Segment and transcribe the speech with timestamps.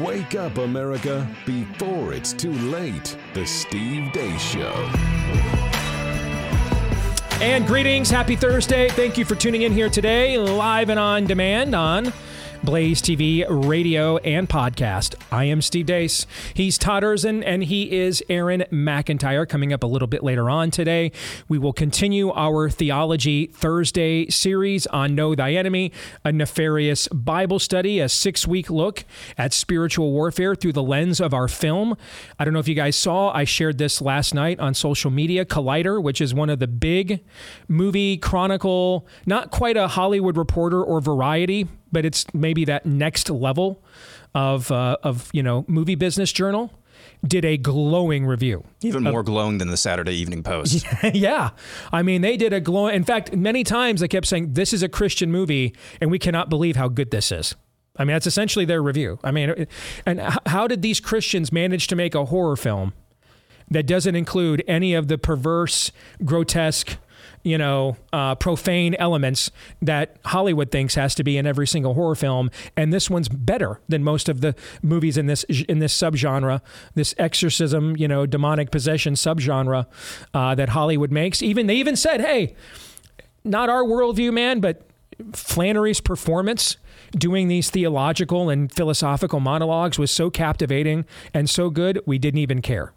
[0.00, 3.16] Wake up, America, before it's too late.
[3.34, 4.90] The Steve Deace Show.
[7.40, 8.08] And greetings.
[8.08, 8.88] Happy Thursday.
[8.88, 12.12] Thank you for tuning in here today, live and on demand on
[12.64, 15.14] Blaze TV, radio, and podcast.
[15.30, 16.26] I am Steve Deace.
[16.54, 19.48] He's Todd Erzen, and he is Aaron McIntyre.
[19.48, 21.12] Coming up a little bit later on today,
[21.48, 25.92] we will continue our Theology Thursday series on Know Thy Enemy,
[26.24, 29.04] a nefarious Bible study, a six week look
[29.38, 31.96] at spiritual warfare through the lens of our film.
[32.38, 35.44] I don't know if you guys saw, I shared this last night on social media
[35.44, 37.24] Collider, which is one of the big
[37.68, 43.82] movie chronicle, not quite a Hollywood Reporter or Variety but it's maybe that next level
[44.34, 46.70] of uh, of you know movie business journal
[47.26, 48.62] did a glowing review.
[48.82, 50.84] Even more glowing than the Saturday Evening Post.
[51.14, 51.50] yeah.
[51.90, 52.88] I mean, they did a glow.
[52.88, 56.50] In fact, many times they kept saying, this is a Christian movie, and we cannot
[56.50, 57.54] believe how good this is.
[57.96, 59.18] I mean, that's essentially their review.
[59.24, 59.66] I mean,
[60.04, 62.92] and how did these Christians manage to make a horror film
[63.70, 65.92] that doesn't include any of the perverse,
[66.24, 66.98] grotesque,
[67.46, 72.16] you know, uh, profane elements that Hollywood thinks has to be in every single horror
[72.16, 76.60] film, and this one's better than most of the movies in this in this subgenre,
[76.96, 79.86] this exorcism, you know, demonic possession subgenre
[80.34, 81.40] uh, that Hollywood makes.
[81.40, 82.56] Even they even said, "Hey,
[83.44, 84.82] not our worldview, man, but
[85.32, 86.76] Flanery's performance."
[87.16, 92.60] doing these theological and philosophical monologues was so captivating and so good, we didn't even
[92.60, 92.92] care.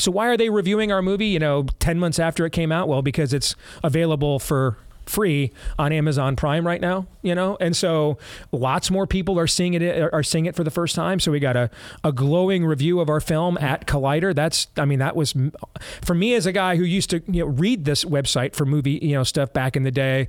[0.00, 2.88] So why are they reviewing our movie, you know, 10 months after it came out?
[2.88, 4.76] Well, because it's available for
[5.10, 7.56] free on Amazon Prime right now, you know?
[7.60, 8.16] And so
[8.52, 11.20] lots more people are seeing it are seeing it for the first time.
[11.20, 11.70] So we got a,
[12.04, 14.34] a glowing review of our film at Collider.
[14.34, 15.34] That's I mean that was
[16.02, 18.98] for me as a guy who used to, you know, read this website for movie,
[19.02, 20.28] you know, stuff back in the day.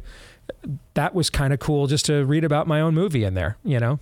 [0.96, 3.80] That was kind of cool just to read about my own movie in there, you
[3.80, 4.00] know.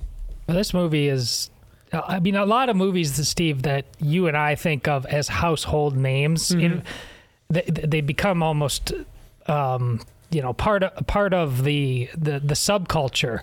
[0.48, 1.52] Well, this movie is
[1.92, 5.98] I mean, a lot of movies, Steve, that you and I think of as household
[5.98, 6.80] names, mm-hmm.
[7.50, 8.94] they, they become almost,
[9.48, 13.42] um, you know, part of part of the, the the subculture.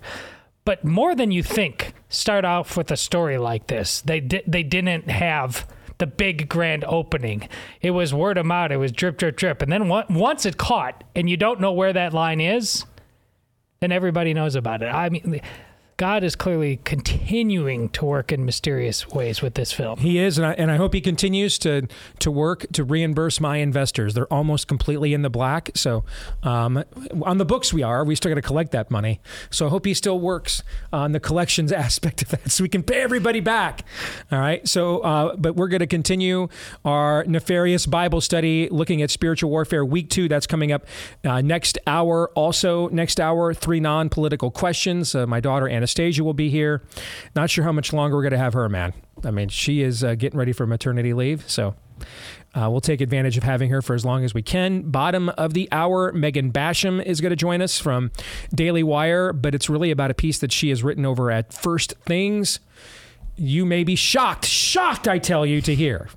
[0.65, 4.01] But more than you think, start off with a story like this.
[4.03, 5.67] They di- they didn't have
[5.99, 7.49] the big grand opening.
[7.81, 8.71] It was word of mouth.
[8.71, 11.93] It was drip, drip, drip, and then once it caught, and you don't know where
[11.93, 12.85] that line is,
[13.81, 14.87] then everybody knows about it.
[14.87, 15.41] I mean,
[15.97, 19.99] God is clearly continuing to work in mysterious ways with this film.
[19.99, 23.59] He is, and I, and I hope he continues to to work to reimburse my
[23.59, 24.13] investors.
[24.13, 25.71] They're almost completely in the black.
[25.75, 26.05] So
[26.43, 26.85] um,
[27.23, 28.05] on the books we are.
[28.05, 29.21] We still got to collect that money.
[29.51, 30.63] So I hope he still works
[30.93, 33.85] on the collections aspect of that, so we can pay everybody back.
[34.31, 34.67] All right.
[34.69, 36.49] So, uh, but we're going to continue
[36.85, 39.85] our nefarious Bible study, looking at spiritual warfare.
[39.85, 40.29] Week two.
[40.29, 40.87] That's coming up
[41.25, 42.31] uh, next hour.
[42.35, 45.15] Also next hour, three non-political questions.
[45.15, 46.83] Uh, my daughter Anna Anastasia will be here.
[47.37, 48.93] Not sure how much longer we're going to have her, man.
[49.25, 51.49] I mean, she is uh, getting ready for maternity leave.
[51.49, 51.77] So
[52.57, 54.91] uh, we'll take advantage of having her for as long as we can.
[54.91, 58.11] Bottom of the hour, Megan Basham is going to join us from
[58.53, 61.95] Daily Wire, but it's really about a piece that she has written over at First
[62.05, 62.59] Things.
[63.37, 66.09] You may be shocked, shocked, I tell you, to hear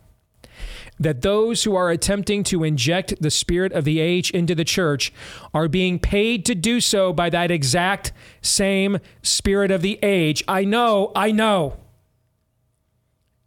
[0.99, 5.13] that those who are attempting to inject the spirit of the age into the church
[5.53, 8.11] are being paid to do so by that exact
[8.41, 10.43] same spirit of the age.
[10.47, 11.77] I know, I know.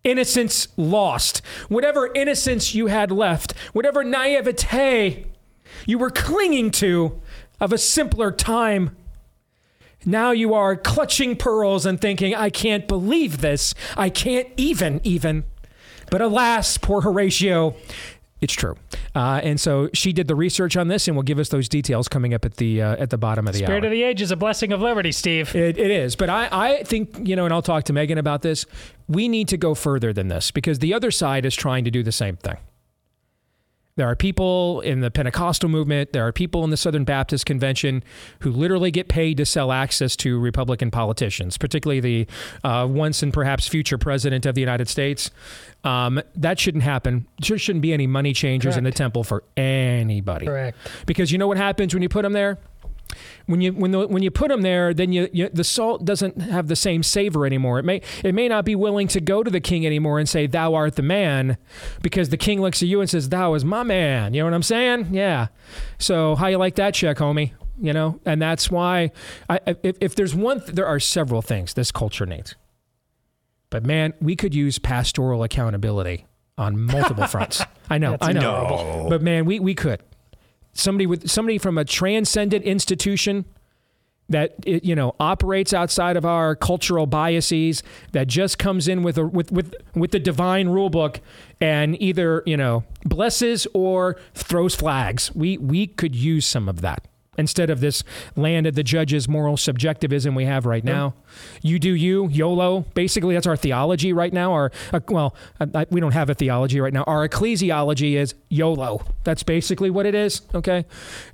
[0.03, 1.43] Innocence lost.
[1.69, 5.27] Whatever innocence you had left, whatever naivete
[5.87, 7.21] you were clinging to
[7.61, 8.97] of a simpler time.
[10.05, 13.75] Now you are clutching pearls and thinking, I can't believe this.
[13.97, 15.45] I can't even, even.
[16.13, 17.75] But alas, poor Horatio.
[18.43, 18.77] It's true,
[19.15, 22.07] uh, and so she did the research on this, and will give us those details
[22.07, 23.87] coming up at the uh, at the bottom of the Spirit hour.
[23.87, 25.55] of the age is a blessing of liberty, Steve.
[25.57, 28.43] It, it is, but I, I think you know, and I'll talk to Megan about
[28.43, 28.67] this.
[29.09, 32.03] We need to go further than this because the other side is trying to do
[32.03, 32.59] the same thing.
[33.97, 38.03] There are people in the Pentecostal movement, there are people in the Southern Baptist Convention
[38.39, 42.27] who literally get paid to sell access to Republican politicians, particularly the
[42.65, 45.31] uh, once and perhaps future president of the United States.
[45.85, 47.27] Um, that shouldn't happen.
[47.47, 48.79] There shouldn't be any money changers Correct.
[48.79, 50.47] in the temple for anybody.
[50.47, 50.79] Correct.
[51.05, 52.59] Because you know what happens when you put them there?
[53.47, 56.41] When you when the, when you put them there, then you, you, the salt doesn't
[56.41, 57.79] have the same savor anymore.
[57.79, 60.47] It may it may not be willing to go to the king anymore and say
[60.47, 61.57] thou art the man,
[62.03, 64.35] because the king looks at you and says thou is my man.
[64.35, 65.09] You know what I'm saying?
[65.13, 65.49] Yeah.
[65.99, 67.53] So how you like that check, homie?
[67.81, 69.11] You know, and that's why
[69.49, 72.55] I, if, if there's one, th- there are several things this culture needs.
[73.71, 76.27] But man, we could use pastoral accountability
[76.59, 77.63] on multiple fronts.
[77.89, 79.07] I know, That's I know, No.
[79.09, 80.01] but man, we we could
[80.73, 83.45] somebody with somebody from a transcendent institution
[84.29, 87.83] that you know operates outside of our cultural biases
[88.13, 91.21] that just comes in with a with with with the divine rule book
[91.61, 95.35] and either you know blesses or throws flags.
[95.35, 97.07] We we could use some of that
[97.39, 98.05] instead of this
[98.37, 101.15] land of the judges moral subjectivism we have right now.
[101.63, 102.81] You do you yolo.
[102.93, 104.53] Basically that's our theology right now.
[104.53, 107.05] Our uh, well I, I- we don't have a theology right now.
[107.05, 109.03] Our ecclesiology is yolo.
[109.25, 110.85] That's basically what it is okay?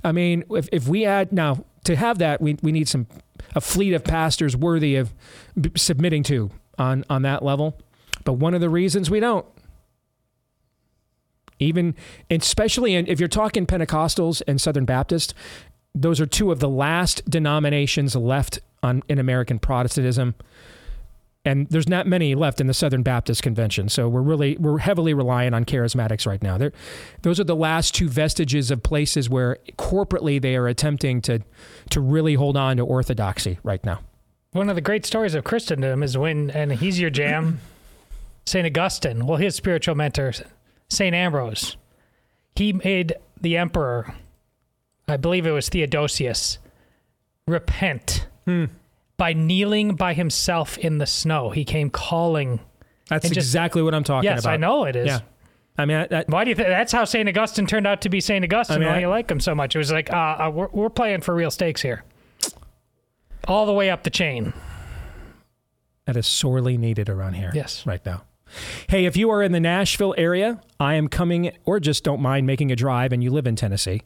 [0.03, 3.07] I mean if, if we add now to have that we, we need some
[3.55, 5.13] a fleet of pastors worthy of
[5.59, 7.77] b- submitting to on on that level.
[8.23, 9.45] But one of the reasons we don't.
[11.61, 11.93] Even
[12.31, 15.33] especially in, if you're talking pentecostals and southern baptist
[15.95, 20.35] those are two of the last denominations left on in american protestantism
[21.45, 25.13] and there's not many left in the southern baptist convention so we're really we're heavily
[25.13, 26.73] reliant on charismatics right now They're,
[27.21, 31.39] those are the last two vestiges of places where corporately they are attempting to
[31.89, 34.01] to really hold on to orthodoxy right now
[34.51, 37.59] One of the great stories of Christendom is when, and he's your jam,
[38.45, 38.65] St.
[38.65, 40.33] Augustine, well, his spiritual mentor,
[40.89, 41.13] St.
[41.15, 41.77] Ambrose,
[42.55, 44.15] he made the emperor,
[45.09, 46.59] I believe it was Theodosius,
[47.47, 48.27] repent
[49.17, 51.49] by kneeling by himself in the snow.
[51.49, 52.59] He came calling.
[53.09, 55.07] that's just- exactly what i'm talking yes, about Yes, I know it is.
[55.07, 55.19] yeah
[55.77, 57.27] i mean I, I, Why do you think that's how St.
[57.27, 58.43] Augustine turned out to be St.
[58.43, 58.77] Augustine?
[58.77, 59.75] I mean, why you like him so much?
[59.75, 62.03] It was like, uh, uh, we're, we're playing for real stakes here.
[63.47, 64.53] All the way up the chain.
[66.05, 67.85] that is sorely needed around here Yes.
[67.85, 68.23] right now
[68.87, 72.47] Hey, if you are in the Nashville area, I am coming, or just don't mind
[72.47, 74.01] making a drive and you live in Tennessee,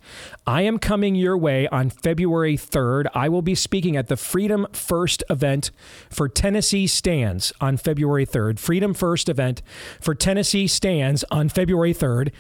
[0.48, 3.06] I am coming your way on February 3rd.
[3.14, 5.70] I will be speaking at the Freedom First event
[6.10, 8.58] for Tennessee Stands on February 3rd.
[8.58, 9.62] Freedom First event
[10.02, 12.32] for Tennessee Stands on February 3rd.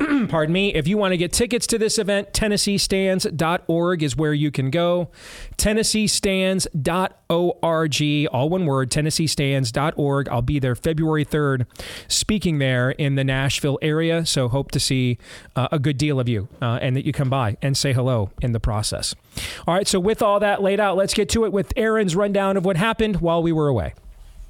[0.28, 0.74] Pardon me.
[0.74, 5.10] If you want to get tickets to this event, TennesseeStands.org is where you can go.
[5.56, 10.28] TennesseeStands.org, all one word, TennesseeStands.org.
[10.28, 11.66] I'll be there February 3rd,
[12.08, 14.26] speaking there in the Nashville area.
[14.26, 15.18] So hope to see
[15.56, 18.30] uh, a good deal of you uh, and that you come by and say hello
[18.40, 19.14] in the process.
[19.66, 19.86] All right.
[19.86, 22.76] So with all that laid out, let's get to it with Aaron's rundown of what
[22.76, 23.94] happened while we were away.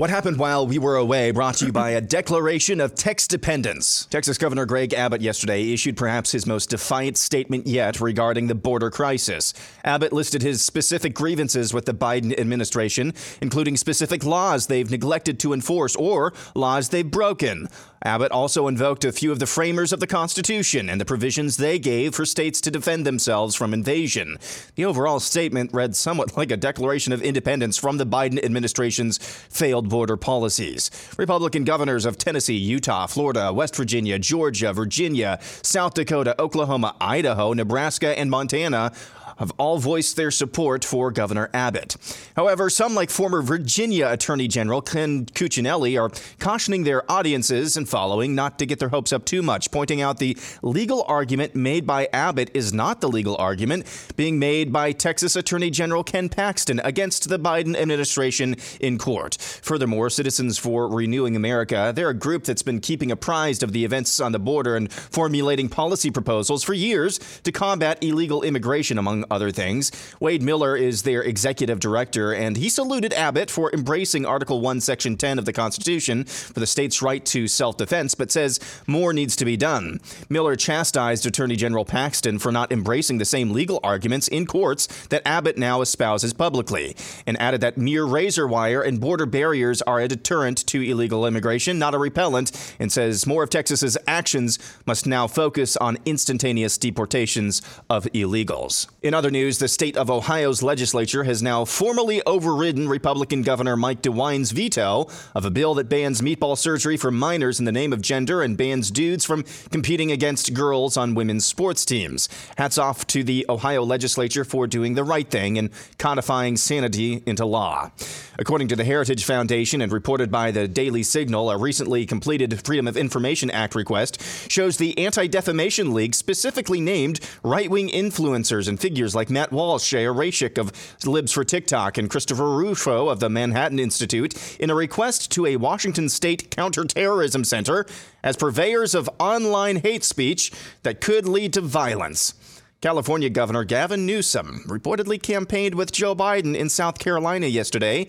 [0.02, 4.06] What happened while we were away brought to you by a declaration of text dependence.
[4.06, 8.90] Texas Governor Greg Abbott yesterday issued perhaps his most defiant statement yet regarding the border
[8.90, 9.54] crisis.
[9.84, 15.52] Abbott listed his specific grievances with the Biden administration, including specific laws they've neglected to
[15.52, 17.68] enforce or laws they've broken.
[18.04, 21.78] Abbott also invoked a few of the framers of the Constitution and the provisions they
[21.78, 24.38] gave for states to defend themselves from invasion.
[24.74, 29.91] The overall statement read somewhat like a declaration of independence from the Biden administration's failed
[29.92, 30.90] border policies.
[31.16, 38.18] Republican governors of Tennessee, Utah, Florida, West Virginia, Georgia, Virginia, South Dakota, Oklahoma, Idaho, Nebraska,
[38.18, 38.90] and Montana
[39.38, 41.96] have all voiced their support for Governor Abbott.
[42.36, 48.34] However, some, like former Virginia Attorney General Ken Cuccinelli, are cautioning their audiences and following
[48.34, 52.08] not to get their hopes up too much, pointing out the legal argument made by
[52.12, 53.86] Abbott is not the legal argument
[54.16, 59.36] being made by Texas Attorney General Ken Paxton against the Biden administration in court.
[59.62, 64.20] Furthermore, Citizens for Renewing America, they're a group that's been keeping apprised of the events
[64.20, 69.50] on the border and formulating policy proposals for years to combat illegal immigration, among other
[69.50, 69.90] things.
[70.20, 75.16] Wade Miller is their executive director, and he saluted Abbott for embracing Article 1, Section
[75.16, 79.34] 10 of the Constitution for the state's right to self defense, but says more needs
[79.36, 80.00] to be done.
[80.28, 85.26] Miller chastised Attorney General Paxton for not embracing the same legal arguments in courts that
[85.26, 86.94] Abbott now espouses publicly,
[87.26, 91.78] and added that mere razor wire and border barriers are a deterrent to illegal immigration,
[91.78, 97.62] not a repellent, and says more of Texas's actions must now focus on instantaneous deportations
[97.88, 98.88] of illegals.
[99.02, 104.00] In other news, the state of Ohio's legislature has now formally overridden Republican Governor Mike
[104.00, 108.00] DeWine's veto of a bill that bans meatball surgery for minors in the name of
[108.00, 112.28] gender and bans dudes from competing against girls on women's sports teams.
[112.56, 117.44] Hats off to the Ohio legislature for doing the right thing and codifying sanity into
[117.44, 117.90] law.
[118.38, 122.88] According to the Heritage Foundation and reported by the Daily Signal, a recently completed Freedom
[122.88, 128.80] of Information Act request shows the Anti Defamation League specifically named right wing influencers and
[128.80, 130.70] figures figures like Matt Walsh, Chaya Raichik of
[131.04, 135.56] Libs for TikTok, and Christopher Rufo of the Manhattan Institute in a request to a
[135.56, 137.84] Washington State counterterrorism center
[138.22, 140.52] as purveyors of online hate speech
[140.84, 142.34] that could lead to violence.
[142.80, 148.06] California Governor Gavin Newsom reportedly campaigned with Joe Biden in South Carolina yesterday.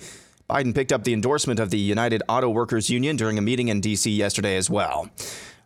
[0.47, 3.81] Biden picked up the endorsement of the United Auto Workers Union during a meeting in
[3.81, 4.11] D.C.
[4.11, 5.09] yesterday as well.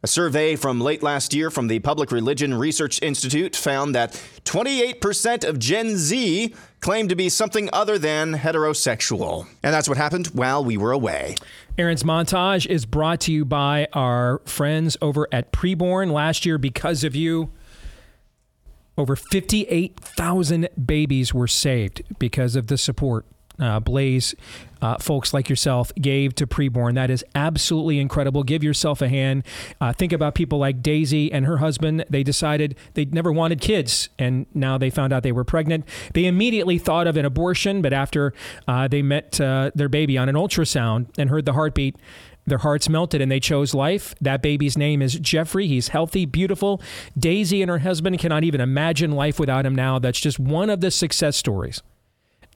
[0.07, 4.13] A survey from late last year from the Public Religion Research Institute found that
[4.45, 9.47] 28% of Gen Z claim to be something other than heterosexual.
[9.61, 11.35] And that's what happened while we were away.
[11.77, 16.13] Aaron's montage is brought to you by our friends over at Preborn.
[16.13, 17.51] Last year, because of you,
[18.97, 23.25] over 58,000 babies were saved because of the support
[23.59, 24.35] uh, Blaze,
[24.81, 26.95] uh, folks like yourself, gave to preborn.
[26.95, 28.43] That is absolutely incredible.
[28.43, 29.43] Give yourself a hand.
[29.81, 32.05] Uh, think about people like Daisy and her husband.
[32.09, 35.85] They decided they never wanted kids, and now they found out they were pregnant.
[36.13, 38.33] They immediately thought of an abortion, but after
[38.67, 41.95] uh, they met uh, their baby on an ultrasound and heard the heartbeat,
[42.45, 44.15] their hearts melted and they chose life.
[44.21, 45.67] That baby's name is Jeffrey.
[45.67, 46.81] He's healthy, beautiful.
[47.19, 49.99] Daisy and her husband cannot even imagine life without him now.
[49.99, 51.83] That's just one of the success stories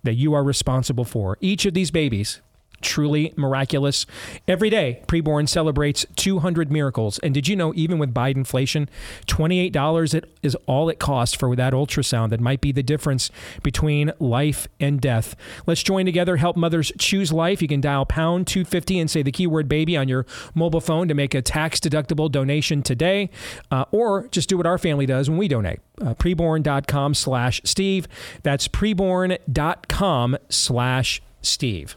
[0.03, 1.37] that you are responsible for.
[1.41, 2.41] Each of these babies
[2.81, 4.05] truly miraculous.
[4.47, 7.19] Every day, Preborn celebrates 200 miracles.
[7.19, 8.89] And did you know, even with Biden inflation,
[9.27, 13.29] $28 is all it costs for that ultrasound that might be the difference
[13.63, 15.35] between life and death.
[15.65, 17.61] Let's join together, help mothers choose life.
[17.61, 21.13] You can dial pound 250 and say the keyword baby on your mobile phone to
[21.13, 23.29] make a tax deductible donation today,
[23.69, 25.79] uh, or just do what our family does when we donate.
[26.01, 28.07] Uh, preborn.com slash Steve.
[28.43, 31.95] That's preborn.com slash Steve.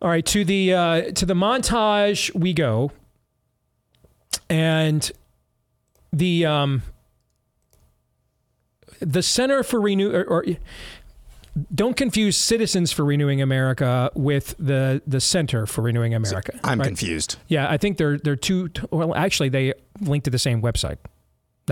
[0.00, 2.90] All right, to the uh, to the montage we go,
[4.50, 5.10] and
[6.12, 6.82] the um,
[9.00, 10.44] the Center for Renew or, or
[11.74, 16.58] don't confuse Citizens for Renewing America with the the Center for Renewing America.
[16.64, 16.86] I'm right?
[16.86, 17.36] confused.
[17.48, 18.70] Yeah, I think they're they're two.
[18.90, 20.98] Well, actually, they link to the same website.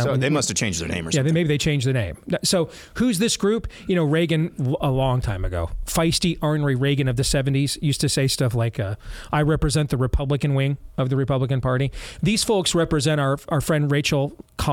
[0.05, 1.35] That so they must have changed their name or yeah, something.
[1.35, 2.17] maybe they changed the name.
[2.43, 3.69] So who's this group?
[3.87, 8.09] You know, Reagan a long time ago, feisty, ornery Reagan of the '70s used to
[8.09, 8.97] say stuff like, uh,
[9.33, 11.93] "I represent the Republican wing of the Republican Party."
[12.23, 14.33] These folks represent our our friend Rachel,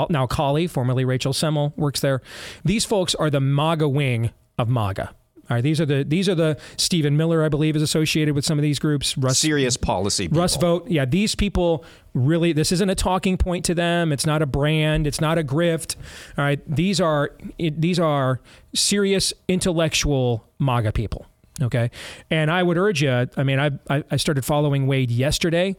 [0.09, 2.21] now Colley, formerly Rachel Semple, works there.
[2.63, 5.13] These folks are the MAGA wing of MAGA.
[5.49, 8.45] All right, these are the these are the Stephen Miller, I believe, is associated with
[8.45, 9.17] some of these groups.
[9.17, 10.25] Russ, Serious policy.
[10.25, 10.41] People.
[10.41, 12.51] Russ Vought, yeah, these people really.
[12.51, 14.11] This isn't a talking point to them.
[14.11, 15.07] It's not a brand.
[15.07, 15.95] It's not a grift.
[16.37, 18.41] All right, these are these are
[18.75, 21.25] serious intellectual MAGA people.
[21.61, 21.91] Okay,
[22.29, 23.27] and I would urge you.
[23.37, 25.75] I mean, I I started following Wade yesterday.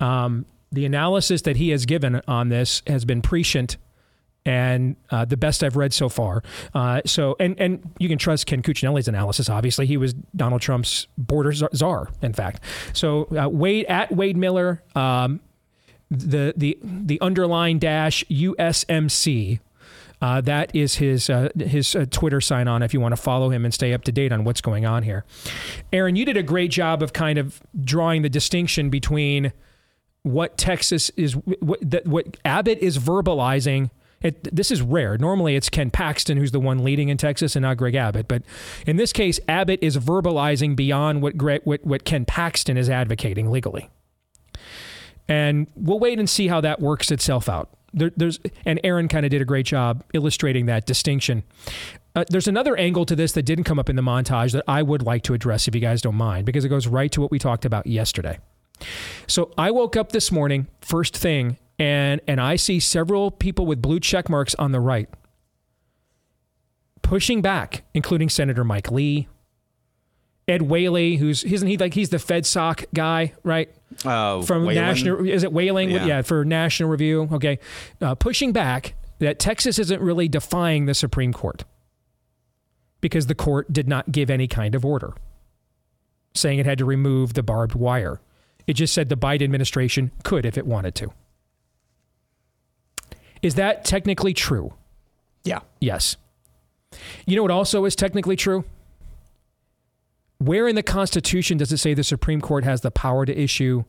[0.00, 3.76] Um, the analysis that he has given on this has been prescient
[4.44, 6.42] and uh, the best I've read so far.
[6.74, 9.48] Uh, so, and and you can trust Ken Cuccinelli's analysis.
[9.48, 12.62] Obviously, he was Donald Trump's border czar, in fact.
[12.92, 15.40] So, uh, Wade at Wade Miller, um,
[16.10, 19.60] the the the underline dash USMC.
[20.20, 23.50] Uh, that is his uh, his uh, Twitter sign on if you want to follow
[23.50, 25.24] him and stay up to date on what's going on here.
[25.92, 29.52] Aaron, you did a great job of kind of drawing the distinction between
[30.22, 33.90] what Texas is, what, what Abbott is verbalizing
[34.22, 35.18] it, this is rare.
[35.18, 38.28] Normally, it's Ken Paxton who's the one leading in Texas and not Greg Abbott.
[38.28, 38.42] But
[38.86, 43.50] in this case, Abbott is verbalizing beyond what, Greg, what, what Ken Paxton is advocating
[43.50, 43.90] legally.
[45.28, 47.70] And we'll wait and see how that works itself out.
[47.94, 51.42] There, there's and Aaron kind of did a great job illustrating that distinction.
[52.14, 54.82] Uh, there's another angle to this that didn't come up in the montage that I
[54.82, 57.30] would like to address if you guys don't mind, because it goes right to what
[57.30, 58.38] we talked about yesterday.
[59.26, 63.80] So I woke up this morning, first thing, and and I see several people with
[63.82, 65.08] blue check marks on the right
[67.02, 69.28] pushing back, including Senator Mike Lee,
[70.48, 73.70] Ed Whaley, who's isn't he like he's the FedSoc guy, right?
[74.04, 74.74] Uh, From Whelan?
[74.76, 75.90] National, is it Whaling?
[75.90, 76.06] Yeah.
[76.06, 77.28] yeah, for National Review.
[77.32, 77.58] Okay,
[78.00, 81.64] uh, pushing back that Texas isn't really defying the Supreme Court
[83.00, 85.14] because the court did not give any kind of order
[86.34, 88.20] saying it had to remove the barbed wire.
[88.66, 91.12] It just said the Biden administration could if it wanted to.
[93.42, 94.74] Is that technically true?
[95.44, 95.60] Yeah.
[95.80, 96.16] Yes.
[97.26, 98.64] You know what also is technically true?
[100.38, 103.84] Where in the Constitution does it say the Supreme Court has the power to issue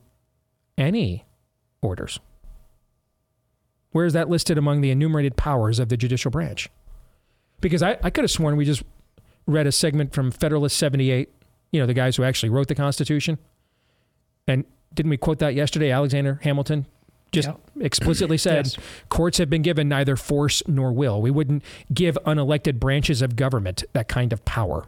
[0.77, 1.25] any
[1.81, 2.19] orders?
[3.91, 6.69] Where is that listed among the enumerated powers of the judicial branch?
[7.61, 8.83] Because I, I could have sworn we just
[9.45, 11.29] read a segment from Federalist 78,
[11.71, 13.37] you know, the guys who actually wrote the Constitution.
[14.47, 15.91] And didn't we quote that yesterday?
[15.91, 16.87] Alexander Hamilton
[17.33, 17.59] Just Yep.
[17.81, 18.77] explicitly said Yes.
[19.09, 21.21] courts have been given neither force nor will.
[21.21, 21.63] We wouldn't
[21.93, 24.85] give unelected branches of government that kind of power.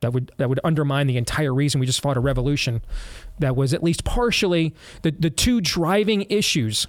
[0.00, 2.82] That would that would undermine the entire reason we just fought a revolution
[3.38, 6.88] that was at least partially the, the two driving issues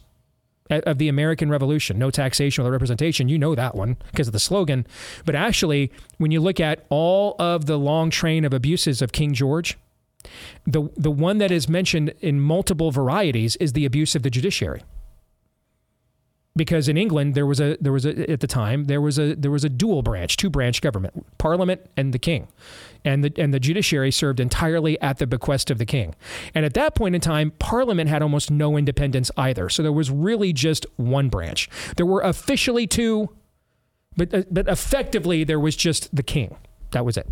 [0.70, 3.28] of the American Revolution, no taxation or representation.
[3.30, 4.88] You know that one because of the slogan.
[5.26, 9.34] But actually, when you look at all of the long train of abuses of King
[9.36, 9.78] George,
[10.66, 14.84] the the one that is mentioned in multiple varieties is the abuse of the judiciary.
[16.56, 19.36] Because in England there was a there was a at the time there was a
[19.36, 22.48] there was a dual branch, two branch government, parliament and the king.
[23.04, 26.16] And the and the judiciary served entirely at the bequest of the king.
[26.54, 29.68] And at that point in time, parliament had almost no independence either.
[29.68, 31.70] So there was really just one branch.
[31.98, 33.30] There were officially two
[34.16, 36.56] but uh, but effectively there was just the king.
[36.92, 37.28] That was it.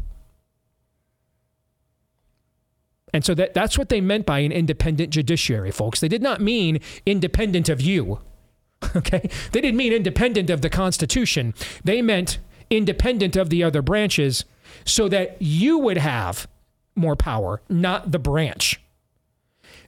[3.14, 6.00] And so that, that's what they meant by an independent judiciary, folks.
[6.00, 8.20] They did not mean independent of you.
[8.96, 9.30] Okay?
[9.52, 11.54] They didn't mean independent of the Constitution.
[11.84, 12.40] They meant
[12.72, 14.44] independent of the other branches
[14.86, 16.48] so that you would have
[16.96, 18.82] more power, not the branch.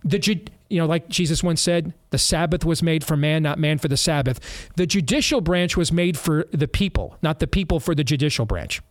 [0.03, 3.60] The ju- you know, like Jesus once said, the Sabbath was made for man, not
[3.60, 4.70] man for the Sabbath.
[4.75, 8.82] The judicial branch was made for the people, not the people for the judicial branch.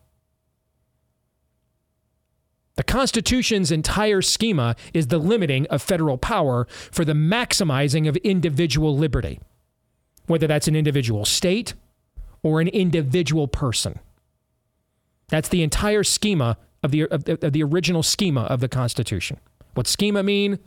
[2.83, 8.99] The Constitution's entire schema is the limiting of federal power for the maximizing of individual
[8.99, 9.39] liberty,
[10.27, 11.75] whether that's an individual state
[12.43, 14.01] or an individual person.
[15.29, 19.39] That's the entire schema of the, of of the original schema of the Constitution.
[19.75, 20.59] What schema mean?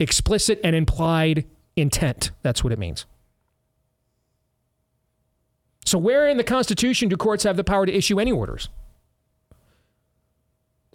[0.00, 1.46] Explicit and implied
[1.76, 2.32] intent.
[2.42, 3.06] That's what it means.
[5.84, 8.68] So, where in the Constitution do courts have the power to issue any orders?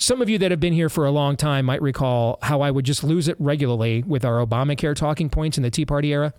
[0.04, 2.70] Some of you that have been here for a long time might recall how I
[2.72, 6.34] would just lose it regularly with our Obamacare talking points in the Tea Party era.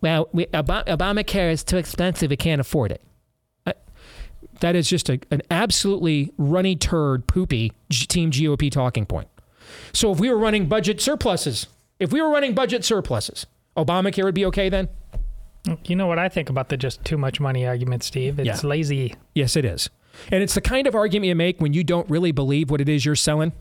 [0.00, 2.30] Well, we, Ob- Obamacare is too expensive.
[2.30, 3.00] We can't afford it.
[4.58, 9.28] That is just a, an absolutely runny turd, poopy G- Team GOP talking point.
[9.92, 11.68] So if we were running budget surpluses,
[12.00, 14.88] if we were running budget surpluses, Obamacare would be okay then?
[15.84, 18.40] You know what I think about the just too much money argument, Steve?
[18.40, 18.68] It's Yeah.
[18.68, 19.14] lazy.
[19.32, 19.88] Yes, it is.
[20.30, 22.88] And it's the kind of argument you make when you don't really believe what it
[22.88, 23.52] is you're selling.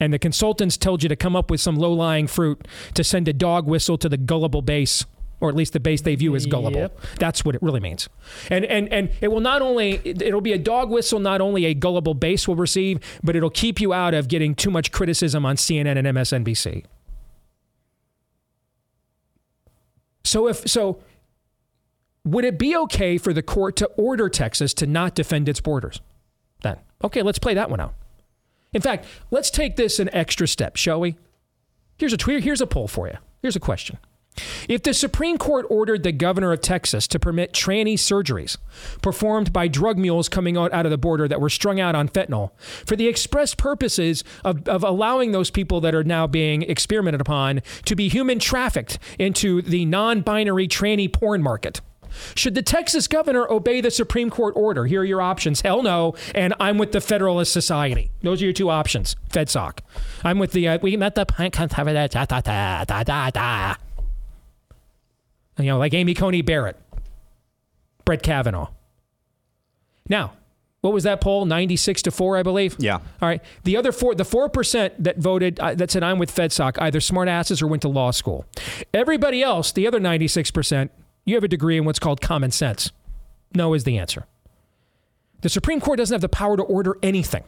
[0.00, 3.28] And the consultants told you to come up with some low lying fruit to send
[3.28, 5.04] a dog whistle to the gullible base,
[5.40, 6.80] or at least the base they view as gullible.
[6.80, 7.00] Yep.
[7.18, 8.08] That's what it really means.
[8.50, 11.74] And, and, and it will not only, it'll be a dog whistle not only a
[11.74, 15.56] gullible base will receive, but it'll keep you out of getting too much criticism on
[15.56, 16.84] CNN and MSNBC.
[20.24, 20.98] So if, so
[22.24, 26.00] would it be okay for the court to order Texas to not defend its borders?
[26.62, 27.94] Then, okay, let's play that one out.
[28.72, 31.16] In fact, let's take this an extra step, shall we?
[31.96, 32.42] Here's a tweet.
[32.42, 33.18] Here's a poll for you.
[33.40, 33.98] Here's a question.
[34.68, 38.56] If the Supreme Court ordered the governor of Texas to permit tranny surgeries
[39.00, 42.08] performed by drug mules coming out, out of the border that were strung out on
[42.08, 42.50] fentanyl
[42.84, 47.62] for the express purposes of, of allowing those people that are now being experimented upon
[47.84, 51.80] to be human trafficked into the non binary tranny porn market,
[52.34, 54.86] should the Texas governor obey the Supreme Court order?
[54.86, 55.60] Here are your options.
[55.60, 56.14] Hell no.
[56.34, 58.10] And I'm with the Federalist Society.
[58.22, 59.16] Those are your two options.
[59.30, 59.78] FedSoc.
[60.22, 63.74] I'm with the, uh, we met the conservative, da, da, da, da, da, da.
[65.58, 66.76] You know, like Amy Coney Barrett,
[68.04, 68.70] Brett Kavanaugh.
[70.08, 70.32] Now,
[70.84, 71.46] what was that poll?
[71.46, 72.76] 96 to 4, I believe?
[72.78, 72.96] Yeah.
[72.96, 73.40] All right.
[73.62, 77.62] The other four, the 4% that voted, uh, that said, I'm with FedSoc, either smartasses
[77.62, 78.44] or went to law school.
[78.92, 80.90] Everybody else, the other 96%,
[81.24, 82.92] you have a degree in what's called common sense.
[83.54, 84.26] No is the answer.
[85.42, 87.44] The Supreme Court doesn't have the power to order anything.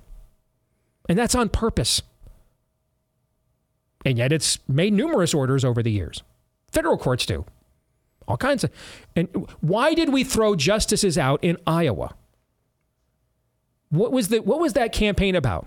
[1.09, 2.03] And that's on purpose.
[4.05, 6.23] And yet it's made numerous orders over the years.
[6.71, 7.45] Federal courts do.
[8.29, 8.71] All kinds of.
[9.15, 9.29] And
[9.61, 12.15] why did we throw justices out in Iowa?
[13.91, 15.67] What was the what was that campaign about?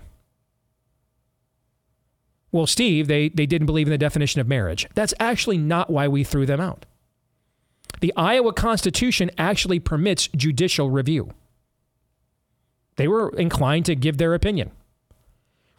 [2.52, 4.86] Well, Steve, they, they didn't believe in the definition of marriage.
[4.94, 6.84] That's actually not why we threw them out.
[8.00, 11.30] The Iowa Constitution actually permits judicial review.
[12.96, 14.72] They were inclined to give their opinion.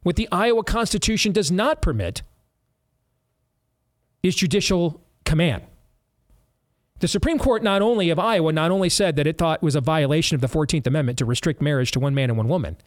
[0.03, 2.21] What the Iowa Constitution does not permit
[4.23, 5.63] is judicial command.
[7.01, 9.75] The Supreme Court, not only of Iowa, not only said that it thought it was
[9.75, 12.77] a violation of the 14th Amendment to restrict marriage to one man and one woman,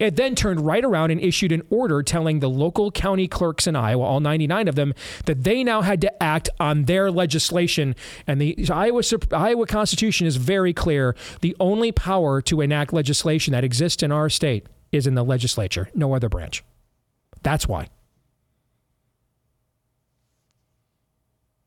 [0.00, 3.76] it then turned right around and issued an order telling the local county clerks in
[3.76, 4.92] Iowa, all 99 of them,
[5.26, 7.94] that they now had to act on their legislation.
[8.26, 11.14] And the Iowa, Iowa Constitution is very clear.
[11.40, 15.88] The only power to enact legislation that exists in our state is in the legislature,
[15.94, 16.64] no other branch.
[17.44, 17.88] That's why.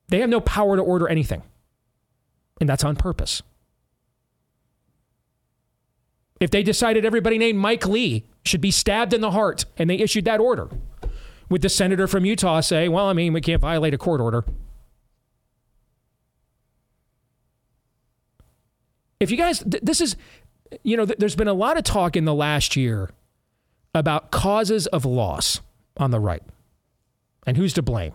[0.10, 1.44] They have no power to order anything.
[2.60, 3.42] And that's on purpose.
[6.40, 9.96] If they decided everybody named Mike Lee should be stabbed in the heart and they
[9.96, 10.70] issued that order,
[11.50, 14.44] would the senator from Utah say, well, I mean, we can't violate a court order?
[19.20, 20.18] If you guys, th- this is,
[20.84, 23.12] you know, th- there's been a lot of talk in the last year
[23.96, 25.62] about causes of loss
[25.96, 26.44] on the right
[27.46, 28.14] and who's to blame.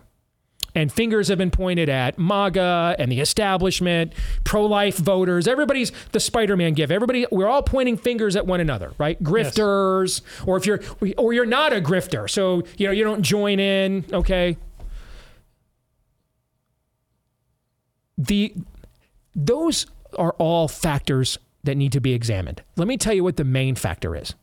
[0.75, 5.47] And fingers have been pointed at MAGA and the establishment, pro life voters.
[5.47, 6.91] Everybody's the Spider Man give.
[6.91, 9.21] Everybody, we're all pointing fingers at one another, right?
[9.21, 10.47] Grifters, yes.
[10.47, 10.79] or if you're,
[11.17, 12.29] or you're not a grifter.
[12.29, 14.57] So, you know, you don't join in, okay?
[18.17, 18.53] The,
[19.35, 22.61] those are all factors that need to be examined.
[22.75, 24.35] Let me tell you what the main factor is.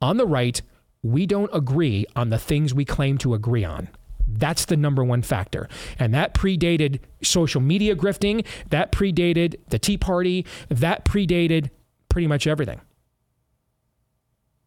[0.00, 0.60] On the right,
[1.02, 3.88] we don't agree on the things we claim to agree on.
[4.38, 5.68] That's the number one factor.
[5.98, 11.70] And that predated social media grifting, that predated the Tea Party, that predated
[12.08, 12.80] pretty much everything.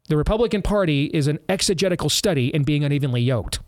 [0.07, 3.59] The Republican Party is an exegetical study in being unevenly yoked.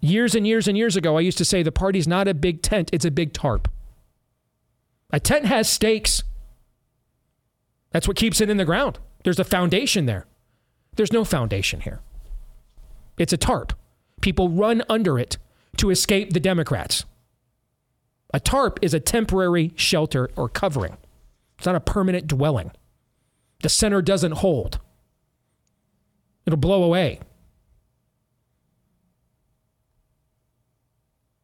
[0.00, 2.62] Years and years and years ago, I used to say the party's not a big
[2.62, 3.68] tent, it's a big tarp.
[5.12, 6.22] A tent has stakes.
[7.90, 8.98] That's what keeps it in the ground.
[9.24, 10.26] There's a foundation there.
[10.96, 12.00] There's no foundation here.
[13.18, 13.72] It's a tarp.
[14.20, 15.38] People run under it
[15.78, 17.04] to escape the Democrats.
[18.34, 20.96] A tarp is a temporary shelter or covering,
[21.58, 22.72] it's not a permanent dwelling.
[23.62, 24.78] The center doesn't hold,
[26.46, 27.20] it'll blow away.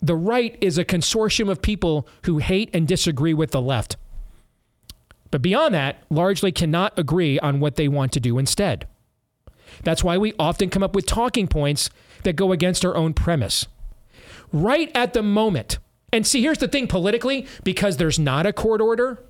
[0.01, 3.97] The right is a consortium of people who hate and disagree with the left.
[5.31, 8.87] But beyond that, largely cannot agree on what they want to do instead.
[9.85, 11.91] That's why we often come up with talking points
[12.25, 13.67] that go against our own premise.
[14.53, 15.79] Right at the moment,
[16.13, 19.23] and see, here's the thing politically, because there's not a court order,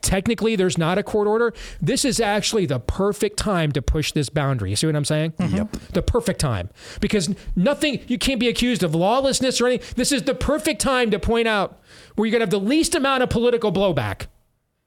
[0.00, 4.28] technically there's not a court order, this is actually the perfect time to push this
[4.28, 4.70] boundary.
[4.70, 5.32] You see what I'm saying?
[5.32, 5.56] Mm-hmm.
[5.56, 5.72] Yep.
[5.92, 6.70] The perfect time.
[7.00, 9.92] Because nothing, you can't be accused of lawlessness or anything.
[9.96, 11.80] This is the perfect time to point out
[12.14, 14.26] where you're going to have the least amount of political blowback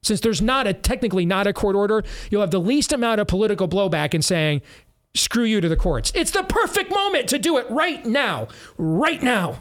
[0.03, 3.27] since there's not a technically not a court order, you'll have the least amount of
[3.27, 4.61] political blowback in saying,
[5.15, 6.11] screw you to the courts.
[6.13, 8.47] It's the perfect moment to do it right now.
[8.77, 9.59] Right now.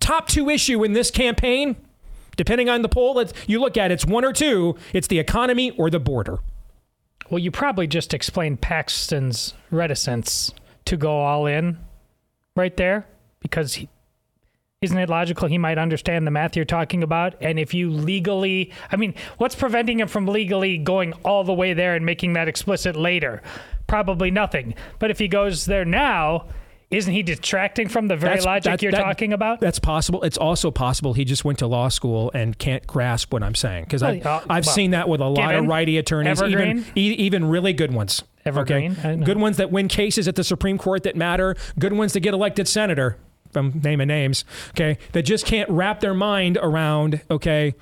[0.00, 1.76] Top two issue in this campaign,
[2.36, 4.76] depending on the poll that you look at, it's one or two.
[4.92, 6.40] It's the economy or the border.
[7.30, 10.52] Well, you probably just explained Paxton's reticence
[10.84, 11.78] to go all in
[12.54, 13.06] right there
[13.40, 13.88] because he,
[14.84, 17.34] isn't it logical he might understand the math you're talking about?
[17.40, 21.72] And if you legally, I mean, what's preventing him from legally going all the way
[21.72, 23.42] there and making that explicit later?
[23.86, 24.74] Probably nothing.
[24.98, 26.46] But if he goes there now,
[26.90, 29.60] isn't he detracting from the very that's, logic that, you're that, talking about?
[29.60, 30.22] That's possible.
[30.22, 33.84] It's also possible he just went to law school and can't grasp what I'm saying
[33.84, 36.84] because I've, uh, I've well, seen that with a lot given, of righty attorneys, even
[36.94, 38.22] even really good ones.
[38.44, 39.16] Evergreen, okay?
[39.16, 42.34] good ones that win cases at the Supreme Court that matter, good ones that get
[42.34, 43.16] elected senator.
[43.56, 47.74] I'm naming names, okay, that just can't wrap their mind around, okay,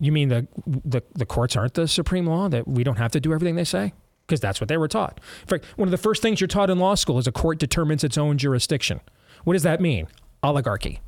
[0.00, 3.20] you mean the, the, the courts aren't the supreme law, that we don't have to
[3.20, 3.92] do everything they say?
[4.26, 5.20] Because that's what they were taught.
[5.42, 7.58] In fact, one of the first things you're taught in law school is a court
[7.58, 9.00] determines its own jurisdiction.
[9.44, 10.08] What does that mean?
[10.42, 11.00] Oligarchy.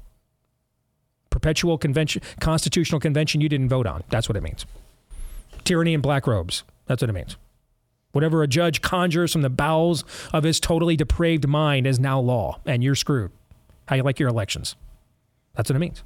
[1.30, 4.02] Perpetual convention, constitutional convention you didn't vote on.
[4.08, 4.66] That's what it means.
[5.64, 6.62] Tyranny in black robes.
[6.86, 7.36] That's what it means.
[8.12, 12.60] Whatever a judge conjures from the bowels of his totally depraved mind is now law,
[12.64, 13.32] and you're screwed
[13.86, 14.76] how you like your elections.
[15.54, 16.02] That's what it means.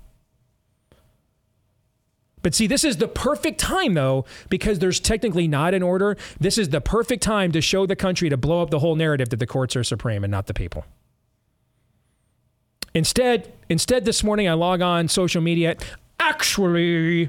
[2.43, 6.17] But see, this is the perfect time, though, because there's technically not an order.
[6.39, 9.29] This is the perfect time to show the country to blow up the whole narrative
[9.31, 10.85] that the courts are supreme and not the people.
[12.95, 15.77] Instead, instead, this morning I log on social media.
[16.19, 17.29] Actually,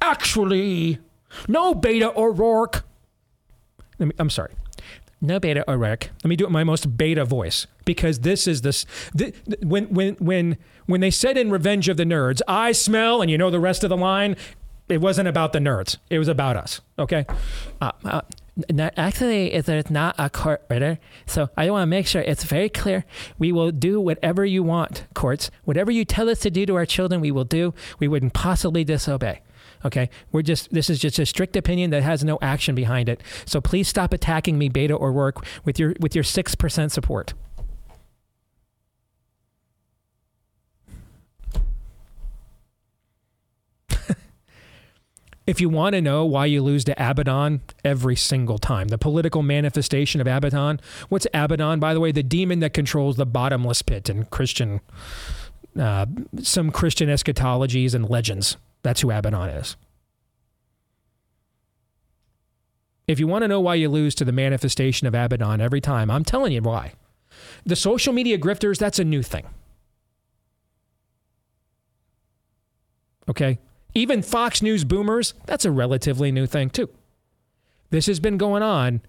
[0.00, 0.98] actually,
[1.48, 2.84] no Beto O'Rourke.
[4.18, 4.52] I'm sorry
[5.20, 6.10] no beta O'Rourke.
[6.24, 8.86] Let me do it my most beta voice because this is this.
[9.14, 10.56] The, when when when
[10.86, 13.84] when they said in Revenge of the Nerds, I smell, and you know the rest
[13.84, 14.36] of the line.
[14.88, 15.98] It wasn't about the nerds.
[16.10, 16.80] It was about us.
[16.98, 17.24] Okay.
[17.80, 18.22] Uh, uh,
[18.96, 23.04] actually, there's not a court order, so I want to make sure it's very clear.
[23.38, 25.50] We will do whatever you want, courts.
[25.64, 27.72] Whatever you tell us to do to our children, we will do.
[28.00, 29.42] We wouldn't possibly disobey.
[29.84, 33.22] Okay, we're just this is just a strict opinion that has no action behind it.
[33.46, 37.34] So please stop attacking me, Beta O'Rourke, with your with your six percent support.
[45.46, 49.42] If you want to know why you lose to Abaddon every single time, the political
[49.42, 50.78] manifestation of Abaddon.
[51.08, 52.12] What's Abaddon, by the way?
[52.12, 54.80] The demon that controls the bottomless pit in Christian,
[55.76, 56.06] uh,
[56.40, 58.58] some Christian eschatologies and legends.
[58.82, 59.76] That's who Abaddon is.
[63.06, 66.10] If you want to know why you lose to the manifestation of Abaddon every time,
[66.10, 66.92] I'm telling you why.
[67.66, 69.46] The social media grifters, that's a new thing.
[73.28, 73.58] Okay?
[73.94, 76.88] Even Fox News boomers, that's a relatively new thing, too.
[77.90, 79.00] This has been going on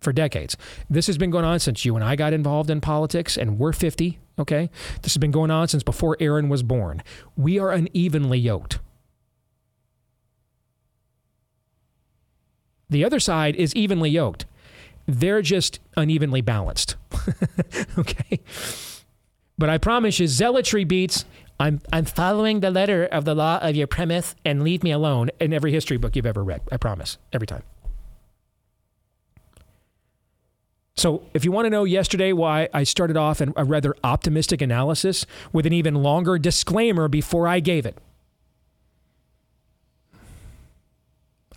[0.00, 0.56] for decades.
[0.90, 3.72] This has been going on since you and I got involved in politics, and we're
[3.72, 4.68] 50, okay?
[5.00, 7.02] This has been going on since before Aaron was born.
[7.36, 8.80] We are unevenly yoked.
[12.88, 14.46] The other side is evenly yoked.
[15.06, 16.96] They're just unevenly balanced.
[17.98, 18.40] okay?
[19.58, 21.24] But I promise you, zealotry beats
[21.58, 25.30] I'm I'm following the letter of the law of your premise and leave me alone
[25.40, 26.60] in every history book you've ever read.
[26.70, 27.18] I promise.
[27.32, 27.62] Every time.
[30.98, 34.62] So, if you want to know yesterday why I started off in a rather optimistic
[34.62, 37.98] analysis with an even longer disclaimer before I gave it,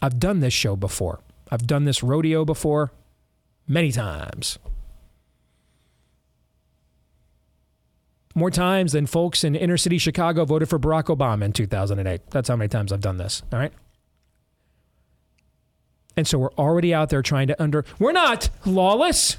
[0.01, 1.19] I've done this show before.
[1.51, 2.91] I've done this rodeo before
[3.67, 4.59] many times.
[8.35, 12.29] More times than folks in inner city Chicago voted for Barack Obama in 2008.
[12.29, 13.41] That's how many times I've done this.
[13.51, 13.73] All right.
[16.15, 17.85] And so we're already out there trying to under.
[17.97, 19.37] We're not lawless.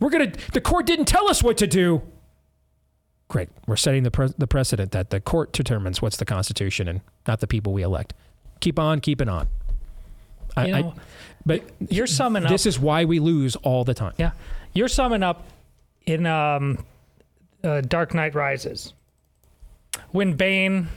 [0.00, 0.52] We're going to.
[0.52, 2.02] The court didn't tell us what to do.
[3.28, 3.48] Great.
[3.66, 7.40] We're setting the, pre- the precedent that the court determines what's the Constitution and not
[7.40, 8.12] the people we elect.
[8.62, 9.48] Keep on keeping on.
[10.56, 11.00] I, You know, I,
[11.44, 12.50] but you're summing up.
[12.50, 14.14] this is why we lose all the time.
[14.18, 14.30] Yeah,
[14.72, 15.44] you're summing up
[16.06, 16.84] in um,
[17.64, 18.94] uh, Dark Knight Rises
[20.12, 20.88] when Bane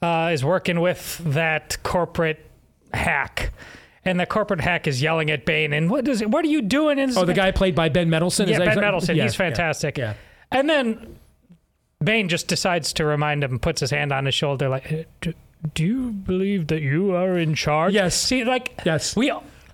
[0.00, 2.44] uh, is working with that corporate
[2.94, 3.52] hack,
[4.04, 6.30] and the corporate hack is yelling at Bane, and what does it?
[6.30, 6.98] what are you doing?
[6.98, 8.48] And Oh, the guy played by Ben Mendelsohn.
[8.48, 9.98] yeah, Is Ben Mendelsohn, Yeah, he's fantastic.
[9.98, 10.14] Yeah.
[10.50, 11.18] And then
[12.02, 14.90] Bane just decides to remind him, puts his hand on his shoulder, like,
[15.26, 15.32] "Uh,
[15.74, 17.94] do, you believe that you are in charge?
[17.94, 18.20] Yes.
[18.20, 19.14] See, like, Yes.
[19.16, 19.30] we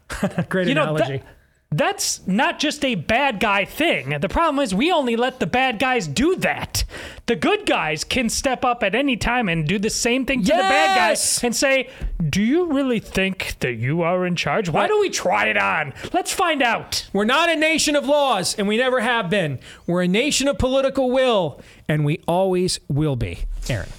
[0.48, 1.18] Great know, analogy.
[1.18, 1.26] that-
[1.70, 4.18] that's not just a bad guy thing.
[4.20, 6.82] The problem is we only let the bad guys do that.
[7.26, 10.46] The good guys can step up at any time and do the same thing to
[10.50, 11.90] the bad guys and say,
[12.26, 14.70] "Do you really think that you are in charge?
[14.70, 15.92] Why don't we try it on?
[16.14, 19.58] Let's find out." We're not a nation of laws, and we never have been.
[19.86, 23.40] We're a nation of political will, and we always will be.
[23.68, 23.90] Aaron.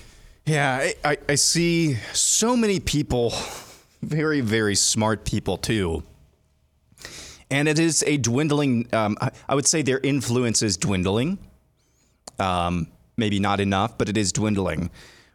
[0.49, 3.31] Yeah, I, I, I see so many people,
[4.01, 6.01] very, very smart people too.
[7.51, 11.37] And it is a dwindling, um, I, I would say their influence is dwindling.
[12.39, 14.89] Um, maybe not enough, but it is dwindling.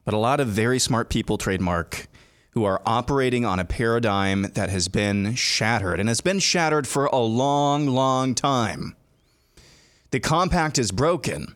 [0.04, 2.08] But a lot of very smart people, trademark,
[2.50, 7.06] who are operating on a paradigm that has been shattered and has been shattered for
[7.06, 8.96] a long, long time.
[10.10, 11.54] The compact is broken.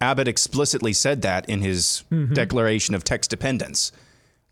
[0.00, 2.34] Abbott explicitly said that in his mm-hmm.
[2.34, 3.92] declaration of text dependence.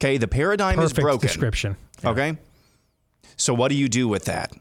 [0.01, 1.27] Okay, the paradigm is Perfect broken.
[1.29, 1.77] description.
[2.05, 2.37] Okay?
[3.37, 4.53] So what do you do with that?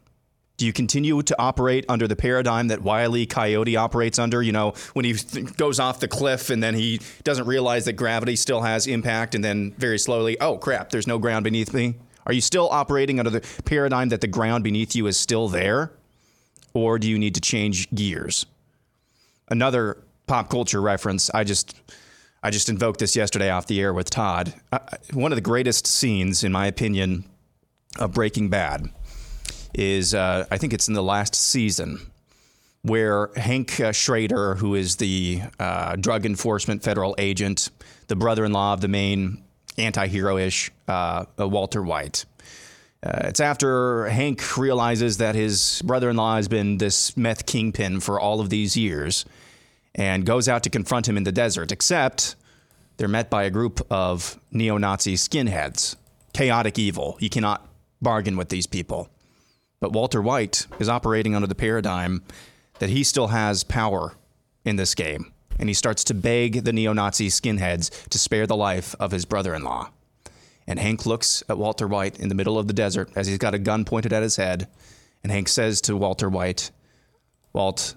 [0.58, 3.26] Do you continue to operate under the paradigm that Wile E.
[3.26, 4.41] Coyote operates under?
[4.41, 7.93] You know, when he th- goes off the cliff and then he doesn't realize that
[7.93, 11.96] gravity still has impact, and then very slowly, oh crap, there's no ground beneath me.
[12.26, 15.91] Are you still operating under the paradigm that the ground beneath you is still there?
[16.74, 18.46] Or do you need to change gears?
[19.50, 21.29] Another pop culture reference.
[21.33, 21.75] I just
[22.41, 24.53] I just invoked this yesterday off the air with Todd.
[24.71, 24.79] Uh,
[25.13, 27.23] one of the greatest scenes, in my opinion,
[27.97, 28.89] of Breaking Bad
[29.73, 31.99] is uh, I think it's in the last season
[32.83, 37.69] where Hank uh, Schrader, who is the uh, drug enforcement federal agent,
[38.07, 39.41] the brother-in-law of the main
[39.77, 42.25] anti-hero-ish uh, uh, Walter White.
[43.05, 48.49] It's after Hank realizes that his brother-in-law has been this meth kingpin for all of
[48.49, 49.25] these years,
[49.95, 51.71] and goes out to confront him in the desert.
[51.71, 52.36] Except
[52.97, 55.95] they're met by a group of neo-Nazi skinheads,
[56.34, 57.17] chaotic evil.
[57.19, 57.67] You cannot
[58.01, 59.10] bargain with these people.
[59.79, 62.23] But Walter White is operating under the paradigm
[62.79, 64.15] that he still has power
[64.65, 65.32] in this game.
[65.60, 69.25] And he starts to beg the neo Nazi skinheads to spare the life of his
[69.25, 69.91] brother in law.
[70.65, 73.53] And Hank looks at Walter White in the middle of the desert as he's got
[73.53, 74.67] a gun pointed at his head.
[75.21, 76.71] And Hank says to Walter White,
[77.51, 77.95] Walt,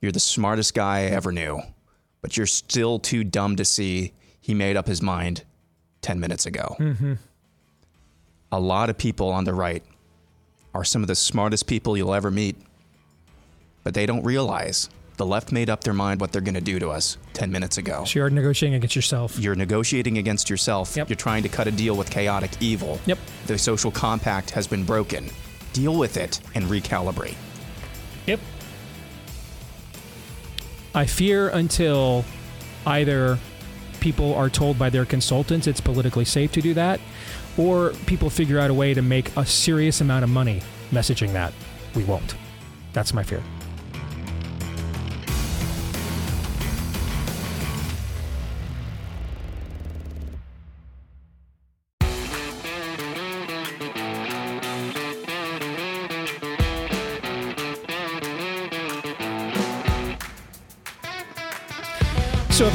[0.00, 1.60] you're the smartest guy I ever knew,
[2.22, 5.44] but you're still too dumb to see he made up his mind
[6.02, 6.76] 10 minutes ago.
[6.78, 7.14] Mm-hmm.
[8.52, 9.82] A lot of people on the right
[10.74, 12.56] are some of the smartest people you'll ever meet.
[13.84, 16.78] But they don't realize The left made up their mind what they're going to do
[16.78, 18.04] to us 10 minutes ago.
[18.04, 19.36] So you're negotiating against yourself.
[19.36, 20.96] You're negotiating against yourself.
[20.96, 21.08] Yep.
[21.08, 23.00] You're trying to cut a deal with chaotic evil.
[23.06, 23.18] Yep.
[23.46, 25.28] The social compact has been broken.
[25.72, 27.34] Deal with it and recalibrate.
[28.26, 28.38] Yep.
[30.94, 32.24] I fear until
[32.86, 33.38] either
[34.00, 37.00] people are told by their consultants it's politically safe to do that,
[37.56, 41.52] or people figure out a way to make a serious amount of money messaging that.
[41.94, 42.34] We won't.
[42.92, 43.42] That's my fear.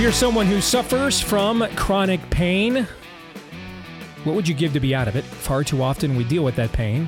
[0.04, 2.86] You're someone who suffers from chronic pain,
[4.26, 5.24] what would you give to be out of it?
[5.24, 7.08] Far too often we deal with that pain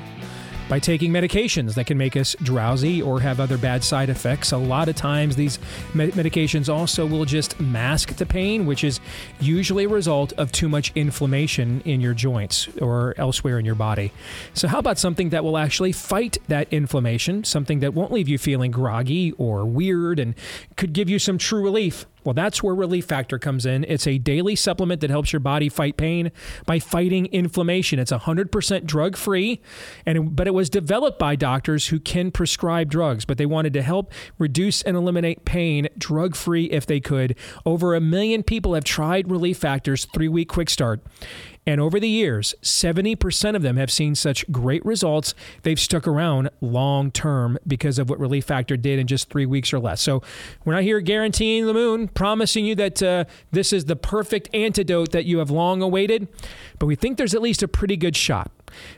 [0.70, 4.52] by taking medications that can make us drowsy or have other bad side effects.
[4.52, 5.58] A lot of times, these
[5.92, 8.98] me- medications also will just mask the pain, which is
[9.40, 14.10] usually a result of too much inflammation in your joints or elsewhere in your body.
[14.54, 18.38] So, how about something that will actually fight that inflammation, something that won't leave you
[18.38, 20.34] feeling groggy or weird and
[20.76, 22.06] could give you some true relief?
[22.26, 23.84] Well, that's where Relief Factor comes in.
[23.84, 26.32] It's a daily supplement that helps your body fight pain
[26.66, 28.00] by fighting inflammation.
[28.00, 29.60] It's 100% drug free,
[30.04, 33.82] and but it was developed by doctors who can prescribe drugs, but they wanted to
[33.82, 37.36] help reduce and eliminate pain drug free if they could.
[37.64, 41.00] Over a million people have tried Relief Factor's three week quick start.
[41.66, 46.48] And over the years, 70% of them have seen such great results, they've stuck around
[46.60, 50.00] long term because of what Relief Factor did in just three weeks or less.
[50.00, 50.22] So
[50.64, 55.10] we're not here guaranteeing the moon, promising you that uh, this is the perfect antidote
[55.10, 56.28] that you have long awaited,
[56.78, 58.50] but we think there's at least a pretty good shot.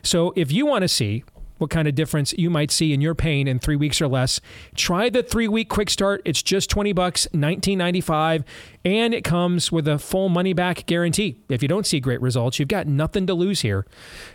[0.03, 1.25] So if you want to see
[1.59, 4.41] what kind of difference you might see in your pain in three weeks or less.
[4.75, 6.23] Try the three week quick start.
[6.25, 8.45] It's just 20 bucks, 19.95,
[8.85, 11.41] and it comes with a full money back guarantee.
[11.49, 13.87] If you don't see great results, you've got nothing to lose here.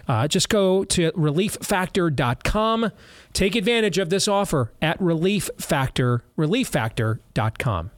[0.07, 2.91] Uh, just go to relieffactor.com.
[3.33, 7.91] Take advantage of this offer at Relief Factor, relieffactor.com.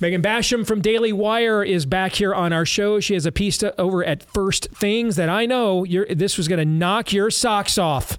[0.00, 3.00] Megan Basham from Daily Wire is back here on our show.
[3.00, 6.58] She has a piece to, over at First Things that I know this was going
[6.58, 8.18] to knock your socks off.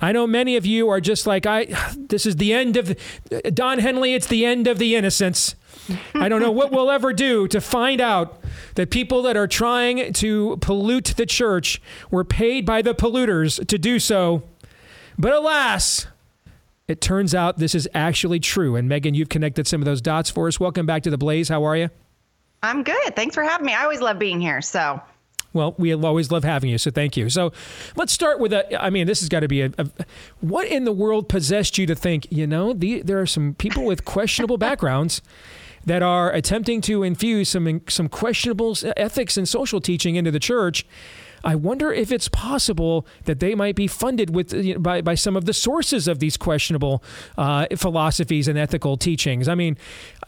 [0.00, 1.66] I know many of you are just like I.
[1.94, 2.96] This is the end of
[3.52, 4.14] Don Henley.
[4.14, 5.56] It's the end of the innocence.
[6.14, 8.40] I don't know what we'll ever do to find out
[8.76, 13.76] that people that are trying to pollute the church were paid by the polluters to
[13.76, 14.42] do so.
[15.18, 16.06] But alas,
[16.88, 18.74] it turns out this is actually true.
[18.74, 20.58] And Megan, you've connected some of those dots for us.
[20.58, 21.48] Welcome back to the Blaze.
[21.48, 21.90] How are you?
[22.62, 23.14] I'm good.
[23.14, 23.74] Thanks for having me.
[23.74, 24.62] I always love being here.
[24.62, 25.00] So,
[25.52, 26.78] well, we always love having you.
[26.78, 27.28] So thank you.
[27.30, 27.52] So
[27.94, 28.82] let's start with a.
[28.82, 29.88] I mean, this has got to be a, a.
[30.40, 32.26] What in the world possessed you to think?
[32.30, 35.22] You know, the, there are some people with questionable backgrounds
[35.84, 40.86] that are attempting to infuse some some questionable ethics and social teaching into the church.
[41.48, 45.14] I wonder if it's possible that they might be funded with you know, by by
[45.14, 47.02] some of the sources of these questionable
[47.38, 49.48] uh, philosophies and ethical teachings.
[49.48, 49.78] I mean,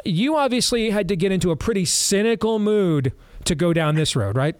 [0.02, 3.12] you obviously had to get into a pretty cynical mood
[3.44, 4.56] to go down this road, right?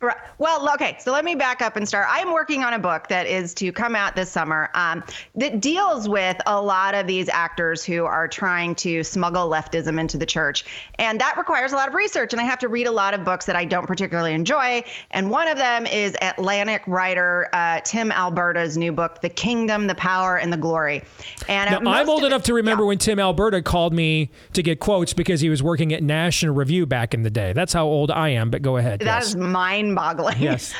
[0.00, 0.16] Right.
[0.38, 0.96] Well, okay.
[1.00, 2.06] So let me back up and start.
[2.08, 5.02] I'm working on a book that is to come out this summer um,
[5.34, 10.18] that deals with a lot of these actors who are trying to smuggle leftism into
[10.18, 10.64] the church.
[10.98, 12.32] And that requires a lot of research.
[12.32, 14.84] And I have to read a lot of books that I don't particularly enjoy.
[15.10, 19.94] And one of them is Atlantic writer uh, Tim Alberta's new book, The Kingdom, the
[19.94, 21.02] Power, and the Glory.
[21.48, 22.88] And now, I'm old enough to remember yeah.
[22.88, 26.86] when Tim Alberta called me to get quotes because he was working at National Review
[26.86, 27.52] back in the day.
[27.52, 29.00] That's how old I am, but go ahead.
[29.00, 29.28] That yes.
[29.28, 30.40] is my mind boggling.
[30.40, 30.74] Yes.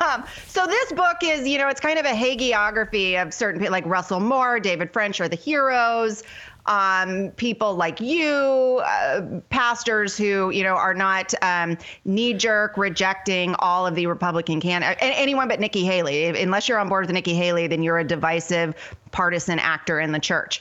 [0.00, 3.72] um, so this book is, you know, it's kind of a hagiography of certain people
[3.72, 6.22] like Russell Moore, David French are the heroes.
[6.66, 13.86] Um, people like you, uh, pastors who you know are not um, knee-jerk rejecting all
[13.86, 16.26] of the Republican candidates, anyone but Nikki Haley.
[16.26, 18.74] Unless you're on board with Nikki Haley, then you're a divisive
[19.10, 20.60] partisan actor in the church.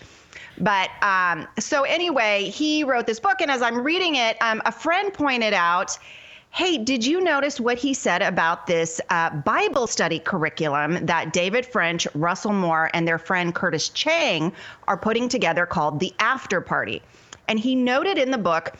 [0.57, 4.71] But um, so anyway, he wrote this book, and as I'm reading it, um, a
[4.71, 5.97] friend pointed out
[6.51, 11.65] Hey, did you notice what he said about this uh, Bible study curriculum that David
[11.65, 14.51] French, Russell Moore, and their friend Curtis Chang
[14.87, 17.01] are putting together called The After Party?
[17.47, 18.75] And he noted in the book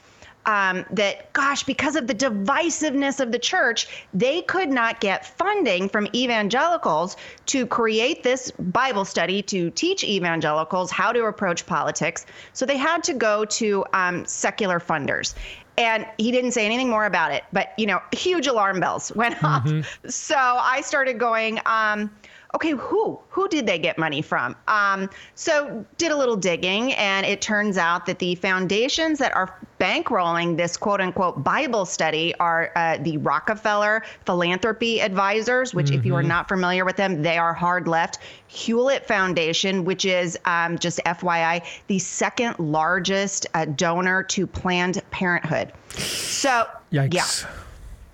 [0.46, 5.88] um, that, gosh, because of the divisiveness of the church, they could not get funding
[5.90, 7.18] from evangelicals
[7.48, 12.26] to create this Bible study to teach evangelicals how to approach politics.
[12.54, 15.36] So they had to go to um, secular funders
[15.80, 19.42] and he didn't say anything more about it but you know huge alarm bells went
[19.44, 20.10] off mm-hmm.
[20.10, 22.12] so i started going um,
[22.56, 24.56] okay, who who did they get money from?
[24.68, 29.56] Um, so did a little digging, and it turns out that the foundations that are
[29.80, 36.00] bankrolling this quote unquote Bible study are uh, the Rockefeller Philanthropy Advisors, which, mm-hmm.
[36.00, 38.20] if you are not familiar with them, they are hard left.
[38.48, 45.72] Hewlett Foundation, which is um, just FYI, the second largest uh, donor to Planned Parenthood.
[45.98, 47.14] So, Yikes.
[47.14, 47.50] yeah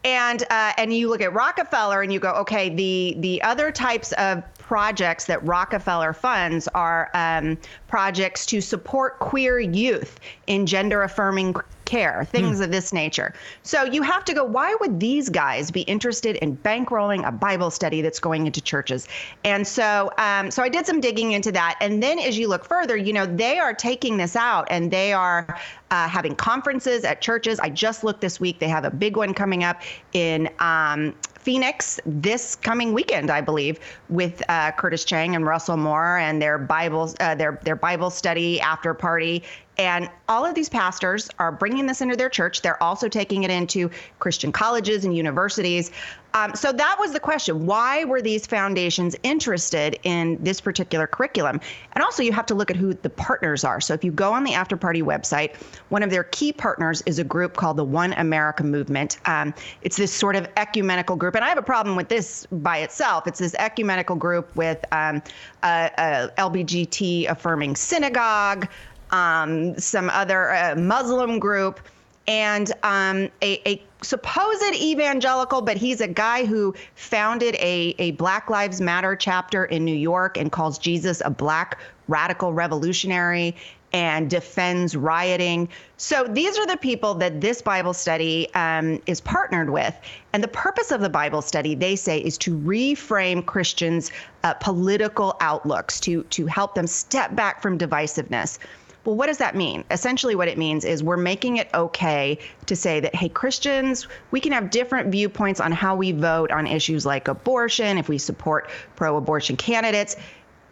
[0.05, 4.11] and uh, and you look at Rockefeller and you go, okay, the the other types
[4.13, 7.55] of projects that Rockefeller funds are um,
[7.87, 11.53] projects to support queer youth in gender affirming
[11.85, 12.63] care, things hmm.
[12.63, 13.31] of this nature.
[13.61, 17.69] So you have to go, why would these guys be interested in bankrolling a Bible
[17.69, 19.07] study that's going into churches?
[19.43, 21.77] And so, um, so I did some digging into that.
[21.79, 25.13] And then as you look further, you know, they are taking this out and they
[25.13, 25.59] are
[25.91, 27.59] uh, having conferences at churches.
[27.59, 28.57] I just looked this week.
[28.57, 31.13] They have a big one coming up in um,
[31.45, 33.79] Phoenix this coming weekend, I believe,
[34.09, 38.59] with uh, Curtis Chang and Russell Moore and their Bible uh, their their Bible study
[38.59, 39.43] after party.
[39.77, 42.63] And all of these pastors are bringing this into their church.
[42.63, 45.91] They're also taking it into Christian colleges and universities.
[46.35, 47.65] Um, so that was the question.
[47.65, 51.61] Why were these foundations interested in this particular curriculum?
[51.93, 53.79] And also, you have to look at who the partners are.
[53.79, 55.55] So if you go on the After Party website,
[55.89, 59.17] one of their key partners is a group called the One America Movement.
[59.25, 61.35] Um, it's this sort of ecumenical group.
[61.35, 63.27] And I have a problem with this by itself.
[63.27, 65.23] It's this ecumenical group with um,
[65.63, 68.67] a, a LBGT affirming synagogue
[69.11, 71.79] um, some other uh, Muslim group,
[72.27, 78.49] and um, a, a, supposed evangelical, but he's a guy who founded a, a Black
[78.49, 83.55] Lives Matter chapter in New York and calls Jesus a black radical revolutionary
[83.93, 85.69] and defends rioting.
[85.97, 89.95] So these are the people that this Bible study um, is partnered with.
[90.33, 94.11] And the purpose of the Bible study, they say, is to reframe Christians'
[94.43, 98.59] uh, political outlooks, to, to help them step back from divisiveness.
[99.05, 99.83] Well, what does that mean?
[99.91, 104.39] Essentially, what it means is we're making it okay to say that, hey, Christians, we
[104.39, 108.69] can have different viewpoints on how we vote on issues like abortion, if we support
[108.95, 110.15] pro abortion candidates.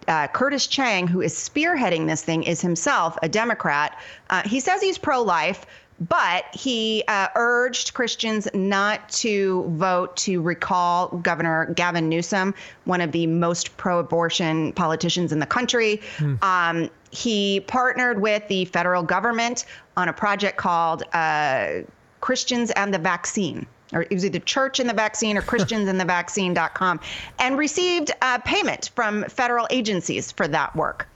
[0.08, 3.98] Uh, Curtis Chang, who is spearheading this thing, is himself a Democrat.
[4.30, 5.66] Uh, he says he's pro life,
[6.00, 12.54] but he uh, urged Christians not to vote to recall Governor Gavin Newsom,
[12.86, 16.02] one of the most pro abortion politicians in the country.
[16.18, 16.36] Hmm.
[16.42, 21.82] Um, he partnered with the federal government on a project called uh,
[22.22, 23.68] Christians and the Vaccine.
[23.94, 27.00] Or it was either church and the vaccine or Christians and the vaccine.com,
[27.38, 31.08] and received uh, payment from federal agencies for that work.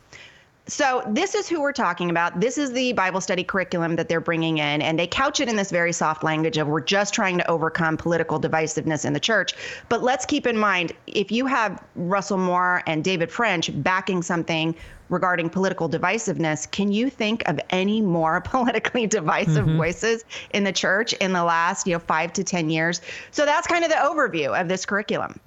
[0.69, 2.41] So, this is who we're talking about.
[2.41, 5.55] This is the Bible study curriculum that they're bringing in, and they couch it in
[5.55, 9.53] this very soft language of we're just trying to overcome political divisiveness in the church.
[9.87, 14.75] But let's keep in mind if you have Russell Moore and David French backing something
[15.07, 19.77] regarding political divisiveness, can you think of any more politically divisive mm-hmm.
[19.77, 22.99] voices in the church in the last, you know, five to 10 years?
[23.31, 25.39] So, that's kind of the overview of this curriculum.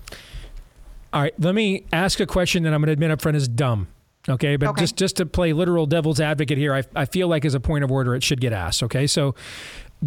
[1.12, 3.49] All right, let me ask a question that I'm going to admit up front is
[3.49, 3.89] dumb.
[4.31, 4.83] Okay, but okay.
[4.83, 7.85] just just to play literal devil's advocate here, I, I feel like as a point
[7.85, 8.83] of order, it should get asked.
[8.83, 9.35] Okay, so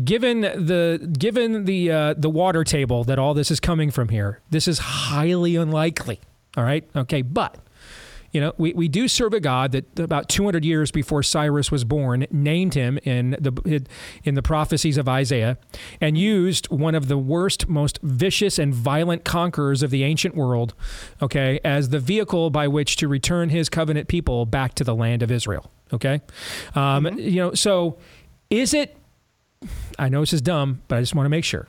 [0.03, 4.41] given the given the uh, the water table that all this is coming from here,
[4.49, 6.19] this is highly unlikely.
[6.55, 7.57] All right, okay, but
[8.33, 11.83] you know, we, we do serve a God that about 200 years before Cyrus was
[11.83, 13.85] born named him in the
[14.23, 15.59] in the prophecies of Isaiah
[16.01, 20.73] and used one of the worst, most vicious and violent conquerors of the ancient world,
[21.21, 25.21] okay, as the vehicle by which to return his covenant people back to the land
[25.21, 25.71] of Israel.
[25.93, 26.21] Okay,
[26.73, 27.19] um, mm-hmm.
[27.19, 27.99] you know, so
[28.49, 28.97] is it?
[29.99, 31.67] I know this is dumb, but I just want to make sure.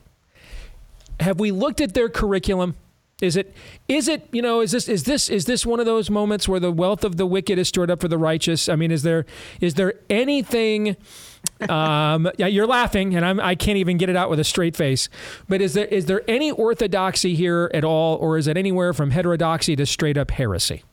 [1.19, 2.75] Have we looked at their curriculum?
[3.21, 3.55] Is it
[3.87, 6.59] is it you know is this is this is this one of those moments where
[6.59, 8.67] the wealth of the wicked is stored up for the righteous?
[8.67, 9.25] I mean, is there
[9.61, 10.97] is there anything?
[11.69, 14.75] um, yeah, you're laughing, and I'm I can't even get it out with a straight
[14.75, 15.07] face.
[15.47, 19.11] But is there is there any orthodoxy here at all, or is it anywhere from
[19.11, 20.83] heterodoxy to straight up heresy?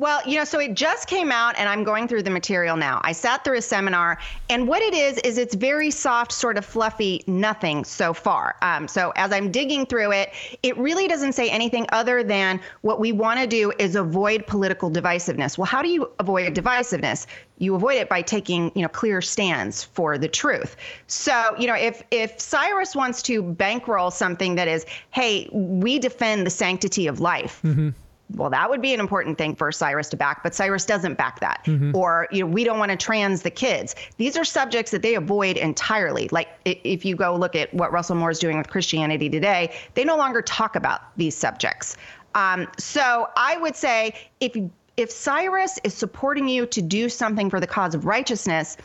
[0.00, 3.02] Well, you know, so it just came out, and I'm going through the material now.
[3.04, 4.16] I sat through a seminar,
[4.48, 8.56] and what it is is it's very soft, sort of fluffy, nothing so far.
[8.62, 10.32] Um, so as I'm digging through it,
[10.62, 14.90] it really doesn't say anything other than what we want to do is avoid political
[14.90, 15.58] divisiveness.
[15.58, 17.26] Well, how do you avoid divisiveness?
[17.58, 20.76] You avoid it by taking, you know, clear stands for the truth.
[21.08, 26.46] So, you know, if if Cyrus wants to bankroll something that is, hey, we defend
[26.46, 27.60] the sanctity of life.
[27.62, 27.90] Mm-hmm
[28.34, 31.40] well, that would be an important thing for Cyrus to back, but Cyrus doesn't back
[31.40, 31.62] that.
[31.64, 31.96] Mm-hmm.
[31.96, 33.94] Or, you know, we don't want to trans the kids.
[34.16, 36.28] These are subjects that they avoid entirely.
[36.30, 40.04] Like if you go look at what Russell Moore is doing with Christianity today, they
[40.04, 41.96] no longer talk about these subjects.
[42.34, 44.56] Um, so I would say if
[44.96, 48.76] if Cyrus is supporting you to do something for the cause of righteousness,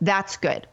[0.00, 0.66] that's good.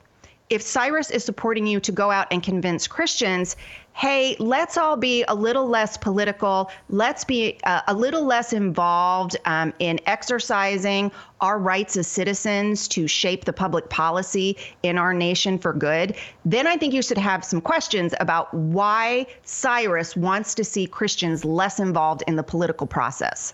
[0.50, 3.58] If Cyrus is supporting you to go out and convince Christians,
[3.92, 9.36] hey, let's all be a little less political, let's be uh, a little less involved
[9.44, 15.60] um, in exercising our rights as citizens to shape the public policy in our nation
[15.60, 20.64] for good, then I think you should have some questions about why Cyrus wants to
[20.64, 23.54] see Christians less involved in the political process.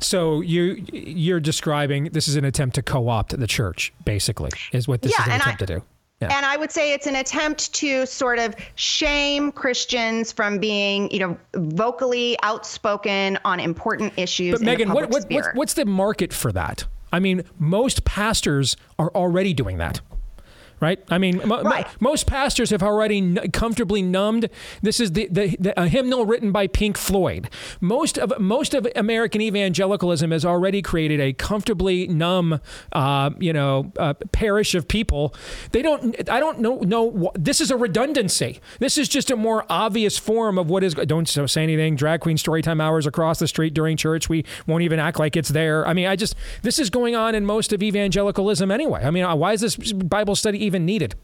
[0.00, 5.02] So you you're describing this is an attempt to co-opt the church, basically, is what
[5.02, 5.82] this yeah, is an attempt I, to do.
[6.20, 6.36] Yeah.
[6.36, 11.18] And I would say it's an attempt to sort of shame Christians from being, you
[11.18, 14.52] know, vocally outspoken on important issues.
[14.52, 16.84] But Megan, what, what, what's, what's the market for that?
[17.12, 20.00] I mean, most pastors are already doing that
[20.80, 20.98] right?
[21.10, 21.86] I mean, right.
[22.00, 24.48] most pastors have already n- comfortably numbed.
[24.82, 27.50] This is the, the, the, a hymnal written by Pink Floyd.
[27.80, 32.60] Most of most of American evangelicalism has already created a comfortably numb,
[32.92, 35.34] uh, you know, uh, parish of people.
[35.72, 36.28] They don't.
[36.28, 36.78] I don't know.
[36.78, 38.60] No, this is a redundancy.
[38.78, 40.94] This is just a more obvious form of what is.
[40.94, 41.96] Don't say anything.
[41.96, 44.28] Drag queen storytime hours across the street during church.
[44.28, 45.86] We won't even act like it's there.
[45.86, 49.02] I mean, I just this is going on in most of evangelicalism anyway.
[49.04, 50.69] I mean, why is this Bible study?
[50.70, 51.16] Even needed?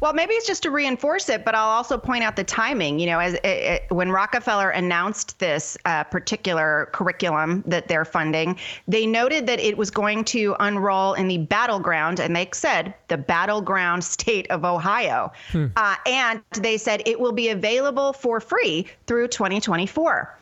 [0.00, 2.98] Well, maybe it's just to reinforce it, but I'll also point out the timing.
[2.98, 8.58] You know, as it, it, when Rockefeller announced this uh, particular curriculum that they're funding,
[8.86, 13.18] they noted that it was going to unroll in the battleground, and they said the
[13.18, 15.66] battleground state of Ohio, hmm.
[15.76, 20.37] uh, and they said it will be available for free through 2024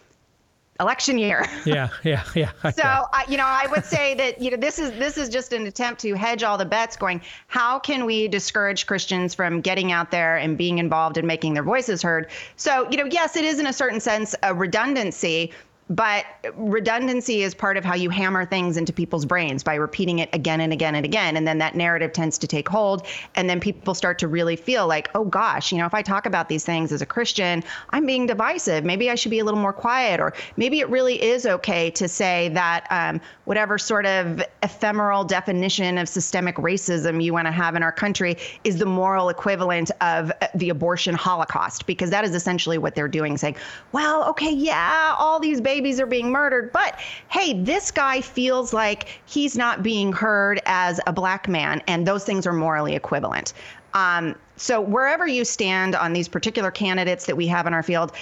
[0.80, 1.46] election year.
[1.64, 2.52] yeah, yeah, yeah.
[2.70, 5.52] so, I, you know, I would say that you know this is this is just
[5.52, 6.96] an attempt to hedge all the bets.
[6.96, 11.54] Going, how can we discourage Christians from getting out there and being involved and making
[11.54, 12.30] their voices heard?
[12.56, 15.52] So, you know, yes, it is in a certain sense a redundancy,
[15.88, 16.26] but
[16.56, 20.60] redundancy is part of how you hammer things into people's brains by repeating it again
[20.60, 21.36] and again and again.
[21.36, 23.06] And then that narrative tends to take hold.
[23.36, 26.26] And then people start to really feel like, oh gosh, you know, if I talk
[26.26, 28.84] about these things as a Christian, I'm being divisive.
[28.84, 30.18] Maybe I should be a little more quiet.
[30.18, 35.98] Or maybe it really is okay to say that um, whatever sort of ephemeral definition
[35.98, 40.32] of systemic racism you want to have in our country is the moral equivalent of
[40.56, 43.54] the abortion holocaust, because that is essentially what they're doing, saying,
[43.92, 46.72] well, okay, yeah, all these babies babies are being murdered.
[46.72, 46.98] But
[47.28, 52.24] hey, this guy feels like he's not being heard as a black man, and those
[52.24, 53.52] things are morally equivalent.
[53.92, 58.12] Um, so wherever you stand on these particular candidates that we have in our field,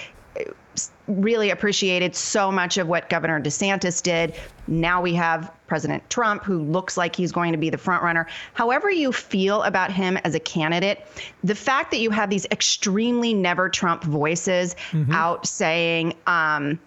[1.07, 4.35] really appreciated so much of what Governor DeSantis did.
[4.67, 8.27] Now we have President Trump, who looks like he's going to be the front runner.
[8.53, 11.07] However, you feel about him as a candidate,
[11.43, 15.11] the fact that you have these extremely never Trump voices mm-hmm.
[15.13, 16.79] out saying, um,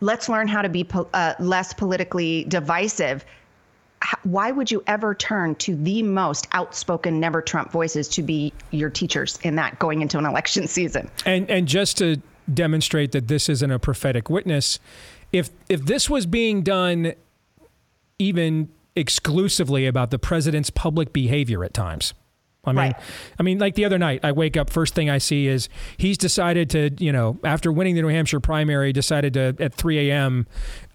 [0.00, 3.24] let's learn how to be po- uh, less politically divisive.
[4.22, 8.88] why would you ever turn to the most outspoken never Trump voices to be your
[8.88, 11.10] teachers in that going into an election season?
[11.26, 12.20] And and just to
[12.52, 14.78] demonstrate that this isn't a prophetic witness,
[15.32, 17.12] if if this was being done
[18.18, 22.12] even exclusively about the president's public behavior at times,
[22.70, 23.02] I mean, right.
[23.38, 24.70] I mean, like the other night, I wake up.
[24.70, 28.40] First thing I see is he's decided to, you know, after winning the New Hampshire
[28.40, 30.46] primary, decided to at 3 a.m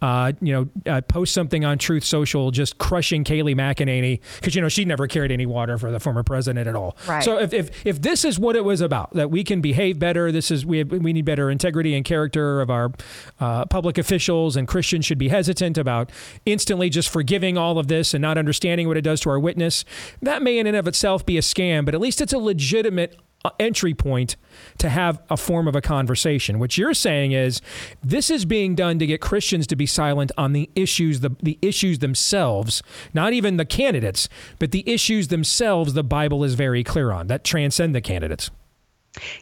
[0.01, 4.61] uh, you know, uh, post something on Truth Social just crushing Kayleigh McEnany because you
[4.61, 6.97] know she never carried any water for the former president at all.
[7.07, 7.23] Right.
[7.23, 10.31] So if, if if this is what it was about, that we can behave better,
[10.31, 12.91] this is we have, we need better integrity and character of our
[13.39, 16.11] uh, public officials, and Christians should be hesitant about
[16.45, 19.85] instantly just forgiving all of this and not understanding what it does to our witness.
[20.21, 23.17] That may in and of itself be a scam, but at least it's a legitimate
[23.59, 24.35] entry point
[24.77, 26.59] to have a form of a conversation.
[26.59, 27.61] What you're saying is
[28.03, 31.57] this is being done to get Christians to be silent on the issues, the, the
[31.61, 32.83] issues themselves,
[33.13, 34.29] not even the candidates,
[34.59, 38.51] but the issues themselves the Bible is very clear on that transcend the candidates.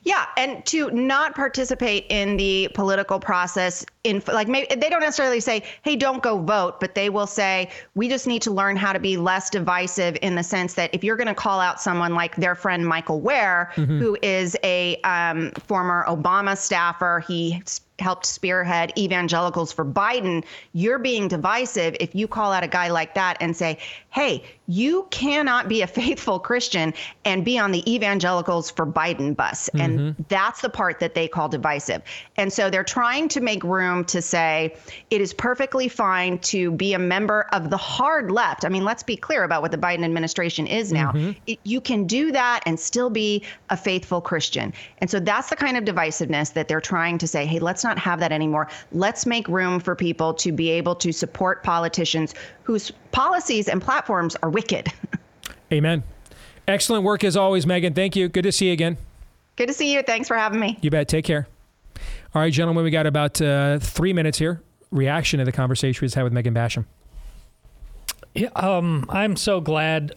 [0.04, 5.40] Yeah, and to not participate in the political process in like maybe they don't necessarily
[5.40, 8.94] say, "Hey, don't go vote," but they will say, "We just need to learn how
[8.94, 12.14] to be less divisive in the sense that if you're going to call out someone
[12.14, 14.00] like their friend Michael Wear, mm-hmm.
[14.00, 17.62] who is a um, former Obama staffer, he
[18.00, 20.44] helped spearhead evangelicals for Biden,
[20.74, 23.78] you're being divisive if you call out a guy like that and say,
[24.10, 26.94] hey, you cannot be a faithful Christian
[27.26, 29.70] and be on the evangelicals for Biden bus.
[29.74, 29.82] Mm-hmm.
[29.82, 32.02] And that's the part that they call divisive.
[32.38, 34.76] And so they're trying to make room to say
[35.10, 38.66] it is perfectly fine to be a member of the hard left.
[38.66, 41.12] I mean, let's be clear about what the Biden administration is now.
[41.12, 41.32] Mm-hmm.
[41.48, 44.74] It, you can do that and still be a faithful Christian.
[45.00, 47.84] And so that's the kind of divisiveness that they're trying to say, hey, let's Let's
[47.84, 48.70] not have that anymore.
[48.92, 52.34] Let's make room for people to be able to support politicians
[52.64, 54.92] whose policies and platforms are wicked.
[55.72, 56.04] Amen.
[56.68, 57.94] Excellent work as always, Megan.
[57.94, 58.30] Thank you.
[58.30, 58.98] Good to see you again.
[59.56, 60.02] Good to see you.
[60.02, 60.78] Thanks for having me.
[60.82, 61.08] You bet.
[61.08, 61.48] Take care.
[62.34, 64.62] All right, gentlemen, we got about uh, three minutes here.
[64.92, 66.86] Reaction to the conversation we just had with Megan Basham.
[68.34, 70.14] Yeah, um, I'm so glad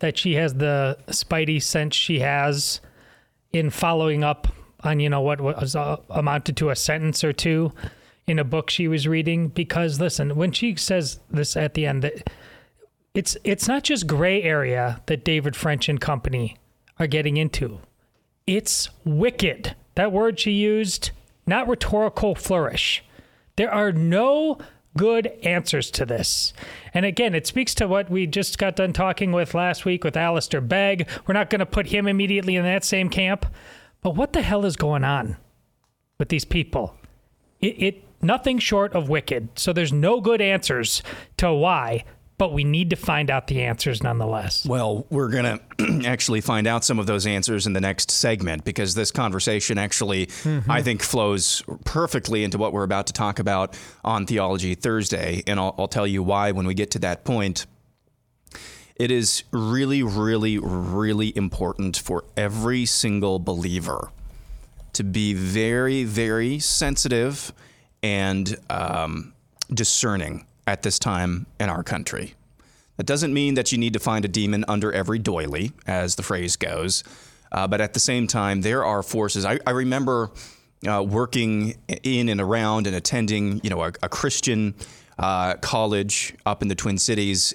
[0.00, 2.80] that she has the spidey sense she has
[3.52, 4.48] in following up
[4.84, 7.72] on you know what was uh, amounted to a sentence or two
[8.28, 12.02] in a book she was reading because listen when she says this at the end
[12.02, 12.30] that
[13.14, 16.56] it's it's not just gray area that David French and company
[16.98, 17.80] are getting into
[18.46, 21.10] it's wicked that word she used
[21.46, 23.02] not rhetorical flourish
[23.56, 24.58] there are no
[24.98, 26.52] good answers to this.
[26.92, 30.16] And again, it speaks to what we just got done talking with last week with
[30.16, 31.08] Alistair Begg.
[31.26, 33.46] We're not going to put him immediately in that same camp.
[34.02, 35.36] But what the hell is going on
[36.18, 36.94] with these people?
[37.60, 39.58] It, it nothing short of wicked.
[39.58, 41.02] So there's no good answers
[41.38, 42.04] to why
[42.38, 44.64] but we need to find out the answers nonetheless.
[44.64, 48.64] Well, we're going to actually find out some of those answers in the next segment
[48.64, 50.70] because this conversation actually, mm-hmm.
[50.70, 55.42] I think, flows perfectly into what we're about to talk about on Theology Thursday.
[55.48, 57.66] And I'll, I'll tell you why when we get to that point.
[58.94, 64.10] It is really, really, really important for every single believer
[64.94, 67.52] to be very, very sensitive
[68.02, 69.32] and um,
[69.72, 72.34] discerning at this time in our country.
[72.96, 76.22] That doesn't mean that you need to find a demon under every doily, as the
[76.22, 77.04] phrase goes.
[77.50, 79.44] Uh, but at the same time, there are forces.
[79.44, 80.30] I, I remember
[80.86, 84.74] uh, working in and around and attending, you know, a, a Christian
[85.18, 87.54] uh, college up in the Twin Cities,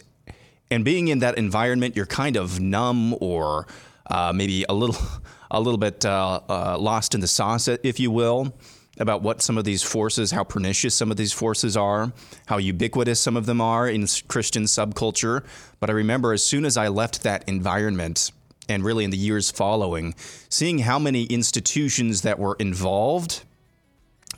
[0.71, 3.67] and being in that environment, you're kind of numb or
[4.07, 4.99] uh, maybe a little,
[5.51, 8.53] a little bit uh, uh, lost in the sauce, if you will
[8.99, 12.13] about what some of these forces, how pernicious some of these forces are,
[12.45, 15.43] how ubiquitous some of them are in Christian subculture.
[15.79, 18.31] But I remember as soon as I left that environment,
[18.69, 20.15] and really in the years following,
[20.49, 23.43] seeing how many institutions that were involved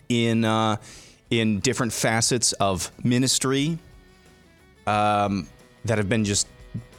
[0.09, 0.77] in uh,
[1.29, 3.77] in different facets of ministry
[4.87, 5.47] um,
[5.83, 6.47] that have been just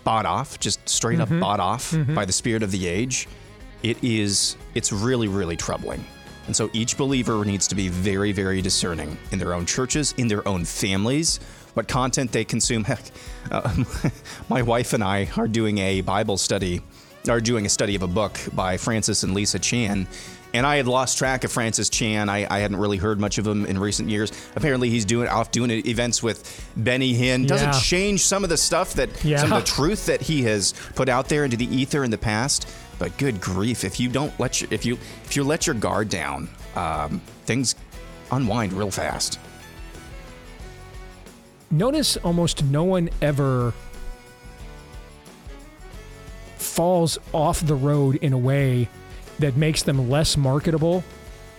[0.05, 1.35] bought off, just straight mm-hmm.
[1.35, 2.15] up bought off mm-hmm.
[2.15, 3.29] by the spirit of the age.
[3.83, 6.05] It is it's really really troubling.
[6.47, 10.29] And so each believer needs to be very, very discerning in their own churches, in
[10.29, 11.39] their own families,
[11.75, 12.85] what content they consume.
[12.85, 13.03] Heck,
[13.51, 13.85] uh,
[14.49, 16.83] my wife and I are doing a Bible study,
[17.29, 20.07] are doing a study of a book by Francis and Lisa Chan.
[20.55, 22.31] And I had lost track of Francis Chan.
[22.31, 24.33] I, I hadn't really heard much of him in recent years.
[24.55, 27.47] Apparently, he's doing off doing events with Benny Hinn.
[27.47, 27.81] Doesn't yeah.
[27.81, 29.37] change some of the stuff that yeah.
[29.37, 32.17] some of the truth that he has put out there into the ether in the
[32.17, 32.67] past.
[32.99, 34.95] But good grief, if you don't let your, if you
[35.25, 37.75] if you let your guard down, um, things
[38.31, 39.39] unwind real fast.
[41.71, 43.75] Notice almost no one ever
[46.57, 48.89] falls off the road in a way
[49.39, 51.05] that makes them less marketable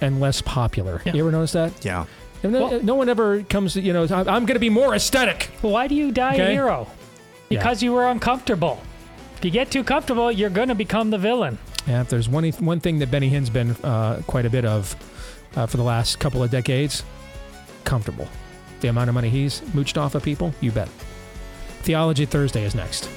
[0.01, 1.01] and less popular.
[1.05, 1.13] Yeah.
[1.13, 1.83] You ever notice that?
[1.83, 2.05] Yeah.
[2.43, 5.49] And well, no one ever comes, you know, I'm going to be more aesthetic.
[5.61, 6.43] Why do you die okay?
[6.43, 6.87] a hero?
[7.49, 7.87] Because yeah.
[7.87, 8.81] you were uncomfortable.
[9.37, 11.59] If you get too comfortable, you're going to become the villain.
[11.85, 14.95] Yeah, if there's one one thing that Benny Hinn's been uh, quite a bit of
[15.55, 17.03] uh, for the last couple of decades,
[17.83, 18.27] comfortable.
[18.81, 20.89] The amount of money he's mooched off of people, you bet.
[21.83, 23.09] Theology Thursday is next.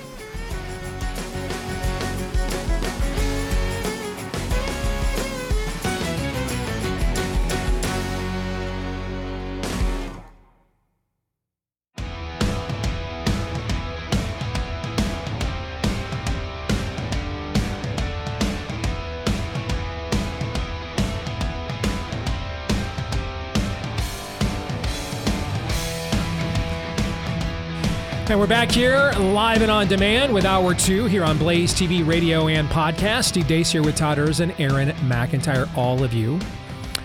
[28.50, 32.68] Back here live and on demand with Hour 2 here on Blaze TV, radio, and
[32.68, 33.26] podcast.
[33.26, 36.36] Steve Deace here with Todd Erzen, Aaron McIntyre, all of you.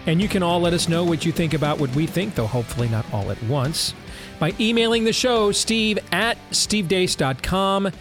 [0.07, 2.47] And you can all let us know what you think about what we think, though
[2.47, 3.93] hopefully not all at once,
[4.39, 7.91] by emailing the show, steve at stevedeace.com.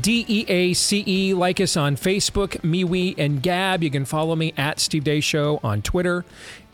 [0.00, 1.34] D E A C E.
[1.34, 3.82] Like us on Facebook, MeWe, and Gab.
[3.82, 6.24] You can follow me at Steve Deace Show on Twitter,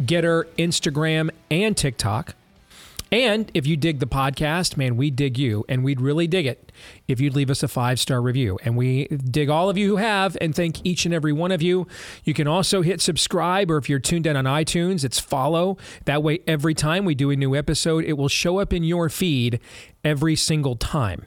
[0.01, 2.37] Gettr, Instagram, and TikTok.
[3.13, 6.73] And if you dig the podcast, man, we dig you, and we'd really dig it
[7.07, 8.59] if you'd leave us a five star review.
[8.65, 11.61] And we dig all of you who have, and thank each and every one of
[11.61, 11.87] you.
[12.25, 15.77] You can also hit subscribe, or if you're tuned in on iTunes, it's follow.
[16.07, 19.11] That way, every time we do a new episode, it will show up in your
[19.11, 19.61] feed
[20.03, 21.27] every single time.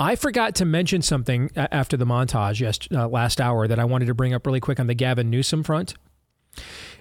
[0.00, 4.06] I forgot to mention something after the montage yes, uh, last hour that I wanted
[4.06, 5.94] to bring up really quick on the Gavin Newsom front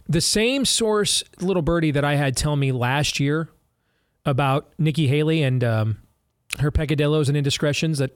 [0.09, 3.49] the same source, little birdie, that I had tell me last year
[4.25, 5.97] about Nikki Haley and um,
[6.59, 8.11] her peccadillos and indiscretions that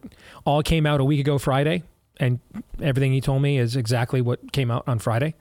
[0.45, 1.83] all came out a week ago Friday,
[2.17, 2.39] and
[2.81, 5.35] everything he told me is exactly what came out on Friday.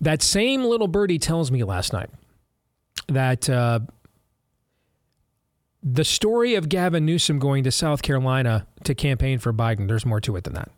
[0.00, 2.10] That same little birdie tells me last night
[3.08, 3.80] that uh,
[5.82, 10.20] the story of Gavin Newsom going to South Carolina to campaign for Biden, there's more
[10.20, 10.70] to it than that.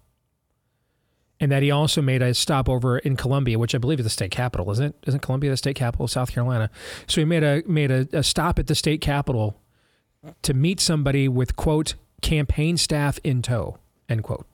[1.43, 4.31] And that he also made a stopover in Columbia, which I believe is the state
[4.31, 4.95] capital, isn't it?
[5.09, 6.71] Isn't Columbia the state capital of South Carolina?
[7.09, 9.61] So he made a made a, a stop at the state capital
[10.43, 13.79] to meet somebody with quote campaign staff in tow
[14.09, 14.47] end quote.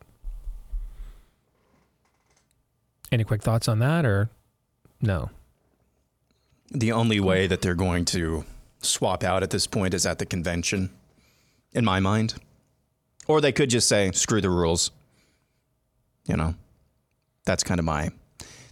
[3.11, 4.31] Any quick thoughts on that, or
[4.99, 5.29] no?
[6.71, 8.45] The only way that they're going to
[8.81, 10.89] swap out at this point is at the convention,
[11.71, 12.33] in my mind.
[13.27, 14.89] Or they could just say, screw the rules.
[16.25, 16.55] You know,
[17.49, 18.11] that's kind of my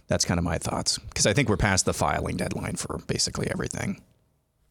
[0.06, 3.50] that's kind of my thoughts because I think we're past the filing deadline for basically
[3.50, 4.00] everything.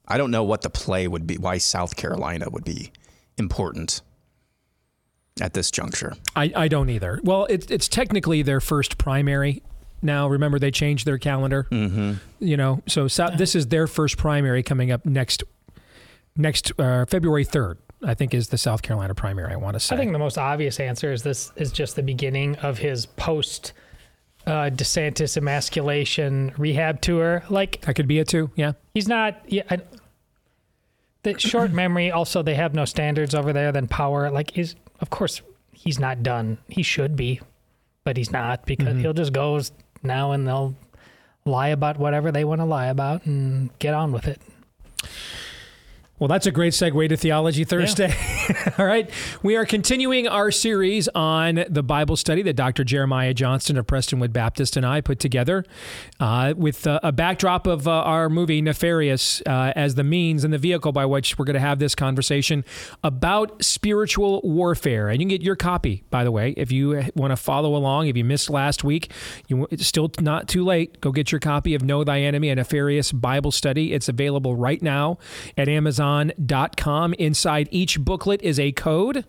[0.07, 2.93] I don't know what the play would be, why South Carolina would be
[3.37, 4.01] important
[5.41, 6.15] at this juncture.
[6.37, 7.19] I, I don't either.
[7.21, 9.61] Well, it's it's technically their first primary
[10.01, 10.29] now.
[10.29, 11.67] Remember, they changed their calendar.
[11.69, 12.13] Mm-hmm.
[12.39, 15.43] You know, so this is their first primary coming up next
[16.37, 17.77] next uh, February third.
[18.03, 19.51] I think is the South Carolina primary.
[19.51, 19.95] I want to say.
[19.95, 23.73] I think the most obvious answer is this is just the beginning of his post
[24.47, 27.43] uh, DeSantis emasculation rehab tour.
[27.49, 28.49] Like that could be it too.
[28.55, 29.39] Yeah, he's not.
[29.47, 29.79] Yeah, I,
[31.23, 32.11] the short memory.
[32.11, 33.71] Also, they have no standards over there.
[33.71, 34.31] than power.
[34.31, 35.41] Like is of course
[35.73, 36.57] he's not done.
[36.69, 37.41] He should be,
[38.03, 39.01] but he's not because mm-hmm.
[39.01, 39.61] he'll just go
[40.01, 40.75] now and they'll
[41.45, 44.41] lie about whatever they want to lie about and get on with it.
[46.19, 48.07] Well, that's a great segue to Theology Thursday.
[48.07, 48.73] Yeah.
[48.79, 49.07] All right.
[49.43, 52.83] We are continuing our series on the Bible study that Dr.
[52.83, 55.63] Jeremiah Johnston of Prestonwood Baptist and I put together
[56.19, 60.51] uh, with uh, a backdrop of uh, our movie Nefarious uh, as the means and
[60.51, 62.65] the vehicle by which we're going to have this conversation
[63.03, 65.09] about spiritual warfare.
[65.09, 68.07] And you can get your copy, by the way, if you want to follow along.
[68.07, 69.11] If you missed last week,
[69.49, 70.99] you, it's still not too late.
[70.99, 73.93] Go get your copy of Know Thy Enemy, a Nefarious Bible study.
[73.93, 75.19] It's available right now
[75.55, 77.13] at Amazon Amazon.com.
[77.13, 79.25] Inside each booklet is a code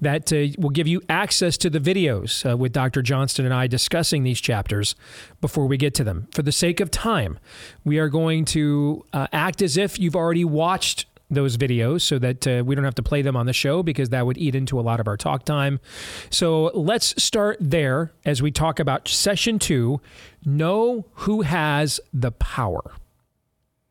[0.00, 3.02] that uh, will give you access to the videos uh, with Dr.
[3.02, 4.94] Johnston and I discussing these chapters
[5.40, 6.28] before we get to them.
[6.32, 7.38] For the sake of time,
[7.84, 12.46] we are going to uh, act as if you've already watched those videos so that
[12.46, 14.78] uh, we don't have to play them on the show because that would eat into
[14.78, 15.80] a lot of our talk time.
[16.28, 20.00] So let's start there as we talk about session two
[20.44, 22.92] know who has the power.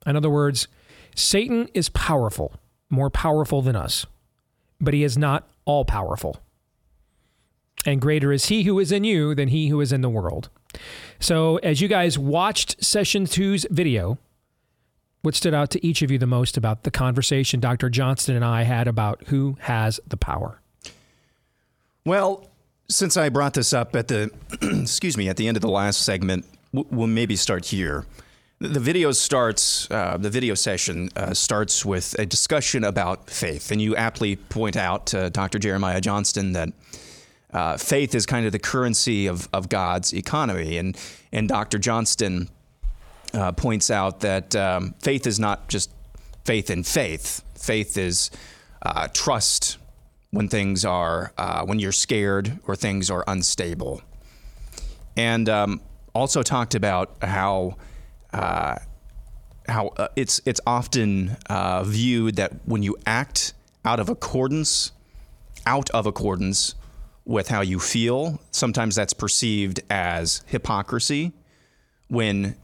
[0.05, 0.67] In other words,
[1.15, 2.53] Satan is powerful,
[2.89, 4.05] more powerful than us,
[4.79, 6.37] but he is not all powerful.
[7.85, 10.49] And greater is he who is in you than he who is in the world.
[11.19, 14.17] So, as you guys watched session two's video,
[15.21, 17.89] what stood out to each of you the most about the conversation Dr.
[17.89, 20.61] Johnston and I had about who has the power?
[22.05, 22.47] Well,
[22.89, 24.31] since I brought this up at the
[24.61, 28.05] excuse me at the end of the last segment, we'll maybe start here.
[28.61, 33.71] The video starts, uh, the video session uh, starts with a discussion about faith.
[33.71, 35.57] And you aptly point out, uh, Dr.
[35.57, 36.69] Jeremiah Johnston, that
[37.51, 40.77] uh, faith is kind of the currency of, of God's economy.
[40.77, 40.95] And,
[41.31, 41.79] and Dr.
[41.79, 42.49] Johnston
[43.33, 45.89] uh, points out that um, faith is not just
[46.45, 48.29] faith in faith, faith is
[48.83, 49.79] uh, trust
[50.29, 51.33] when things are,
[51.65, 54.03] when you're scared or things are unstable.
[55.17, 55.81] And um,
[56.13, 57.77] also talked about how
[58.33, 58.75] uh,
[59.67, 63.53] how uh, it's it's often uh, viewed that when you act
[63.85, 64.91] out of accordance,
[65.65, 66.75] out of accordance
[67.25, 71.31] with how you feel, sometimes that's perceived as hypocrisy.
[72.07, 72.55] When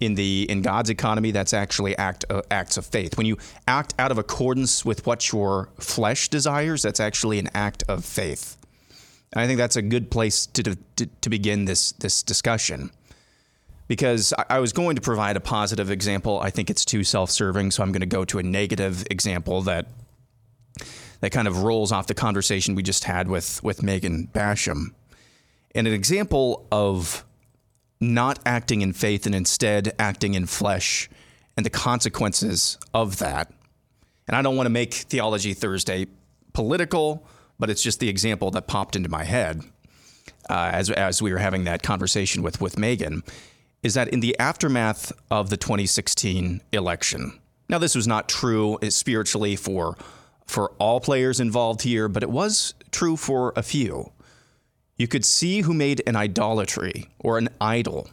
[0.00, 3.16] in the in God's economy, that's actually act uh, acts of faith.
[3.16, 7.84] When you act out of accordance with what your flesh desires, that's actually an act
[7.88, 8.56] of faith.
[9.32, 12.90] And I think that's a good place to, to, to begin this this discussion
[13.90, 16.38] because I was going to provide a positive example.
[16.38, 19.88] I think it's too self-serving, so I'm going to go to a negative example that
[21.22, 24.94] that kind of rolls off the conversation we just had with with Megan Basham.
[25.74, 27.24] And an example of
[28.00, 31.10] not acting in faith and instead acting in flesh
[31.56, 33.52] and the consequences of that.
[34.28, 36.06] And I don't want to make Theology Thursday
[36.52, 37.26] political,
[37.58, 39.62] but it's just the example that popped into my head
[40.48, 43.24] uh, as, as we were having that conversation with, with Megan
[43.82, 49.56] is that in the aftermath of the 2016 election, now this was not true spiritually
[49.56, 49.96] for
[50.46, 54.10] for all players involved here, but it was true for a few.
[54.96, 58.10] You could see who made an idolatry or an idol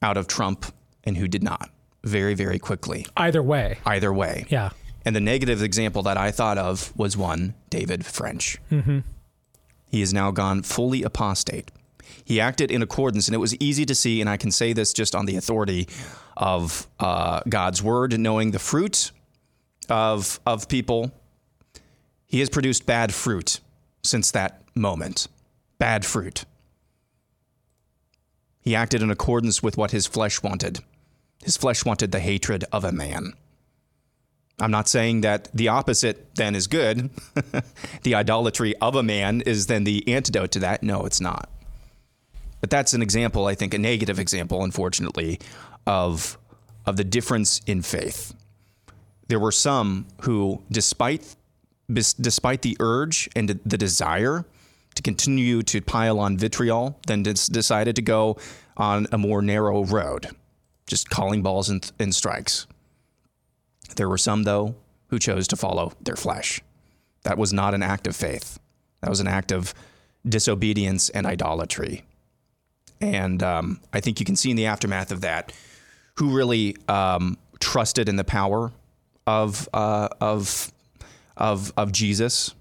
[0.00, 0.64] out of Trump
[1.04, 1.70] and who did not
[2.04, 3.06] very, very quickly.
[3.16, 3.78] Either way.
[3.84, 4.46] Either way.
[4.48, 4.70] Yeah.
[5.04, 8.58] And the negative example that I thought of was one David French.
[8.70, 9.00] Mm-hmm.
[9.90, 11.70] He has now gone fully apostate.
[12.24, 14.92] He acted in accordance, and it was easy to see, and I can say this
[14.92, 15.88] just on the authority
[16.36, 19.10] of uh, God's word, knowing the fruit
[19.88, 21.12] of, of people.
[22.26, 23.60] He has produced bad fruit
[24.02, 25.28] since that moment.
[25.78, 26.44] Bad fruit.
[28.60, 30.78] He acted in accordance with what his flesh wanted.
[31.42, 33.32] His flesh wanted the hatred of a man.
[34.60, 37.10] I'm not saying that the opposite then is good.
[38.02, 40.84] the idolatry of a man is then the antidote to that.
[40.84, 41.50] No, it's not.
[42.62, 45.40] But that's an example, I think, a negative example, unfortunately,
[45.86, 46.38] of,
[46.86, 48.34] of the difference in faith.
[49.28, 51.36] There were some who, despite,
[51.92, 54.46] despite the urge and the desire
[54.94, 58.36] to continue to pile on vitriol, then decided to go
[58.76, 60.28] on a more narrow road,
[60.86, 62.68] just calling balls and, and strikes.
[63.96, 64.76] There were some, though,
[65.08, 66.60] who chose to follow their flesh.
[67.24, 68.60] That was not an act of faith,
[69.00, 69.74] that was an act of
[70.28, 72.04] disobedience and idolatry.
[73.02, 75.52] And um, I think you can see in the aftermath of that
[76.16, 78.72] who really um, trusted in the power
[79.26, 80.72] of, uh, of,
[81.36, 82.54] of, of Jesus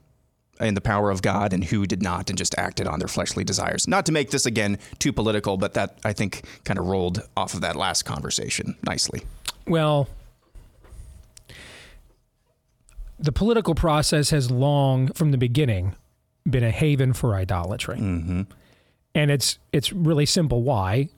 [0.60, 3.44] and the power of God and who did not and just acted on their fleshly
[3.44, 3.88] desires.
[3.88, 7.54] Not to make this again too political, but that I think kind of rolled off
[7.54, 9.22] of that last conversation nicely.
[9.68, 10.08] Well,
[13.20, 15.96] the political process has long, from the beginning,
[16.50, 17.98] been a haven for idolatry.
[17.98, 18.42] Mm-hmm.
[19.14, 20.64] And it's it's really simple.
[20.64, 21.10] Why?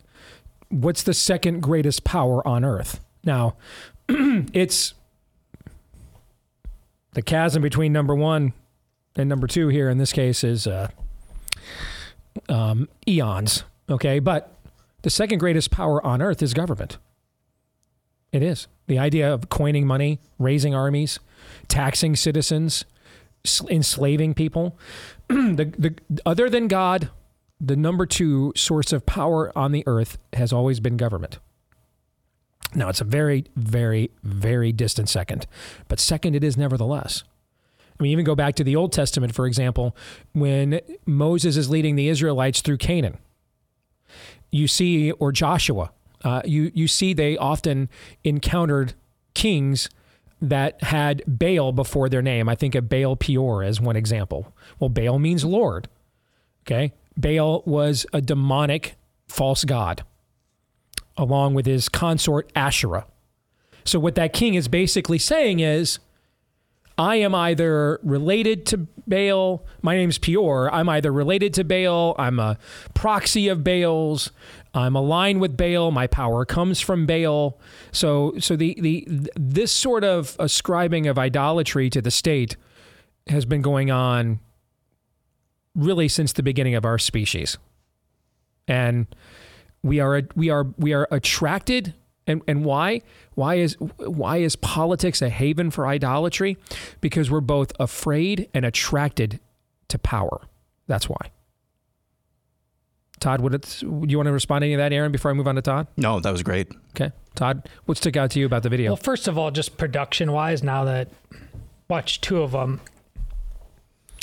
[0.70, 3.00] What's the second greatest power on earth?
[3.24, 3.56] Now,
[4.10, 4.94] it's
[7.14, 8.54] the chasm between number one
[9.16, 10.90] and number two here in this case is uh,
[12.50, 13.64] um, eons.
[13.90, 14.56] Okay, but
[15.04, 16.98] the second greatest power on earth is government.
[18.32, 21.20] It is the idea of coining money, raising armies,
[21.68, 22.86] taxing citizens,
[23.70, 24.78] enslaving people.
[25.28, 27.10] the, the other than God,
[27.64, 31.40] the number two source of power on the earth has always been government.
[32.76, 35.48] Now, it's a very, very, very distant second,
[35.88, 37.24] but second it is nevertheless.
[37.98, 39.96] I mean, even go back to the Old Testament, for example,
[40.34, 43.18] when Moses is leading the Israelites through Canaan.
[44.52, 45.92] You see, or Joshua,
[46.24, 47.90] uh, you, you see they often
[48.24, 48.94] encountered
[49.34, 49.90] kings
[50.42, 52.50] that had Baal before their name.
[52.50, 54.54] I think of Baal Peor as one example.
[54.80, 55.88] Well, Baal means Lord.
[56.66, 56.92] Okay.
[57.18, 58.96] Baal was a demonic
[59.28, 60.04] false god,
[61.18, 63.06] along with his consort Asherah.
[63.86, 66.00] So, what that king is basically saying is,
[66.98, 69.66] I am either related to Baal.
[69.82, 70.72] My name's Peor.
[70.72, 72.16] I'm either related to Baal.
[72.20, 72.58] I'm a
[72.94, 74.32] proxy of Baal's.
[74.76, 75.92] I'm aligned with Baal.
[75.92, 77.60] My power comes from Baal.
[77.92, 82.56] So, so the the this sort of ascribing of idolatry to the state
[83.28, 84.40] has been going on
[85.76, 87.58] really since the beginning of our species,
[88.68, 89.08] and
[89.82, 91.94] we are we are we are attracted
[92.28, 93.02] and and why?
[93.36, 96.58] Why is why is politics a haven for idolatry?
[97.02, 99.40] Because we're both afraid and attracted
[99.90, 100.42] to power.
[100.88, 101.32] That's why.
[103.20, 105.34] Todd, would it, do you want to respond to any of that, Aaron, before I
[105.34, 105.88] move on to Todd?
[105.96, 106.70] No, that was great.
[106.90, 107.14] Okay.
[107.36, 108.92] Todd, what stuck out to you about the video?
[108.92, 111.08] Well, first of all, just production wise, now that
[111.90, 112.82] watch two of them,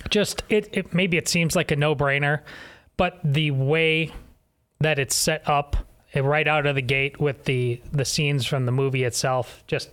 [0.09, 2.41] just it, it maybe it seems like a no brainer,
[2.97, 4.13] but the way
[4.81, 5.77] that it's set up
[6.15, 9.63] right out of the gate with the the scenes from the movie itself.
[9.67, 9.91] Just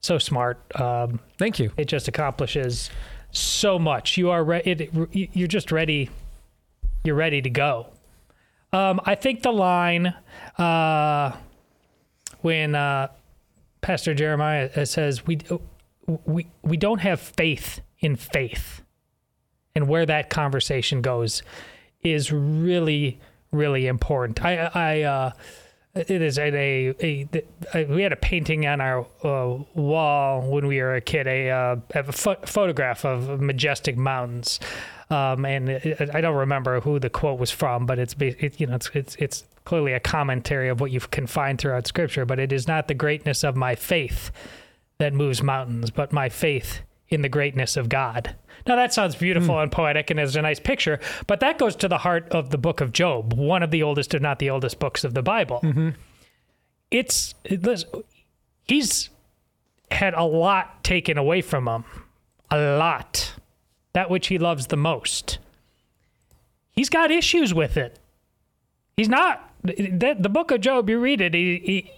[0.00, 0.58] so smart.
[0.80, 1.72] Um, Thank you.
[1.76, 2.90] It just accomplishes
[3.30, 4.16] so much.
[4.16, 6.10] You are re- it, you're just ready.
[7.04, 7.88] You're ready to go.
[8.72, 10.14] Um, I think the line
[10.58, 11.36] uh,
[12.40, 13.08] when uh,
[13.80, 15.38] Pastor Jeremiah uh, says we
[16.24, 18.82] we we don't have faith in faith,
[19.76, 21.44] and where that conversation goes
[22.02, 23.20] is really
[23.52, 24.44] really important.
[24.44, 25.30] I, I, uh,
[25.94, 27.28] it is a, a,
[27.74, 31.50] a, we had a painting on our uh, wall when we were a kid, a,
[31.50, 34.60] uh, a pho- photograph of majestic mountains.
[35.08, 38.66] Um, and it, I don't remember who the quote was from, but it's, it, you
[38.66, 42.38] know, it's, it's, it's clearly a commentary of what you can find throughout scripture, but
[42.38, 44.30] it is not the greatness of my faith
[44.98, 48.34] that moves mountains, but my faith in the greatness of God.
[48.66, 49.62] Now, that sounds beautiful mm.
[49.62, 52.58] and poetic and is a nice picture, but that goes to the heart of the
[52.58, 55.60] book of Job, one of the oldest, if not the oldest books of the Bible.
[55.62, 55.90] Mm-hmm.
[56.90, 57.34] It's,
[58.66, 59.10] he's
[59.90, 61.84] had a lot taken away from him,
[62.50, 63.34] a lot.
[63.92, 65.38] That which he loves the most.
[66.72, 67.98] He's got issues with it.
[68.96, 71.92] He's not, the, the book of Job, you read it, he, he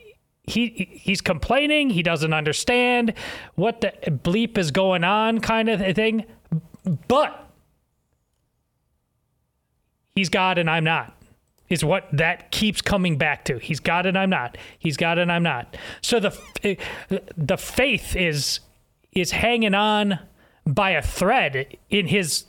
[0.48, 1.90] he he's complaining.
[1.90, 3.14] He doesn't understand
[3.54, 6.24] what the bleep is going on, kind of thing.
[6.88, 7.48] But
[10.14, 11.14] he's God and I'm not.
[11.68, 13.58] Is what that keeps coming back to.
[13.58, 14.56] He's God and I'm not.
[14.78, 15.76] He's God and I'm not.
[16.00, 16.78] So the
[17.36, 18.60] the faith is
[19.12, 20.18] is hanging on
[20.66, 22.44] by a thread in his,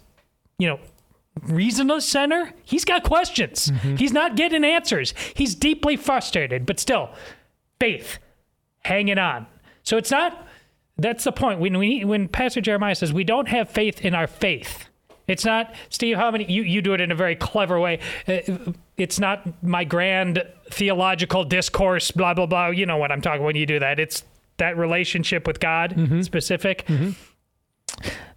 [0.57, 0.79] you know,
[1.41, 2.53] reasonless center.
[2.63, 3.71] He's got questions.
[3.71, 3.95] Mm-hmm.
[3.95, 5.13] He's not getting answers.
[5.35, 7.09] He's deeply frustrated, but still,
[7.79, 8.19] faith,
[8.83, 9.47] hanging on.
[9.83, 10.47] So it's not.
[10.99, 11.59] That's the point.
[11.59, 14.89] When we when Pastor Jeremiah says we don't have faith in our faith,
[15.27, 16.17] it's not Steve.
[16.17, 17.99] How many you you do it in a very clever way.
[18.27, 22.11] Uh, it's not my grand theological discourse.
[22.11, 22.67] Blah blah blah.
[22.67, 23.99] You know what I'm talking when you do that.
[23.99, 24.23] It's
[24.57, 26.21] that relationship with God mm-hmm.
[26.21, 26.85] specific.
[26.87, 27.11] Mm-hmm.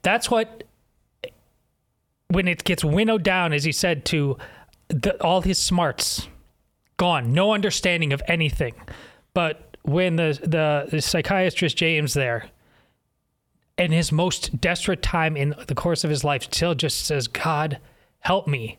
[0.03, 0.65] That's what
[2.29, 4.39] when it gets winnowed down, as he said, to
[4.89, 6.29] the, all his smarts
[6.97, 8.75] gone, no understanding of anything.
[9.35, 12.47] But when the, the, the psychiatrist James there,
[13.79, 17.79] in his most desperate time in the course of his life, still just says, God,
[18.21, 18.79] help me.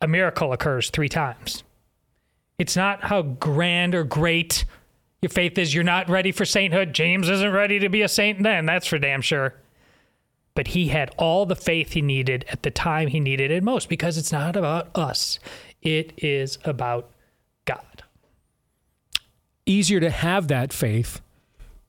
[0.00, 1.64] A miracle occurs three times.
[2.58, 4.64] It's not how grand or great
[5.22, 5.74] your faith is.
[5.74, 6.92] You're not ready for sainthood.
[6.92, 9.54] James isn't ready to be a saint then, that's for damn sure.
[10.54, 13.88] But he had all the faith he needed at the time he needed it most
[13.88, 15.38] because it's not about us,
[15.82, 17.10] it is about
[17.64, 18.02] God.
[19.66, 21.20] easier to have that faith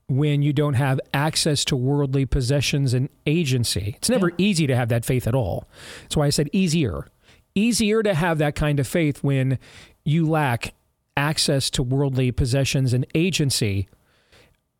[0.09, 3.93] when you don't have access to worldly possessions and agency.
[3.97, 4.35] It's never yeah.
[4.39, 5.67] easy to have that faith at all.
[6.01, 7.05] That's why I said easier.
[7.53, 9.59] Easier to have that kind of faith when
[10.03, 10.73] you lack
[11.15, 13.87] access to worldly possessions and agency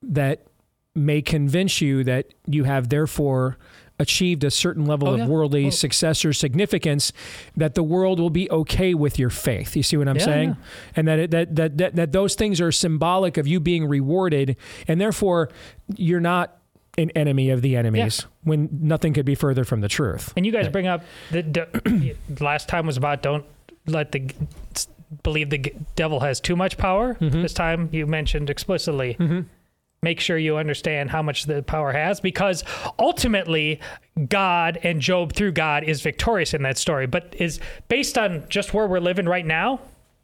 [0.02, 0.48] that
[0.96, 3.58] may convince you that you have therefore
[4.00, 5.70] achieved a certain level oh, of worldly oh.
[5.70, 7.12] success or significance,
[7.56, 9.76] that the world will be okay with your faith.
[9.76, 10.50] You see what I'm yeah, saying?
[10.50, 10.94] Yeah.
[10.96, 14.56] And that, it, that, that that that those things are symbolic of you being rewarded,
[14.88, 15.50] and therefore
[15.96, 16.58] you're not
[16.98, 18.28] an enemy of the enemies yeah.
[18.44, 20.34] when nothing could be further from the truth.
[20.36, 21.42] And you guys bring up the,
[22.30, 23.46] the last time was about don't
[23.86, 24.32] let the
[25.24, 27.16] believe the devil has too much power.
[27.16, 27.42] Mm-hmm.
[27.42, 29.16] This time you mentioned explicitly.
[29.20, 29.42] Mm-hmm
[30.02, 32.64] make sure you understand how much the power has because
[32.98, 33.80] ultimately
[34.28, 38.74] God and Job through God is victorious in that story, but is based on just
[38.74, 39.82] where we're living right now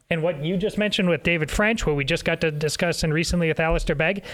[0.08, 3.12] and what you just mentioned with David French, what we just got to discuss and
[3.12, 4.24] recently with Alistair Begg.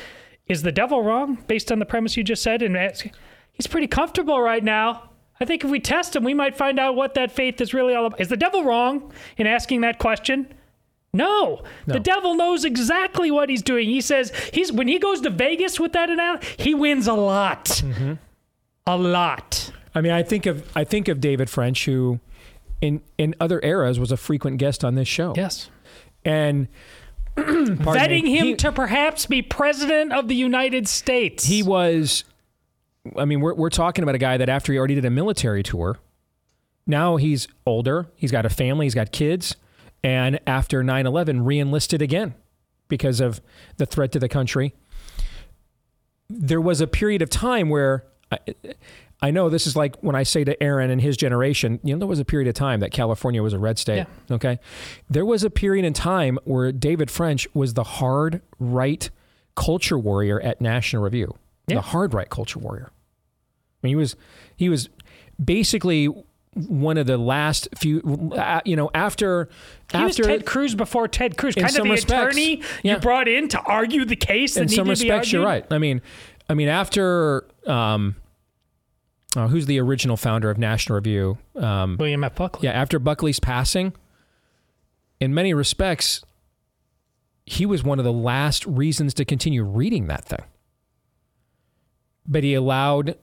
[0.46, 2.62] Is the devil wrong based on the premise you just said?
[2.62, 2.76] And
[3.52, 5.10] he's pretty comfortable right now.
[5.40, 7.94] I think if we test him, we might find out what that faith is really
[7.94, 8.20] all about.
[8.20, 10.52] Is the devil wrong in asking that question?
[11.14, 11.62] No.
[11.86, 11.94] no.
[11.94, 13.88] The devil knows exactly what he's doing.
[13.88, 17.66] He says he's when he goes to Vegas with that analogy, he wins a lot.
[17.66, 18.14] Mm-hmm.
[18.86, 19.72] A lot.
[19.94, 22.18] I mean, I think of I think of David French, who
[22.80, 25.34] in in other eras was a frequent guest on this show.
[25.36, 25.68] Yes.
[26.24, 26.68] And
[27.36, 31.44] vetting me, him he, to perhaps be president of the United States.
[31.44, 32.24] He was
[33.16, 35.62] I mean, we're we're talking about a guy that after he already did a military
[35.62, 35.98] tour,
[36.86, 39.56] now he's older, he's got a family, he's got kids
[40.02, 42.34] and after 9 11, re enlisted again
[42.88, 43.40] because of
[43.76, 44.74] the threat to the country.
[46.28, 48.38] There was a period of time where I,
[49.20, 52.00] I, know this is like when I say to Aaron and his generation, you know,
[52.00, 54.06] there was a period of time that California was a red state.
[54.28, 54.34] Yeah.
[54.34, 54.58] Okay.
[55.08, 59.08] There was a period in time where David French was the hard right
[59.54, 61.34] culture warrior at National Review.
[61.66, 61.76] Yeah.
[61.76, 62.90] The hard right culture warrior.
[62.90, 64.16] I mean, he was,
[64.56, 64.88] he was
[65.42, 66.08] basically
[66.54, 69.48] one of the last few, uh, you know, after
[69.90, 72.94] he after, was Ted Cruz before Ted Cruz, kind of the respects, attorney yeah.
[72.94, 74.56] you brought in to argue the case.
[74.56, 75.64] in some respects, you're right.
[75.70, 76.02] I mean,
[76.48, 78.16] I mean, after um,
[79.34, 81.38] uh, who's the original founder of National Review?
[81.56, 82.34] Um, William F.
[82.34, 82.68] Buckley.
[82.68, 83.94] Yeah, after Buckley's passing,
[85.20, 86.22] in many respects,
[87.46, 90.44] he was one of the last reasons to continue reading that thing.
[92.26, 93.16] But he allowed,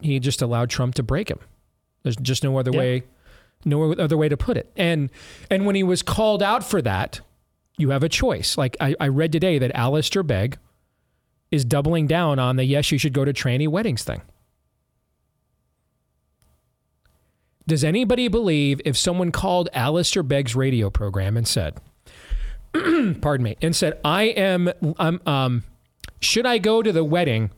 [0.00, 1.38] he just allowed Trump to break him.
[2.02, 2.78] There's just no other yeah.
[2.78, 3.02] way,
[3.64, 4.70] no other way to put it.
[4.76, 5.10] And
[5.50, 7.20] and when he was called out for that,
[7.76, 8.58] you have a choice.
[8.58, 10.58] Like I, I read today that Alistair Begg
[11.50, 14.22] is doubling down on the yes, you should go to tranny weddings thing.
[17.66, 21.80] Does anybody believe if someone called Alistair Begg's radio program and said,
[22.72, 25.62] pardon me, and said, I am, um, um,
[26.20, 27.50] should I go to the wedding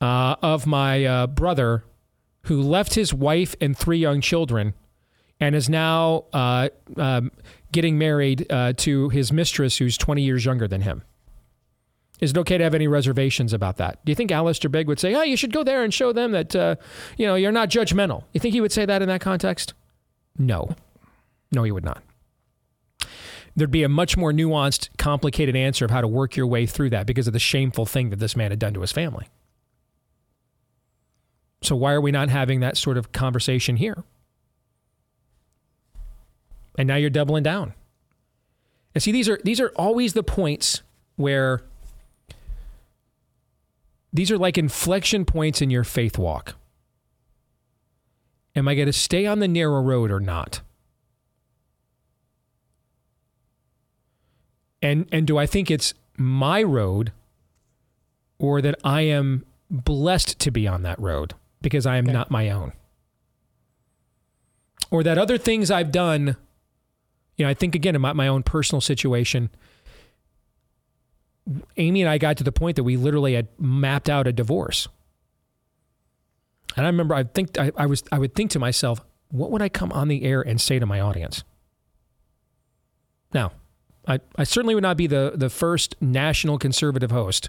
[0.00, 1.84] uh, of my uh, brother
[2.42, 4.74] who left his wife and three young children
[5.40, 7.30] and is now uh, um,
[7.72, 11.02] getting married uh, to his mistress who's 20 years younger than him.
[12.20, 14.04] Is it okay to have any reservations about that?
[14.04, 16.32] Do you think Alistair Begg would say, oh, you should go there and show them
[16.32, 16.76] that, uh,
[17.16, 18.24] you know, you're not judgmental?
[18.32, 19.72] You think he would say that in that context?
[20.38, 20.76] No.
[21.50, 22.02] No, he would not.
[23.56, 26.90] there'd be a much more nuanced, complicated answer of how to work your way through
[26.90, 29.26] that because of the shameful thing that this man had done to his family.
[31.62, 34.04] So why are we not having that sort of conversation here?
[36.78, 37.74] And now you're doubling down.
[38.94, 40.82] And see, these are these are always the points
[41.16, 41.62] where
[44.12, 46.56] these are like inflection points in your faith walk.
[48.56, 50.62] Am I going to stay on the narrow road or not?
[54.82, 57.12] And and do I think it's my road
[58.38, 62.12] or that I am blessed to be on that road because I am okay.
[62.12, 62.72] not my own?
[64.90, 66.36] Or that other things I've done,
[67.36, 69.50] you know, I think again about my own personal situation.
[71.76, 74.88] Amy and I got to the point that we literally had mapped out a divorce.
[76.76, 79.00] And I remember I think I, I was I would think to myself,
[79.30, 81.44] what would I come on the air and say to my audience?
[83.32, 83.52] Now,
[84.06, 87.48] I, I certainly would not be the, the first national conservative host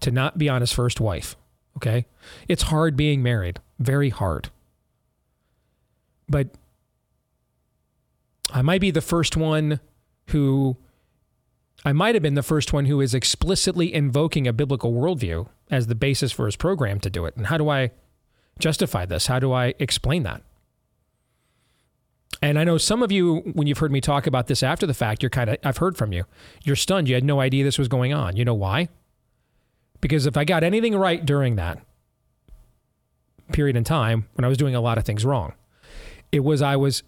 [0.00, 1.36] to not be on his first wife.
[1.76, 2.06] Okay.
[2.48, 4.50] It's hard being married, very hard.
[6.28, 6.48] But
[8.52, 9.80] I might be the first one
[10.28, 10.76] who,
[11.84, 15.86] I might have been the first one who is explicitly invoking a biblical worldview as
[15.86, 17.36] the basis for his program to do it.
[17.36, 17.90] And how do I
[18.58, 19.26] justify this?
[19.26, 20.42] How do I explain that?
[22.40, 24.94] And I know some of you, when you've heard me talk about this after the
[24.94, 26.24] fact, you're kind of, I've heard from you.
[26.64, 27.08] You're stunned.
[27.08, 28.36] You had no idea this was going on.
[28.36, 28.88] You know why?
[30.02, 31.78] Because if I got anything right during that
[33.52, 35.54] period in time, when I was doing a lot of things wrong,
[36.30, 37.02] it was I was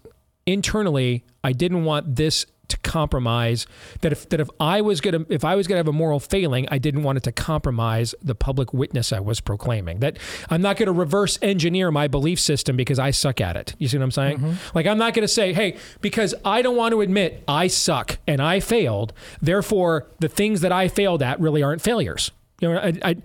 [0.47, 3.67] internally, I didn't want this to compromise
[4.01, 6.67] that if that if I was gonna if I was gonna have a moral failing,
[6.71, 9.99] I didn't want it to compromise the public witness I was proclaiming.
[9.99, 10.17] That
[10.49, 13.75] I'm not gonna reverse engineer my belief system because I suck at it.
[13.77, 14.37] You see what I'm saying?
[14.37, 14.53] Mm-hmm.
[14.73, 18.41] Like I'm not gonna say, hey, because I don't want to admit I suck and
[18.41, 22.31] I failed, therefore the things that I failed at really aren't failures.
[22.61, 23.15] You know, I, I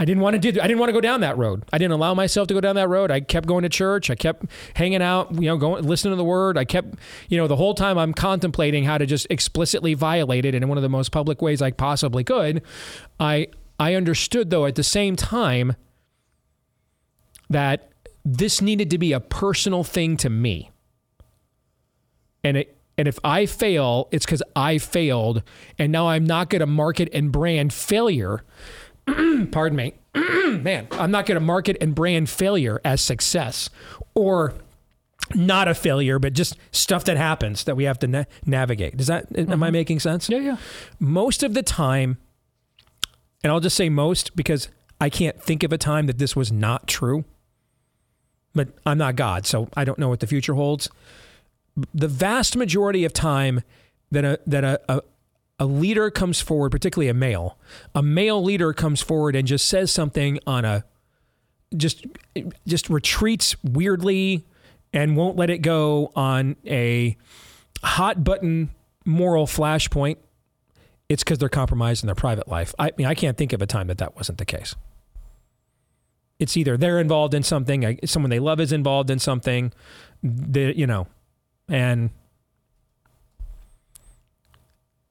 [0.00, 1.64] I didn't want to do I didn't want to go down that road.
[1.72, 3.10] I didn't allow myself to go down that road.
[3.10, 4.08] I kept going to church.
[4.08, 6.56] I kept hanging out, you know, going listening to the word.
[6.56, 6.94] I kept,
[7.28, 10.78] you know, the whole time I'm contemplating how to just explicitly violate it in one
[10.78, 12.62] of the most public ways I possibly could.
[13.18, 13.48] I
[13.78, 15.76] I understood though at the same time
[17.50, 17.90] that
[18.24, 20.70] this needed to be a personal thing to me.
[22.42, 25.42] And it and if I fail, it's because I failed.
[25.78, 28.44] And now I'm not going to market and brand failure
[29.50, 33.70] pardon me, man, I'm not going to market and brand failure as success
[34.14, 34.54] or
[35.34, 38.96] not a failure, but just stuff that happens that we have to na- navigate.
[38.96, 39.52] Does that, mm-hmm.
[39.52, 39.72] am I mm-hmm.
[39.72, 40.28] making sense?
[40.28, 40.56] Yeah, yeah.
[40.98, 42.18] Most of the time,
[43.42, 44.68] and I'll just say most because
[45.00, 47.24] I can't think of a time that this was not true,
[48.54, 50.90] but I'm not God, so I don't know what the future holds.
[51.94, 53.62] The vast majority of time
[54.10, 55.02] that a, that a, a,
[55.58, 57.58] a leader comes forward, particularly a male,
[57.94, 60.84] a male leader comes forward and just says something on a
[61.76, 62.04] just
[62.66, 64.44] just retreats weirdly
[64.92, 67.16] and won't let it go on a
[67.82, 68.70] hot button
[69.04, 70.16] moral flashpoint,
[71.08, 72.74] it's because they're compromised in their private life.
[72.78, 74.74] I mean, I can't think of a time that that wasn't the case.
[76.38, 79.72] It's either they're involved in something, someone they love is involved in something,
[80.22, 81.06] that, you know,
[81.70, 82.10] and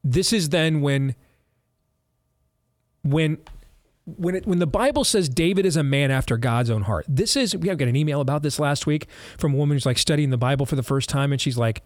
[0.04, 1.16] this is then when
[3.04, 3.38] when
[4.06, 7.06] when it, when the Bible says David is a man after God's own heart.
[7.08, 9.08] This is we have got an email about this last week
[9.38, 11.84] from a woman who's like studying the Bible for the first time and she's like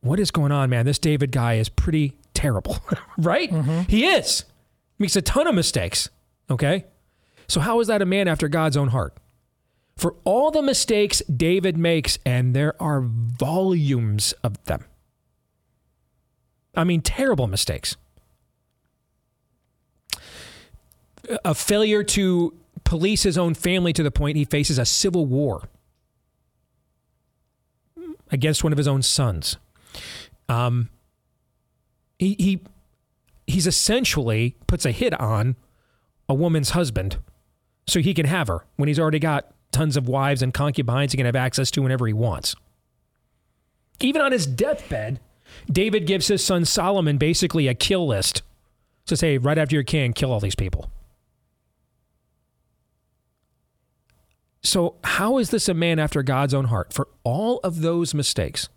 [0.00, 0.86] what is going on, man?
[0.86, 2.78] This David guy is pretty terrible,
[3.18, 3.50] right?
[3.50, 3.82] Mm-hmm.
[3.88, 4.44] He is.
[4.98, 6.08] Makes a ton of mistakes,
[6.48, 6.84] okay?
[7.48, 9.16] So how is that a man after God's own heart?
[9.98, 14.84] For all the mistakes David makes and there are volumes of them.
[16.76, 17.96] I mean, terrible mistakes.
[21.44, 22.54] A failure to
[22.84, 25.68] police his own family to the point he faces a civil war
[28.30, 29.56] against one of his own sons.
[30.48, 30.90] Um,
[32.20, 32.60] he, he
[33.48, 35.56] he's essentially puts a hit on
[36.28, 37.18] a woman's husband
[37.86, 41.16] so he can have her when he's already got tons of wives and concubines he
[41.16, 42.54] can have access to whenever he wants.
[44.00, 45.20] Even on his deathbed,
[45.70, 48.42] David gives his son Solomon basically a kill list.
[49.06, 50.90] To say, right after you're king, kill all these people.
[54.62, 56.92] So, how is this a man after God's own heart?
[56.92, 58.68] For all of those mistakes,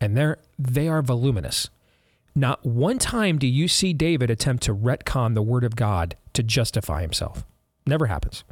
[0.00, 1.68] and they're, they are voluminous,
[2.34, 6.42] not one time do you see David attempt to retcon the word of God to
[6.42, 7.44] justify himself.
[7.86, 8.44] Never happens.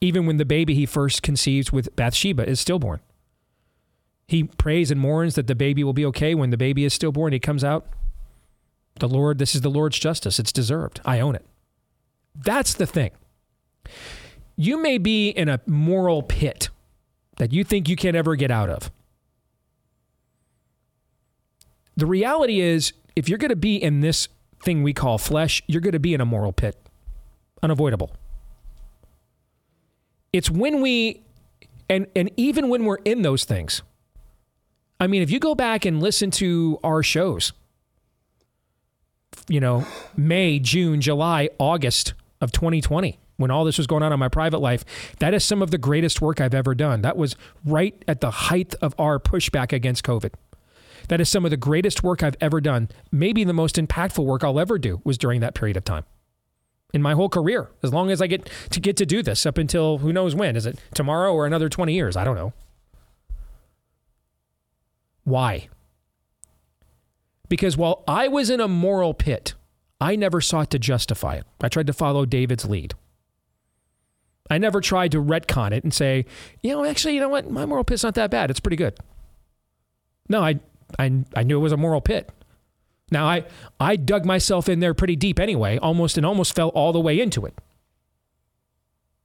[0.00, 3.00] Even when the baby he first conceives with Bathsheba is stillborn.
[4.26, 7.32] He prays and mourns that the baby will be okay when the baby is stillborn.
[7.32, 7.86] He comes out.
[9.00, 10.38] The Lord, this is the Lord's justice.
[10.38, 11.00] It's deserved.
[11.04, 11.44] I own it.
[12.34, 13.10] That's the thing.
[14.56, 16.68] You may be in a moral pit
[17.36, 18.90] that you think you can't ever get out of.
[21.96, 24.28] The reality is, if you're going to be in this
[24.62, 26.76] thing we call flesh, you're going to be in a moral pit.
[27.62, 28.12] Unavoidable.
[30.34, 31.22] It's when we,
[31.88, 33.82] and, and even when we're in those things,
[34.98, 37.52] I mean, if you go back and listen to our shows,
[39.46, 39.86] you know,
[40.16, 44.58] May, June, July, August of 2020, when all this was going on in my private
[44.58, 44.84] life,
[45.20, 47.02] that is some of the greatest work I've ever done.
[47.02, 50.34] That was right at the height of our pushback against COVID.
[51.10, 52.88] That is some of the greatest work I've ever done.
[53.12, 56.04] Maybe the most impactful work I'll ever do was during that period of time
[56.94, 57.68] in my whole career.
[57.82, 60.54] As long as I get to get to do this up until who knows when.
[60.56, 62.16] Is it tomorrow or another 20 years?
[62.16, 62.52] I don't know.
[65.24, 65.68] Why?
[67.48, 69.54] Because while I was in a moral pit,
[70.00, 71.44] I never sought to justify it.
[71.60, 72.94] I tried to follow David's lead.
[74.48, 76.26] I never tried to retcon it and say,
[76.62, 77.50] you know, actually, you know what?
[77.50, 78.50] My moral pit's not that bad.
[78.50, 78.96] It's pretty good.
[80.28, 80.60] No, I
[80.98, 82.30] I, I knew it was a moral pit.
[83.14, 83.44] Now I
[83.80, 87.18] I dug myself in there pretty deep anyway, almost and almost fell all the way
[87.18, 87.54] into it.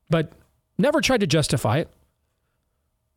[0.10, 0.32] But
[0.78, 1.90] never tried to justify it.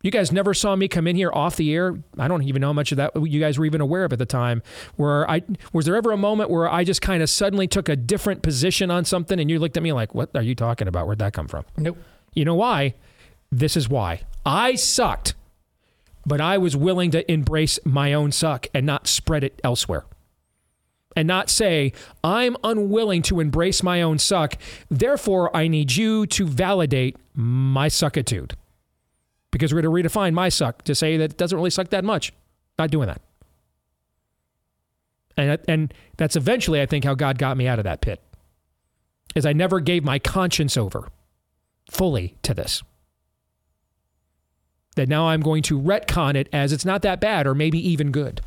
[0.03, 1.95] You guys never saw me come in here off the air.
[2.19, 4.19] I don't even know how much of that you guys were even aware of at
[4.19, 4.63] the time.
[4.97, 5.43] Where I
[5.73, 8.91] was there ever a moment where I just kind of suddenly took a different position
[8.91, 11.07] on something and you looked at me like, "What are you talking about?
[11.07, 11.99] Where'd that come from?" Nope.
[12.35, 12.95] You know why?
[13.53, 14.23] This is why.
[14.45, 15.35] I sucked
[16.27, 20.05] but I was willing to embrace my own suck and not spread it elsewhere.
[21.15, 21.93] And not say,
[22.25, 24.57] I'm unwilling to embrace my own suck,
[24.91, 28.53] therefore I need you to validate my suckitude.
[29.51, 32.05] Because we're going to redefine my suck to say that it doesn't really suck that
[32.05, 32.33] much.
[32.79, 33.21] Not doing that.
[35.37, 38.21] And, and that's eventually, I think, how God got me out of that pit.
[39.35, 41.09] Is I never gave my conscience over
[41.91, 42.83] fully to this
[44.95, 48.11] that now I'm going to retcon it as it's not that bad or maybe even
[48.11, 48.43] good.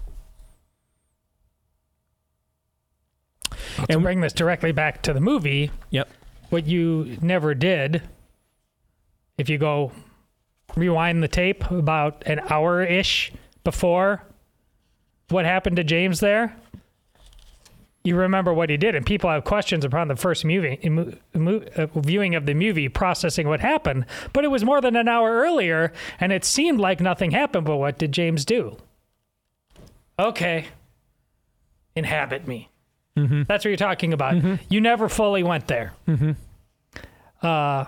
[3.89, 6.09] And bring this directly back to the movie, yep.
[6.49, 8.03] What you never did,
[9.37, 9.91] if you go
[10.75, 13.31] rewind the tape about an hour ish
[13.63, 14.23] before
[15.29, 16.55] what happened to James there,
[18.03, 20.79] you remember what he did, and people have questions upon the first movie,
[21.35, 24.05] uh, viewing of the movie, processing what happened.
[24.31, 27.65] But it was more than an hour earlier, and it seemed like nothing happened.
[27.65, 28.77] But what did James do?
[30.19, 30.67] Okay,
[31.95, 32.69] inhabit me.
[33.17, 33.43] Mm-hmm.
[33.47, 34.35] That's what you're talking about.
[34.35, 34.55] Mm-hmm.
[34.69, 35.93] You never fully went there.
[36.07, 36.31] Mm-hmm.
[37.41, 37.85] Uh,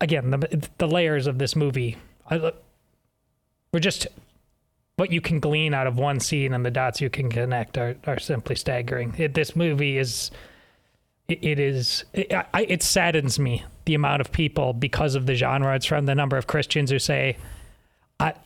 [0.00, 1.96] again, the the layers of this movie,
[2.30, 2.52] I,
[3.72, 4.06] we're just
[4.96, 7.96] what you can glean out of one scene and the dots you can connect are,
[8.06, 9.14] are simply staggering.
[9.18, 10.30] It, this movie is,
[11.28, 15.34] it, it is, it, I, it saddens me the amount of people because of the
[15.34, 17.36] genre it's from, the number of Christians who say,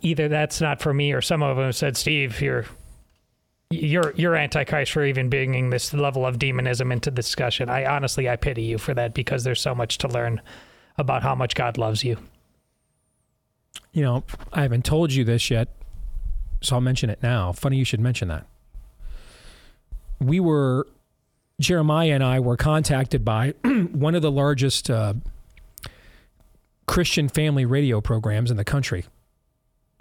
[0.02, 2.66] either that's not for me, or some of them said, Steve, you're
[3.70, 7.68] you're you're antichrist for even bringing this level of demonism into discussion.
[7.70, 10.40] I honestly I pity you for that because there's so much to learn
[10.98, 12.18] about how much God loves you.
[13.92, 15.68] You know, I haven't told you this yet,
[16.60, 17.52] so I'll mention it now.
[17.52, 18.46] Funny you should mention that.
[20.20, 20.86] We were,
[21.60, 25.14] Jeremiah and I were contacted by one of the largest uh,
[26.86, 29.06] Christian family radio programs in the country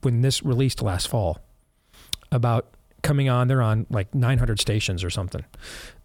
[0.01, 1.39] when this released last fall
[2.31, 2.67] about
[3.01, 3.47] coming on.
[3.47, 5.45] They're on like 900 stations or something.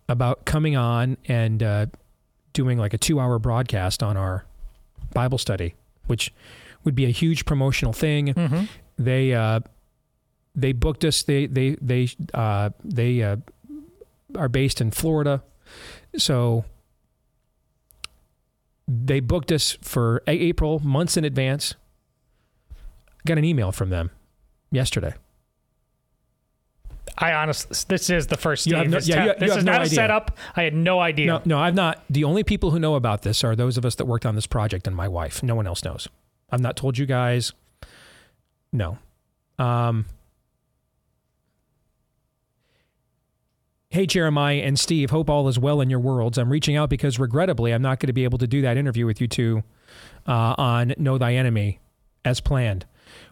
[0.08, 1.86] About coming on and uh,
[2.52, 4.44] doing like a two hour broadcast on our
[5.14, 5.74] Bible study,
[6.06, 6.32] which
[6.84, 8.34] would be a huge promotional thing.
[8.34, 8.64] Mm-hmm.
[8.98, 9.60] They, uh,
[10.54, 11.22] they booked us.
[11.22, 13.36] They they they uh, they uh,
[14.36, 15.42] are based in Florida,
[16.16, 16.64] so
[18.86, 21.74] they booked us for April months in advance.
[23.26, 24.10] Got an email from them
[24.70, 25.14] yesterday.
[27.16, 28.66] I honestly, this is the first.
[28.66, 29.92] You have no, yeah, you, you this is no not idea.
[29.92, 30.36] a setup.
[30.56, 31.26] I had no idea.
[31.26, 32.02] No, no, I've not.
[32.10, 34.46] The only people who know about this are those of us that worked on this
[34.46, 35.42] project and my wife.
[35.42, 36.08] No one else knows.
[36.50, 37.52] I've not told you guys.
[38.72, 38.98] No.
[39.58, 40.06] Um,
[43.94, 46.36] Hey, Jeremiah and Steve, hope all is well in your worlds.
[46.36, 49.06] I'm reaching out because regrettably, I'm not going to be able to do that interview
[49.06, 49.62] with you two
[50.26, 51.78] uh, on Know Thy Enemy
[52.24, 52.86] as planned.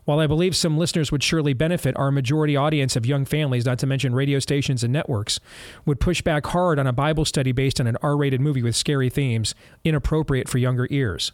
[0.05, 3.79] While I believe some listeners would surely benefit, our majority audience of young families, not
[3.81, 5.39] to mention radio stations and networks,
[5.87, 8.74] would push back hard on a Bible study based on an R rated movie with
[8.74, 9.55] scary themes,
[9.85, 11.31] inappropriate for younger ears.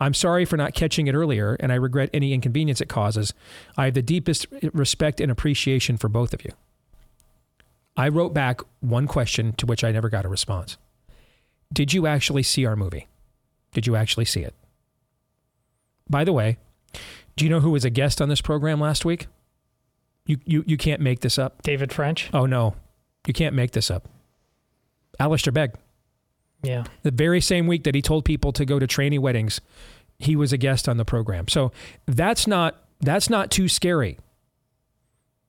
[0.00, 3.32] I'm sorry for not catching it earlier, and I regret any inconvenience it causes.
[3.76, 6.50] I have the deepest respect and appreciation for both of you.
[7.96, 10.76] I wrote back one question to which I never got a response.
[11.72, 13.06] Did you actually see our movie?
[13.72, 14.54] Did you actually see it?
[16.10, 16.58] By the way,
[17.36, 19.26] do you know who was a guest on this program last week?
[20.26, 21.62] You, you, you can't make this up.
[21.62, 22.30] David French.
[22.32, 22.74] Oh, no.
[23.26, 24.08] You can't make this up.
[25.18, 25.74] Alistair Begg.
[26.62, 26.84] Yeah.
[27.02, 29.60] The very same week that he told people to go to trainee weddings,
[30.18, 31.48] he was a guest on the program.
[31.48, 31.72] So
[32.06, 34.18] that's not that's not too scary.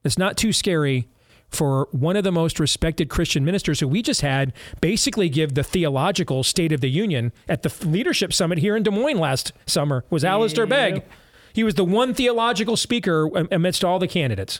[0.04, 1.08] It's not too scary
[1.50, 4.52] for one of the most respected Christian ministers who we just had
[4.82, 8.92] basically give the theological state of the union at the leadership summit here in Des
[8.92, 11.04] Moines last summer was Alistair Begg.
[11.56, 14.60] He was the one theological speaker um, amidst all the candidates.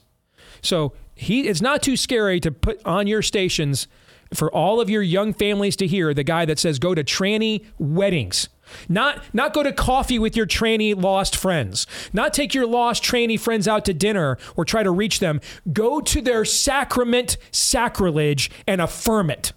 [0.62, 3.90] So he it's not too scary to put on your stations
[4.34, 7.66] for all of your young families to hear the guy that says go to tranny
[7.78, 8.48] weddings.
[8.88, 11.86] Not not go to coffee with your tranny lost friends.
[12.14, 15.42] Not take your lost tranny friends out to dinner or try to reach them.
[15.74, 19.52] Go to their sacrament sacrilege and affirm it.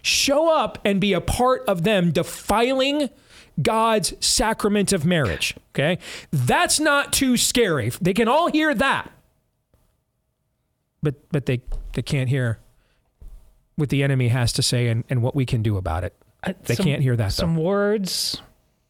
[0.00, 3.10] Show up and be a part of them defiling
[3.60, 5.54] God's sacrament of marriage.
[5.74, 5.98] Okay?
[6.30, 7.90] That's not too scary.
[8.00, 9.10] They can all hear that.
[11.02, 11.60] But but they,
[11.94, 12.58] they can't hear
[13.76, 16.14] what the enemy has to say and, and what we can do about it.
[16.64, 17.42] They some- can't hear that, though.
[17.42, 18.42] Some words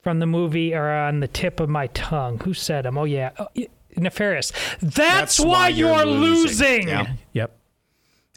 [0.03, 2.41] from the movie are on the tip of my tongue.
[2.41, 2.97] Who said them?
[2.97, 4.53] Oh yeah, oh, y- nefarious.
[4.81, 6.89] That's, why, you're, losing.
[6.89, 7.15] Yeah.
[7.33, 7.57] Yep.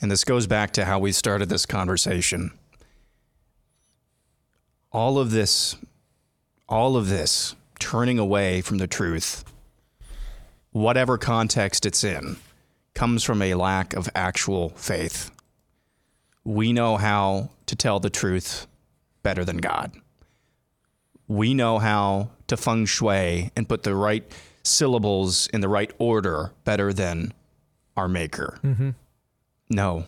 [0.02, 2.52] And this goes back to how we started this conversation.
[4.92, 5.78] All of this,
[6.72, 9.44] all of this turning away from the truth,
[10.72, 12.38] whatever context it's in,
[12.94, 15.30] comes from a lack of actual faith.
[16.46, 18.68] We know how to tell the truth
[19.22, 19.92] better than God.
[21.28, 24.24] We know how to feng shui and put the right
[24.64, 27.34] syllables in the right order better than
[27.98, 28.60] our Maker.
[28.64, 28.92] Mm-hmm.
[29.70, 30.06] No,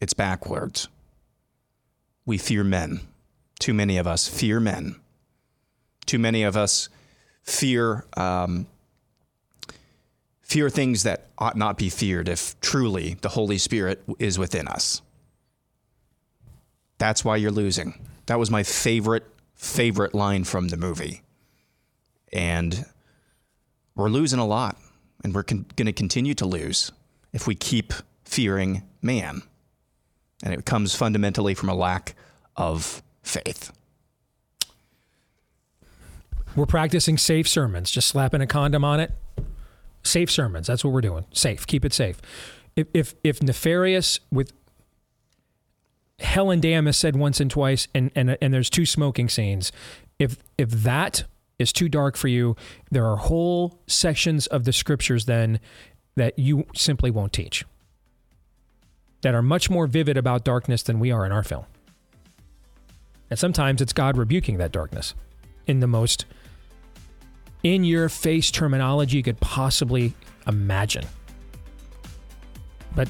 [0.00, 0.88] it's backwards.
[2.24, 3.00] We fear men.
[3.58, 4.96] Too many of us fear men.
[6.08, 6.88] Too many of us
[7.42, 8.66] fear um,
[10.40, 15.02] fear things that ought not be feared if truly the Holy Spirit is within us.
[16.96, 18.08] That's why you're losing.
[18.24, 21.20] That was my favorite favorite line from the movie,
[22.32, 22.86] and
[23.94, 24.78] we're losing a lot,
[25.22, 26.90] and we're con- going to continue to lose
[27.34, 27.92] if we keep
[28.24, 29.42] fearing man.
[30.42, 32.14] And it comes fundamentally from a lack
[32.56, 33.72] of faith.
[36.58, 39.12] We're practicing safe sermons, just slapping a condom on it.
[40.02, 40.66] Safe sermons.
[40.66, 41.24] That's what we're doing.
[41.30, 41.64] Safe.
[41.66, 42.20] Keep it safe.
[42.74, 44.52] If if, if nefarious with
[46.18, 49.70] Helen Dam has said once and twice, and, and and there's two smoking scenes.
[50.18, 51.24] If if that
[51.60, 52.56] is too dark for you,
[52.90, 55.60] there are whole sections of the scriptures then
[56.16, 57.64] that you simply won't teach.
[59.22, 61.66] That are much more vivid about darkness than we are in our film.
[63.30, 65.14] And sometimes it's God rebuking that darkness
[65.68, 66.24] in the most
[67.62, 70.14] in your face terminology you could possibly
[70.46, 71.04] imagine.
[72.94, 73.08] But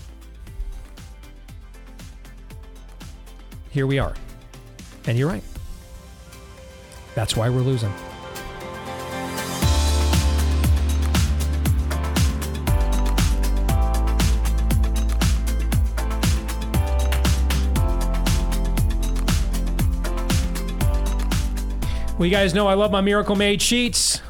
[3.71, 4.15] here we are.
[5.07, 5.43] And you're right.
[7.15, 7.93] That's why we're losing.
[22.19, 24.21] Well, you guys know I love my Miracle Made sheets.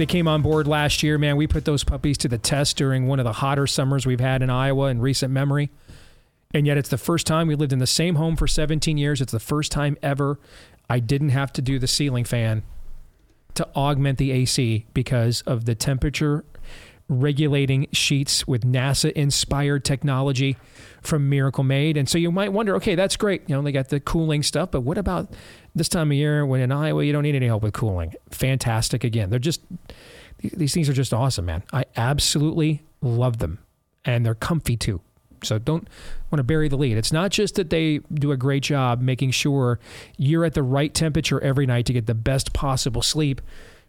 [0.00, 1.36] They came on board last year, man.
[1.36, 4.40] We put those puppies to the test during one of the hotter summers we've had
[4.40, 5.68] in Iowa in recent memory.
[6.54, 9.20] And yet, it's the first time we lived in the same home for 17 years.
[9.20, 10.40] It's the first time ever
[10.88, 12.62] I didn't have to do the ceiling fan
[13.52, 16.46] to augment the AC because of the temperature
[17.10, 20.56] regulating sheets with NASA inspired technology
[21.02, 21.96] from Miracle Made.
[21.96, 23.42] And so you might wonder, okay, that's great.
[23.48, 25.32] You know, they got the cooling stuff, but what about
[25.74, 28.14] this time of year when in Iowa you don't need any help with cooling?
[28.30, 29.28] Fantastic again.
[29.28, 29.60] They're just
[30.42, 31.64] these things are just awesome, man.
[31.72, 33.58] I absolutely love them.
[34.04, 35.00] And they're comfy too.
[35.42, 35.88] So don't
[36.30, 36.96] want to bury the lead.
[36.96, 39.80] It's not just that they do a great job making sure
[40.16, 43.40] you're at the right temperature every night to get the best possible sleep,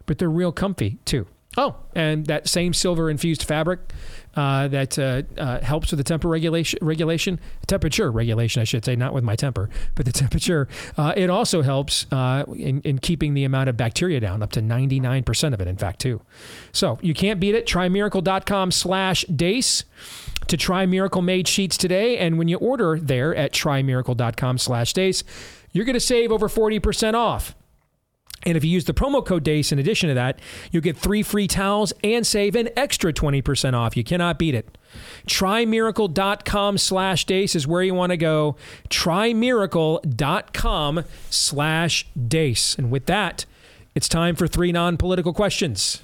[0.06, 1.26] but they're real comfy too.
[1.56, 3.92] Oh, and that same silver infused fabric
[4.34, 8.96] uh, that uh, uh, helps with the temper regulation, regulation, temperature regulation, I should say,
[8.96, 10.66] not with my temper, but the temperature.
[10.96, 14.62] Uh, it also helps uh, in, in keeping the amount of bacteria down, up to
[14.62, 16.22] 99% of it, in fact, too.
[16.72, 17.66] So you can't beat it.
[17.66, 19.84] Try miracle.com slash deace
[20.48, 22.16] to try Miracle Made sheets today.
[22.16, 25.22] And when you order there at trymiracle.com slash deace,
[25.72, 27.54] you're going to save over 40% off.
[28.44, 30.38] And if you use the promo code DEACE in addition to that,
[30.70, 33.96] you'll get three free towels and save an extra 20% off.
[33.96, 34.78] You cannot beat it.
[35.26, 38.56] TryMiracle.com slash DEACE is where you want to go.
[38.90, 42.78] TryMiracle.com slash DEACE.
[42.78, 43.46] And with that,
[43.94, 46.02] it's time for three non political questions.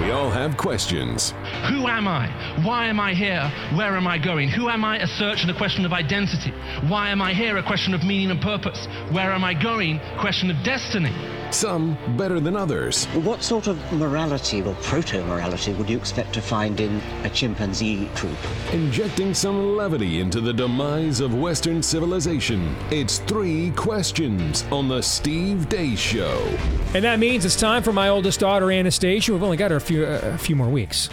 [0.00, 1.34] We all have questions.
[1.68, 2.26] Who am I?
[2.64, 3.52] Why am I here?
[3.76, 4.48] Where am I going?
[4.48, 4.96] Who am I?
[4.96, 6.52] A search and a question of identity.
[6.88, 7.58] Why am I here?
[7.58, 8.86] A question of meaning and purpose.
[9.12, 10.00] Where am I going?
[10.18, 11.14] Question of destiny.
[11.52, 13.06] Some better than others.
[13.06, 18.08] What sort of morality or proto morality would you expect to find in a chimpanzee
[18.14, 18.38] troop?
[18.72, 22.76] Injecting some levity into the demise of Western civilization.
[22.92, 26.40] It's three questions on The Steve Deace Show.
[26.94, 29.32] And that means it's time for my oldest daughter, Anastasia.
[29.32, 31.10] We've only got her a few, uh, a few more weeks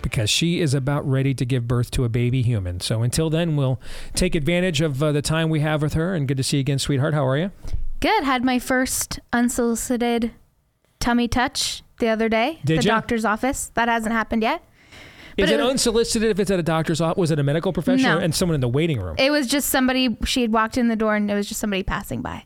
[0.00, 2.78] because she is about ready to give birth to a baby human.
[2.78, 3.80] So until then, we'll
[4.14, 6.14] take advantage of uh, the time we have with her.
[6.14, 7.14] And good to see you again, sweetheart.
[7.14, 7.50] How are you?
[8.00, 8.22] Good.
[8.22, 10.30] Had my first unsolicited
[11.00, 12.60] tummy touch the other day.
[12.64, 12.94] Did the ya?
[12.94, 13.72] doctor's office.
[13.74, 14.62] That hasn't happened yet.
[15.36, 17.18] Is it it was- unsolicited if it's at a doctor's office?
[17.18, 18.24] Was it a medical professional No.
[18.24, 19.16] and someone in the waiting room?
[19.18, 20.16] It was just somebody.
[20.24, 22.44] She had walked in the door, and it was just somebody passing by.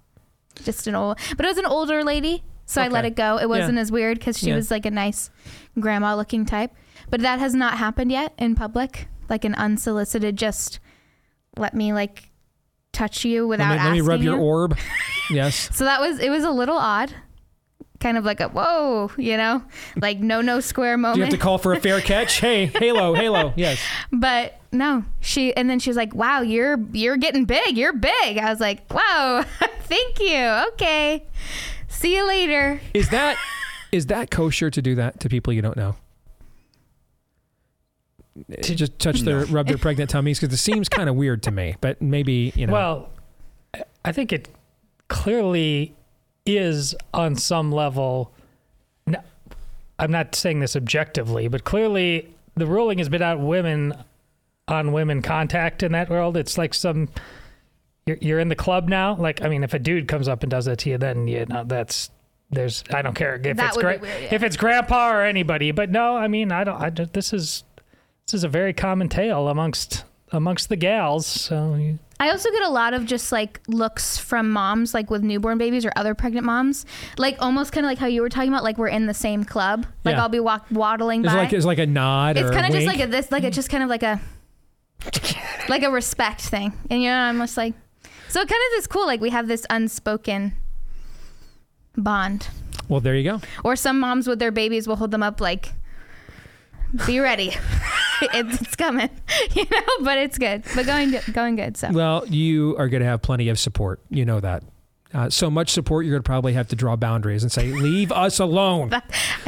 [0.64, 3.38] Just an old, but it was an older lady, so I let it go.
[3.38, 4.56] It wasn't as weird because she Yeah.
[4.56, 5.30] was like a nice
[5.78, 6.72] grandma-looking type.
[7.10, 10.36] But that has not happened yet in public, like an unsolicited.
[10.36, 10.80] Just
[11.56, 12.30] let me like
[12.92, 14.42] touch you without let me, let me rub your you.
[14.42, 14.78] orb.
[15.30, 15.68] yes.
[15.74, 17.12] So that was it was a little odd,
[18.00, 19.62] kind of like a whoa, you know,
[19.96, 21.16] like no no square moment.
[21.16, 22.40] Do you have to call for a fair catch?
[22.40, 23.52] Hey, Halo, Halo.
[23.56, 23.78] Yes.
[24.10, 27.76] But no, she and then she was like, "Wow, you're you're getting big.
[27.76, 29.44] You're big." I was like, "Wow,
[29.82, 30.46] thank you.
[30.74, 31.26] Okay,
[32.02, 33.38] see you later." Is that
[33.92, 35.96] is that kosher to do that to people you don't know?
[38.62, 41.42] To uh, just touch their rub their pregnant tummies because it seems kind of weird
[41.44, 41.76] to me.
[41.80, 42.72] But maybe you know.
[42.72, 43.10] Well,
[44.04, 44.48] I think it
[45.08, 45.94] clearly
[46.46, 48.32] is on some level.
[49.98, 53.94] I'm not saying this objectively, but clearly the ruling has been out women
[54.66, 56.36] on women contact in that world.
[56.36, 57.08] It's like some
[58.06, 59.16] you're, you're in the club now.
[59.16, 61.46] Like I mean, if a dude comes up and does that to you, then you
[61.46, 62.10] know that's
[62.50, 64.34] there's I don't care if That it's would be gra- weird, yeah.
[64.34, 65.70] if it's grandpa or anybody.
[65.70, 66.80] But no, I mean I don't.
[66.80, 67.64] I don't- this is
[68.26, 71.26] this is a very common tale amongst amongst the gals.
[71.26, 75.22] So you, I also get a lot of just like looks from moms, like with
[75.22, 76.86] newborn babies or other pregnant moms,
[77.18, 79.44] like almost kind of like how you were talking about, like we're in the same
[79.44, 79.86] club.
[80.04, 80.22] Like Yeah.
[80.22, 81.40] I'll be walk waddling It's by.
[81.44, 82.98] like it's like a nod it's kind of just wink.
[82.98, 84.20] like a this, like it's just kind of like a
[85.68, 87.74] like a respect thing, and you know, I'm just like,
[88.32, 89.06] so it kind of is cool.
[89.06, 90.54] Like we have this unspoken
[91.96, 92.48] bond.
[92.88, 93.40] well, there you go.
[93.62, 95.74] Or some moms with their babies will hold them up like,
[97.06, 97.54] be ready.
[98.22, 99.10] it's, it's coming,
[99.52, 100.64] you know, but it's good.
[100.74, 101.76] But going going good.
[101.76, 104.00] So Well, you are going to have plenty of support.
[104.08, 104.64] You know that.
[105.14, 108.10] Uh, so much support, you're going to probably have to draw boundaries and say, "Leave
[108.12, 108.90] us alone."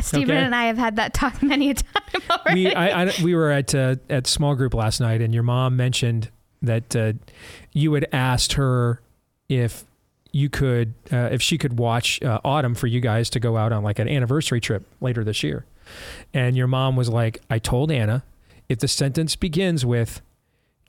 [0.00, 0.44] Stephen okay.
[0.44, 2.66] and I have had that talk many a time already.
[2.66, 5.74] we I, I, we were at uh, at small group last night, and your mom
[5.74, 6.30] mentioned
[6.60, 7.14] that uh,
[7.74, 9.02] you had asked her
[9.48, 9.84] if
[10.32, 13.72] you could uh, if she could watch uh, Autumn for you guys to go out
[13.72, 15.66] on like an anniversary trip later this year,
[16.32, 18.24] and your mom was like, "I told Anna
[18.68, 20.22] if the sentence begins with."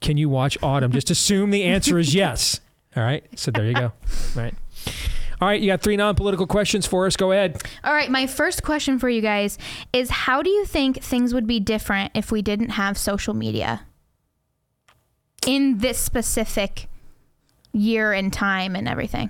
[0.02, 0.91] Can you watch Autumn?
[0.91, 2.60] Just assume the answer is yes.
[2.98, 3.24] All right.
[3.36, 3.86] So there you go.
[3.86, 3.91] All
[4.36, 4.53] right.
[5.41, 5.60] All right.
[5.60, 7.16] You got three non political questions for us.
[7.16, 7.64] Go ahead.
[7.84, 9.57] All right, my first question for you guys
[9.94, 13.86] is how do you think things would be different if we didn't have social media
[15.45, 16.88] in this specific
[17.72, 19.30] year and time and everything?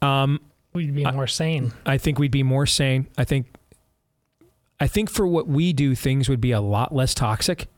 [0.00, 0.40] Um,
[0.72, 1.72] we'd be more sane.
[1.86, 3.06] I think we'd be more sane.
[3.16, 3.46] I think
[4.80, 7.68] I think for what we do things would be a lot less toxic.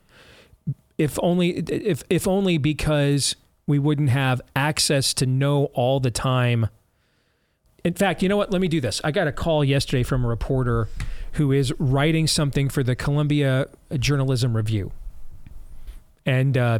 [0.96, 3.36] If only if if only because
[3.66, 6.68] we wouldn't have access to know all the time.
[7.84, 8.51] In fact, you know what?
[8.51, 9.01] Let me do this.
[9.05, 10.88] I got a call yesterday from a reporter
[11.32, 13.66] who is writing something for the Columbia
[13.98, 14.92] Journalism Review.
[16.26, 16.78] And uh,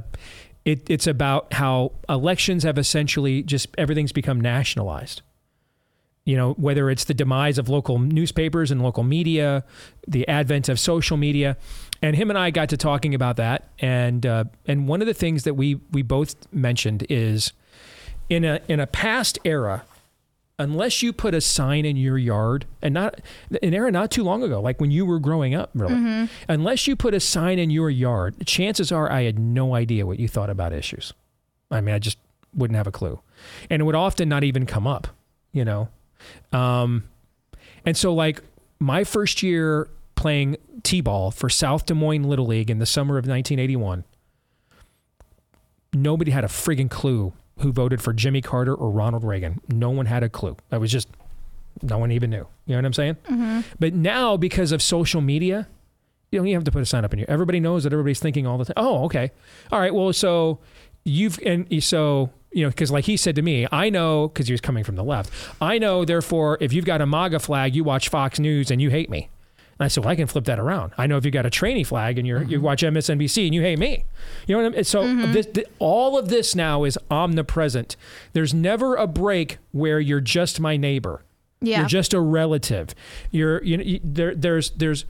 [0.64, 5.22] it, it's about how elections have essentially just everything's become nationalized.
[6.24, 9.62] You know, whether it's the demise of local newspapers and local media,
[10.08, 11.58] the advent of social media,
[12.00, 15.12] and him and I got to talking about that, and uh, and one of the
[15.12, 17.52] things that we we both mentioned is
[18.30, 19.84] in a in a past era,
[20.59, 23.20] unless you put a sign in your yard, and not
[23.62, 25.94] an era not too long ago, like when you were growing up, really,
[26.48, 30.18] unless you put a sign in your yard, chances are I had no idea what
[30.18, 31.12] you thought about issues.
[31.70, 32.18] I mean, I just
[32.55, 33.20] wouldn't have a clue,
[33.68, 35.09] and it would often not even come up,
[35.52, 35.89] you know.
[36.52, 37.05] Um,
[37.85, 38.43] and so, like,
[38.78, 43.18] my first year playing T ball for South Des Moines Little League in the summer
[43.18, 44.05] of 1981,
[45.93, 49.60] nobody had a friggin' clue who voted for Jimmy Carter or Ronald Reagan.
[49.68, 50.56] No one had a clue.
[50.72, 51.09] I was just,
[51.82, 52.47] no one even knew.
[52.66, 53.14] You know what I'm saying?
[53.28, 53.60] Mm-hmm.
[53.78, 55.68] But now, because of social media,
[56.31, 57.26] you don't even have to put a sign up in here.
[57.28, 58.74] Everybody knows that everybody's thinking all the time.
[58.76, 59.31] Oh, okay.
[59.70, 59.94] All right.
[59.94, 60.59] Well, so
[61.05, 64.52] you've, and so, you know, because like he said to me, I know, because he
[64.52, 67.85] was coming from the left, I know, therefore, if you've got a MAGA flag, you
[67.85, 69.28] watch Fox News and you hate me.
[69.78, 70.92] And I said, well, I can flip that around.
[70.96, 72.64] I know if you got a trainee flag and you're, you mm-hmm.
[72.64, 74.05] watch MSNBC and you hate me.
[74.46, 74.84] You know what I mean?
[74.84, 75.32] So mm-hmm.
[75.32, 77.96] this, th- all of this now is omnipresent.
[78.32, 81.24] There's never a break where you're just my neighbor.
[81.60, 81.80] Yeah.
[81.80, 82.94] You're just a relative.
[83.30, 84.34] You're you know you, there.
[84.34, 85.06] There's there's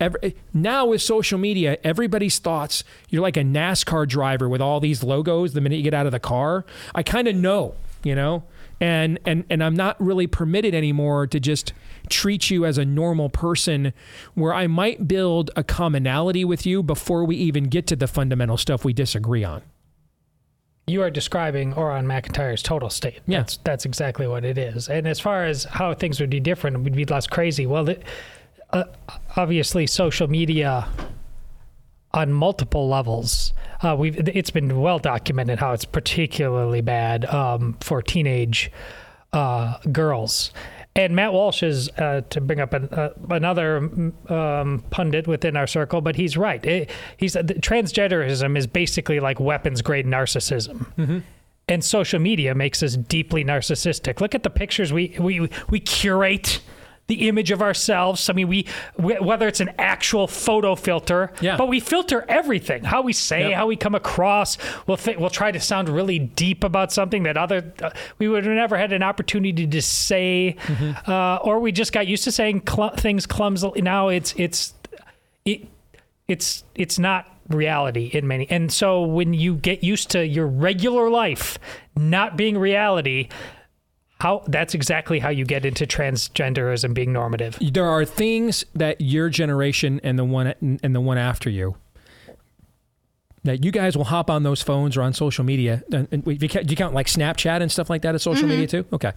[0.00, 2.82] every, now with social media, everybody's thoughts.
[3.10, 5.52] You're like a NASCAR driver with all these logos.
[5.52, 6.64] The minute you get out of the car,
[6.94, 8.44] I kind of know, you know,
[8.80, 11.72] and and and I'm not really permitted anymore to just
[12.08, 13.92] treat you as a normal person,
[14.34, 18.56] where I might build a commonality with you before we even get to the fundamental
[18.56, 19.62] stuff we disagree on.
[20.88, 23.20] you are describing Auron MacIntyre's total state.
[23.26, 23.38] Yeah.
[23.38, 24.88] That's that's exactly what it is.
[24.88, 27.66] And as far as how things would be different, we'd be less crazy.
[27.66, 27.98] Well, the,
[28.70, 28.84] uh,
[29.36, 30.86] obviously, social media
[32.12, 33.52] on multiple levels.
[33.82, 38.70] Uh, we've it's been well documented how it's particularly bad um, for teenage
[39.32, 40.52] uh, girls.
[40.94, 43.76] And Matt Walsh is uh, to bring up an, uh, another
[44.30, 46.64] um, pundit within our circle, but he's right.
[46.64, 50.86] It, he said transgenderism is basically like weapons grade narcissism.
[51.68, 54.20] And social media makes us deeply narcissistic.
[54.20, 56.60] Look at the pictures we we we curate
[57.08, 58.28] the image of ourselves.
[58.28, 58.66] I mean, we
[58.96, 61.56] wh- whether it's an actual photo filter, Yeah.
[61.56, 62.82] but we filter everything.
[62.84, 63.52] How we say, Yep.
[63.52, 64.58] how we come across.
[64.86, 68.44] We'll th- we'll try to sound really deep about something that other uh, we would
[68.44, 71.10] have never had an opportunity to say, Mm-hmm.
[71.10, 73.82] uh, or we just got used to saying cl- things clumsily.
[73.82, 74.74] Now it's it's
[75.44, 75.68] it
[76.26, 81.08] it's it's not reality in many and so when you get used to your regular
[81.08, 81.60] life
[81.96, 83.28] not being reality
[84.18, 89.28] how that's exactly how you get into transgenderism being normative there are things that your
[89.28, 91.76] generation and the one and the one after you
[93.46, 95.82] that you guys will hop on those phones or on social media.
[95.92, 98.14] And, and we- do you count- do you count like Snapchat and stuff like that
[98.14, 98.50] as social mm-hmm.
[98.50, 98.84] media too?
[98.92, 99.12] Okay.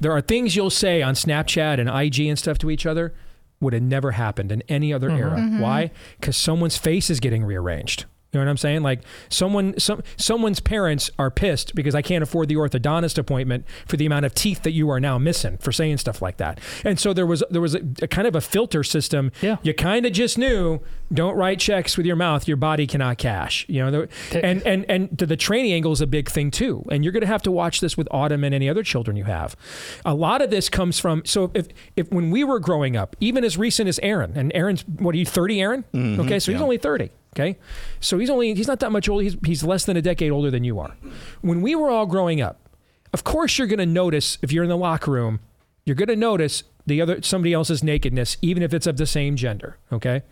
[0.00, 3.14] There are things you'll say on Snapchat and IG and stuff to each other
[3.60, 5.18] would have never happened in any other mm-hmm.
[5.18, 5.38] era.
[5.38, 5.60] Mm-hmm.
[5.60, 5.90] Why?
[6.20, 8.04] Because someone's face is getting rearranged.
[8.32, 8.82] You know what I'm saying?
[8.82, 13.96] Like someone, some someone's parents are pissed because I can't afford the orthodontist appointment for
[13.96, 16.60] the amount of teeth that you are now missing for saying stuff like that.
[16.84, 19.32] And so there was there was a, a kind of a filter system.
[19.40, 19.56] Yeah.
[19.62, 20.80] You kind of just knew
[21.12, 22.48] don't write checks with your mouth.
[22.48, 23.64] Your body cannot cash.
[23.68, 26.84] You know, the, and and and to the training angle is a big thing too.
[26.90, 29.24] And you're going to have to watch this with Autumn and any other children you
[29.24, 29.56] have.
[30.04, 33.44] A lot of this comes from so if if when we were growing up, even
[33.44, 35.84] as recent as Aaron, and Aaron's what are you 30, Aaron?
[35.94, 36.20] Mm-hmm.
[36.22, 37.10] okay, so he's only 30.
[37.36, 37.58] Okay,
[38.00, 39.22] so he's only he's not that much older.
[39.22, 40.96] He's he's less than a decade older than you are.
[41.42, 42.66] When we were all growing up,
[43.12, 45.40] of course you're going to notice if you're in the locker room,
[45.84, 49.36] you're going to notice the other somebody else's nakedness, even if it's of the same
[49.36, 49.76] gender.
[49.92, 50.22] Okay,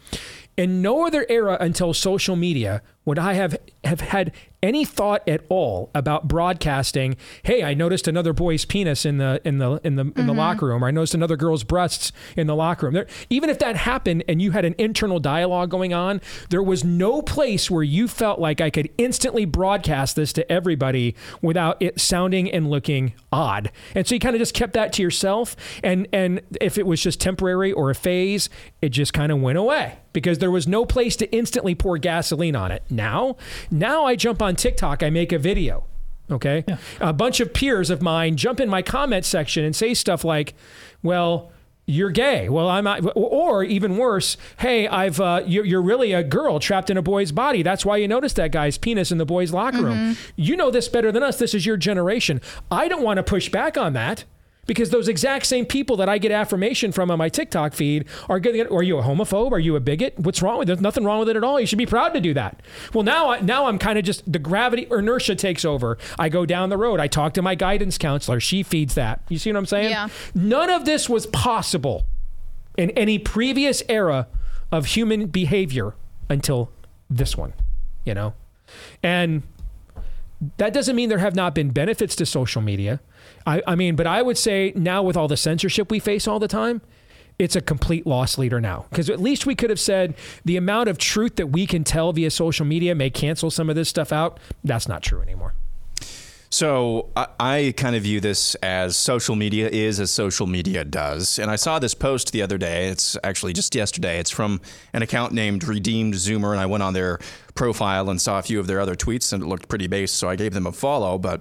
[0.57, 4.33] in no other era until social media would I have have had
[4.65, 7.17] any thought at all about broadcasting.
[7.43, 10.39] Hey, I noticed another boy's penis in the in the in the in the mm-hmm.
[10.39, 12.95] locker room, or I noticed another girl's breasts in the locker room.
[12.95, 16.83] There, even if that happened and you had an internal dialogue going on, there was
[16.83, 22.01] no place where you felt like I could instantly broadcast this to everybody without it
[22.01, 23.71] sounding and looking odd.
[23.95, 25.57] And so you kind of just kept that to yourself.
[25.83, 28.49] And and if it was just temporary or a phase,
[28.81, 32.57] it just kind of went away because there was no place to instantly pour gasoline
[32.57, 32.83] on it.
[32.95, 33.37] Now,
[33.71, 35.85] now I jump on TikTok, I make a video.
[36.31, 36.65] Okay.
[37.01, 40.55] A bunch of peers of mine jump in my comment section and say stuff like,
[41.03, 41.53] well,
[41.87, 42.49] you're gay.
[42.49, 46.89] Well, I'm not, or even worse, hey, I've uh, you're, you're really a girl trapped
[46.89, 47.63] in a boy's body.
[47.63, 50.17] That's why you noticed that guy's penis in the boys' locker room.
[50.35, 51.39] You know this better than us.
[51.39, 52.41] This is your generation.
[52.71, 54.25] I don't want to push back on that
[54.67, 58.39] because those exact same people that I get affirmation from on my TikTok feed are
[58.41, 58.67] getting.
[58.69, 59.53] Are you a homophobe?
[59.53, 60.19] Are you a bigot?
[60.19, 60.75] What's wrong with it?
[60.75, 61.61] There's nothing wrong with it at all.
[61.61, 62.61] You should be proud to do that.
[62.93, 65.99] Well, now, I- now I'm kind of just the gravity or inertia takes over.
[66.19, 67.01] I go down the road.
[67.01, 68.41] I talk to my guidance counselor.
[68.41, 69.21] She feeds that.
[69.29, 69.91] You see what I'm saying?
[69.91, 70.09] Yeah.
[70.35, 72.05] None of this was possible
[72.77, 74.27] in any previous era
[74.73, 75.95] of human behavior
[76.29, 76.71] until
[77.11, 77.53] this one.
[78.05, 78.35] You know,
[79.03, 79.43] and
[80.59, 83.01] that doesn't mean there have not been benefits to social media.
[83.47, 86.39] I, I mean, but I would say now with all the censorship we face all
[86.39, 86.81] the time,
[87.39, 88.87] it's a complete loss leader now.
[88.91, 90.15] Because at least we could have said
[90.45, 93.77] the amount of truth that we can tell via social media may cancel some of
[93.77, 94.39] this stuff out.
[94.63, 95.55] That's not true anymore.
[96.55, 101.41] So I, I kind of view this as social media is as social media does.
[101.41, 102.87] And I saw this post the other day.
[102.87, 104.21] It's actually just yesterday.
[104.21, 104.61] It's from
[104.93, 107.19] an account named Redeemed Zoomer, and I went on their
[107.57, 110.13] profile and saw a few of their other tweets, and it looked pretty base.
[110.13, 111.19] So I gave them a follow.
[111.19, 111.41] But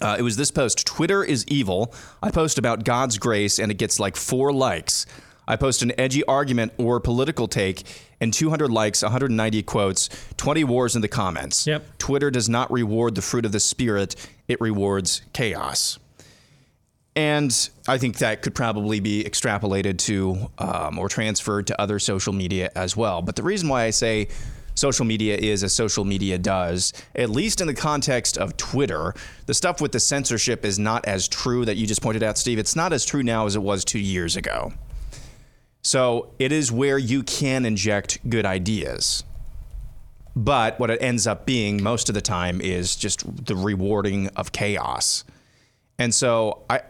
[0.00, 1.94] uh, it was this post: Twitter is evil.
[2.22, 5.06] I post about God's grace, and it gets like four likes.
[5.48, 7.84] I post an edgy argument or political take,
[8.20, 11.66] and 200 likes, 190 quotes, 20 wars in the comments.
[11.66, 11.98] Yep.
[11.98, 14.16] Twitter does not reward the fruit of the spirit,
[14.48, 15.98] it rewards chaos.
[17.14, 22.34] And I think that could probably be extrapolated to um, or transferred to other social
[22.34, 23.22] media as well.
[23.22, 24.28] But the reason why I say
[24.76, 29.14] social media is as social media does, at least in the context of Twitter,
[29.46, 32.58] the stuff with the censorship is not as true that you just pointed out, Steve.
[32.58, 34.72] It's not as true now as it was two years ago.
[35.82, 39.24] So it is where you can inject good ideas.
[40.34, 44.52] But what it ends up being most of the time is just the rewarding of
[44.52, 45.24] chaos.
[45.98, 46.80] And so I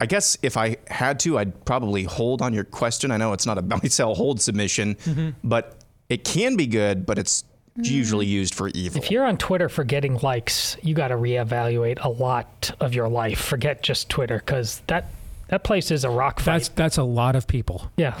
[0.00, 3.10] I guess if I had to, I'd probably hold on your question.
[3.10, 5.30] I know it's not a buy sell hold submission, mm-hmm.
[5.42, 7.44] but it can be good, but it's
[7.76, 9.02] usually used for evil.
[9.02, 13.08] If you're on Twitter for getting likes, you got to reevaluate a lot of your
[13.08, 13.40] life.
[13.40, 15.06] Forget just Twitter because that
[15.48, 16.52] that place is a rock fight.
[16.54, 18.18] That's that's a lot of people, yeah,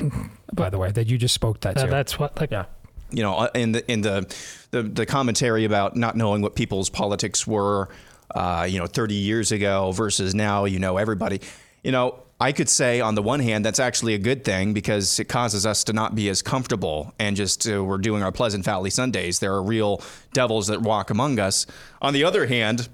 [0.52, 1.90] by the way, that you just spoke that Uh, to.
[1.90, 2.38] that's what.
[2.40, 2.64] Like, yeah.
[3.10, 4.34] you know, uh, in the in the
[4.72, 7.88] the, the commentary about not knowing what people's politics were,
[8.34, 11.40] uh, you know, 30 years ago versus now, you know, everybody.
[11.84, 15.18] You know, I could say on the one hand that's actually a good thing because
[15.20, 18.64] it causes us to not be as comfortable and just uh, we're doing our Pleasant
[18.64, 19.38] Valley Sundays.
[19.38, 20.02] There are real
[20.32, 21.64] devils that walk among us.
[22.02, 22.88] On the other hand,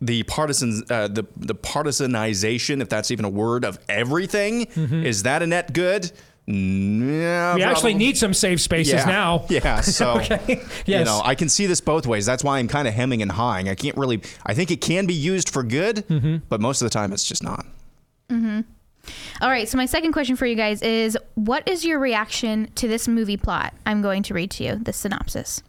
[0.00, 5.42] the partisans, uh, the the partisanization, if that's even a word, of everything is that
[5.42, 6.12] a net good?
[6.46, 9.04] No, We actually need some safe spaces yeah.
[9.04, 9.44] now.
[9.50, 9.80] Yeah.
[9.82, 10.62] So, Okay.
[10.86, 12.24] you know, I can see this both ways.
[12.24, 13.68] That's why I'm kind of hemming and hawing.
[13.68, 16.36] I can't really, I think it can be used for good, Mm-hmm.
[16.48, 17.66] but most of the time it's just not.
[18.30, 18.60] Mm-hmm.
[19.40, 22.88] All right, so my second question for you guys is what is your reaction to
[22.88, 23.74] this movie plot?
[23.86, 25.62] I'm going to read to you the synopsis.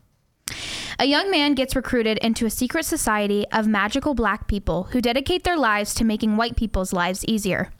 [0.97, 5.43] A young man gets recruited into a secret society of magical black people who dedicate
[5.43, 7.71] their lives to making white people's lives easier.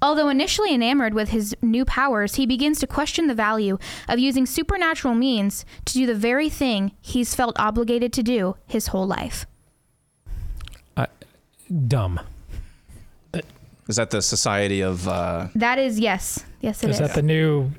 [0.00, 3.78] Although initially enamored with his new powers, he begins to question the value
[4.08, 8.88] of using supernatural means to do the very thing he's felt obligated to do his
[8.88, 9.46] whole life.
[10.96, 11.06] Uh,
[11.88, 12.20] dumb.
[13.88, 16.44] Is that the Society of, uh, That is yes.
[16.60, 17.00] Yes, it is is.
[17.00, 17.70] that the new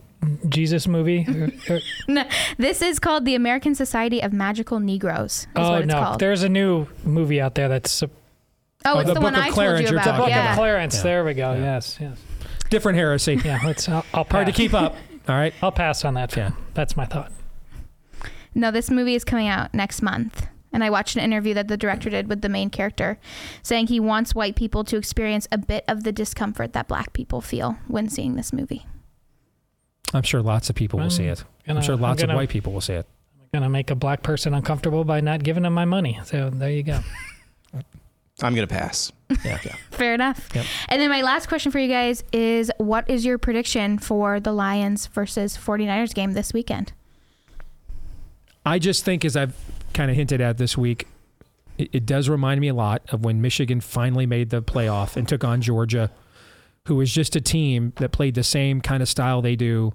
[0.48, 1.26] Jesus movie?
[2.08, 2.26] No,
[2.58, 5.42] this is called the American Society of Magical Negroes.
[5.42, 6.20] Is oh what it's no, called.
[6.20, 8.10] there's a new movie out there that's a
[8.86, 10.18] oh, it's the the, Book one of I Clarence you you're about.
[10.18, 10.46] talking yeah.
[10.46, 10.58] about.
[10.58, 10.96] Clarence.
[10.96, 11.04] Yeah.
[11.04, 11.54] There we go.
[11.54, 12.18] Yes, yes.
[12.72, 13.40] Different heresy.
[13.46, 13.88] Yeah, let's.
[13.88, 14.96] I'll, I'll Hard to keep up.
[15.28, 15.54] All right.
[15.62, 16.36] I'll pass on that.
[16.36, 16.52] Yeah.
[16.74, 17.32] That's my thought.
[18.56, 20.48] No, this movie is coming out next month.
[20.72, 23.18] And I watched an interview that the director did with the main character,
[23.64, 27.42] saying he wants white people to experience a bit of the discomfort that black people
[27.42, 28.86] feel when seeing this movie.
[30.14, 31.44] I'm sure lots of people will see mm, it.
[31.68, 33.08] I'm gonna- sure I'm lots gonna- of white people will see it.
[33.54, 36.20] I'm Gonna make a black person uncomfortable by not giving them my money.
[36.24, 37.00] So there you go.
[38.42, 39.12] I'm going to pass.
[39.44, 39.58] Yeah.
[39.92, 40.50] Fair enough.
[40.56, 40.66] Yep.
[40.88, 44.54] And then my last question for you guys is what is your prediction for the
[44.54, 46.94] Lions versus 49ers game this weekend?
[48.66, 49.56] I just think, as I've
[49.94, 51.08] kind of hinted at this week,
[51.78, 55.28] it, it does remind me a lot of when Michigan finally made the playoff and
[55.28, 56.12] took on Georgia,
[56.88, 59.94] who was just a team that played the same kind of style they do,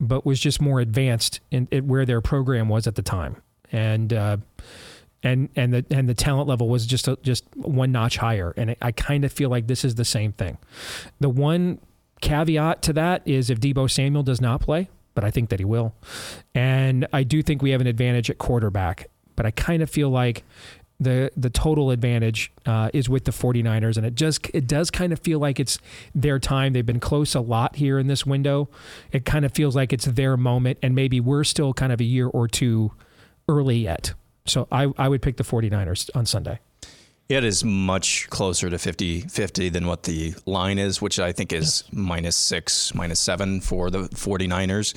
[0.00, 3.36] but was just more advanced in, in where their program was at the time,
[3.72, 4.36] and uh,
[5.22, 8.52] and and the and the talent level was just a, just one notch higher.
[8.56, 10.58] And I, I kind of feel like this is the same thing.
[11.20, 11.78] The one
[12.20, 15.64] caveat to that is if Deebo Samuel does not play, but I think that he
[15.64, 15.94] will.
[16.54, 20.10] And I do think we have an advantage at quarterback, but I kind of feel
[20.10, 20.44] like
[21.00, 25.12] the the total advantage uh, is with the 49ers and it just it does kind
[25.12, 25.78] of feel like it's
[26.14, 26.72] their time.
[26.72, 28.68] They've been close a lot here in this window.
[29.12, 32.04] It kind of feels like it's their moment and maybe we're still kind of a
[32.04, 32.92] year or two
[33.48, 34.14] early yet.
[34.46, 36.60] So I, I would pick the 49ers on Sunday.
[37.28, 41.52] It is much closer to 50 50 than what the line is, which I think
[41.52, 44.94] is minus six, minus seven for the 49ers.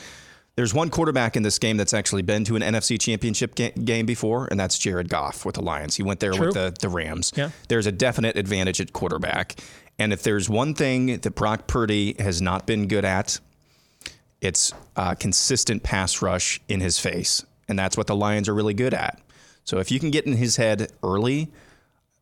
[0.58, 4.08] There's one quarterback in this game that's actually been to an NFC championship ga- game
[4.08, 5.96] before, and that's Jared Goff with the Lions.
[5.96, 6.48] He went there True.
[6.48, 7.32] with the, the Rams.
[7.36, 7.52] Yeah.
[7.70, 9.56] There's a definite advantage at quarterback.
[10.00, 13.40] And if there's one thing that Brock Purdy has not been good at,
[14.42, 17.46] it's uh, consistent pass rush in his face.
[17.70, 19.22] And that's what the Lions are really good at.
[19.64, 21.52] So if you can get in his head early,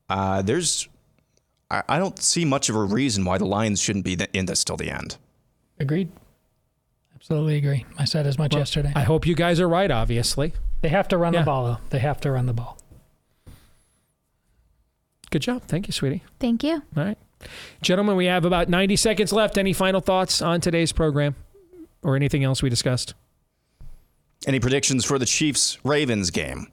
[0.10, 0.90] uh, there's
[1.72, 4.46] I, I don't see much of a reason why the Lions shouldn't be the, in
[4.46, 5.18] this till the end.
[5.80, 6.10] Agreed.
[7.26, 7.86] Absolutely agree.
[7.98, 8.92] I said as much yesterday.
[8.96, 11.40] I hope you guys are right obviously they have to run Yeah.
[11.42, 11.78] the ball though.
[11.90, 12.78] They have to run the ball.
[15.32, 15.64] Good job.
[15.64, 16.24] Thank you, sweetie.
[16.40, 16.84] Thank you.
[16.96, 17.18] All right.
[17.82, 19.58] Gentlemen, we have about 90 seconds left.
[19.58, 21.36] Any final thoughts on today's program
[22.04, 23.16] or anything else we discussed?
[24.46, 26.68] Any predictions for the Chiefs Ravens game?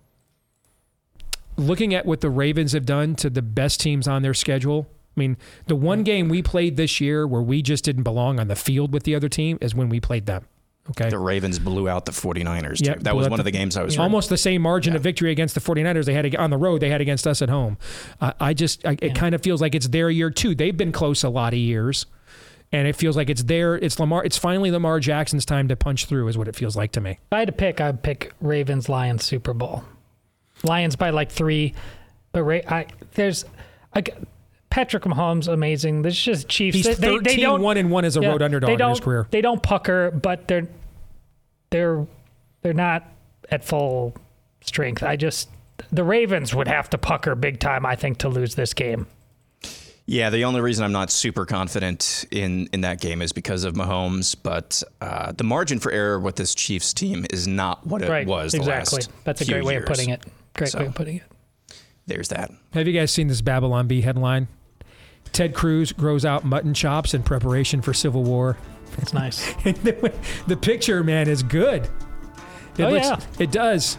[1.57, 4.87] Looking at what the Ravens have done to the best teams on their schedule,
[5.17, 5.37] I mean,
[5.67, 8.93] the one game we played this year where we just didn't belong on the field
[8.93, 10.47] with the other team is when we played them.
[10.91, 11.11] Okay.
[11.11, 12.85] The Ravens blew out the 49ers.
[12.85, 12.95] Yeah.
[12.99, 15.31] That was one the- of the games I was almost the same margin of victory
[15.31, 17.79] against the 49ers they had on the road they had against us at home.
[18.21, 20.55] Uh, I just I, it kind of feels like it's their year too.
[20.57, 22.07] They've been close a lot of years.
[22.75, 23.75] And it feels like it's there.
[23.77, 24.25] It's Lamar.
[24.25, 27.11] It's finally Lamar Jackson's time to punch through, is what it feels like to me.
[27.11, 29.85] If I had to pick, I'd pick Ravens Lions Super Bowl.
[30.63, 31.75] Lions by like three,
[32.33, 33.45] but Ra- I there's
[33.95, 34.03] I,
[34.73, 36.01] Patrick Mahomes amazing.
[36.01, 36.77] This is just Chiefs.
[36.79, 38.79] He's They- they- they don't- 1 and 1 as a yeah, road underdog they in
[38.79, 39.27] don't, his career.
[39.31, 40.67] They don't pucker, but they're
[41.71, 42.07] they're
[42.63, 43.07] they're not
[43.51, 44.15] at full
[44.63, 45.03] strength.
[45.03, 45.51] I just
[45.91, 49.07] the Ravens would have to pucker big time, I think, to lose this game.
[50.07, 53.75] Yeah, the only reason I'm not super confident in, in that game is because of
[53.75, 58.09] Mahomes, but uh, the margin for error with this Chiefs team is not what it
[58.09, 58.27] right.
[58.27, 59.03] was exactly.
[59.03, 60.25] the last That's a great way of putting it.
[60.55, 61.23] Great So, way of putting it.
[62.07, 62.51] There's that.
[62.73, 64.49] Have you guys seen this Babylon Bee headline?
[65.33, 68.57] Ted Cruz grows out mutton chops in preparation for Civil War.
[68.99, 69.53] It's nice.
[69.65, 70.13] the,
[70.47, 71.89] the picture, man, is good.
[72.77, 73.21] It Oh, looks, yeah.
[73.39, 73.95] It does.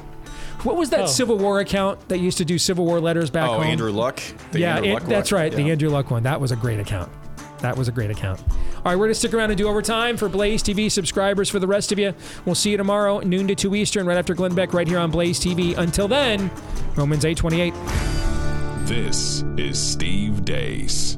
[0.64, 1.06] What was that Oh.
[1.08, 3.64] Civil War account that used to do Civil War letters back oh, home?
[3.64, 4.22] Andrew Luck?
[4.52, 5.42] The yeah, Andrew it- Luck that's one?
[5.42, 5.52] right.
[5.52, 6.24] The Andrew Luck one.
[6.24, 7.12] That was a great account.
[7.60, 8.42] That was a great account.
[8.42, 11.50] All right, we're going to stick around and do overtime for Blaze TV subscribers.
[11.50, 12.14] For the rest of you,
[12.46, 15.10] we'll see you tomorrow, noon to 2 Eastern, right after Glenn Beck, right here on
[15.12, 15.78] Blaze TV.
[15.78, 16.52] Until then,
[16.98, 17.74] Romans 828.
[18.86, 21.18] This is Steve Deace.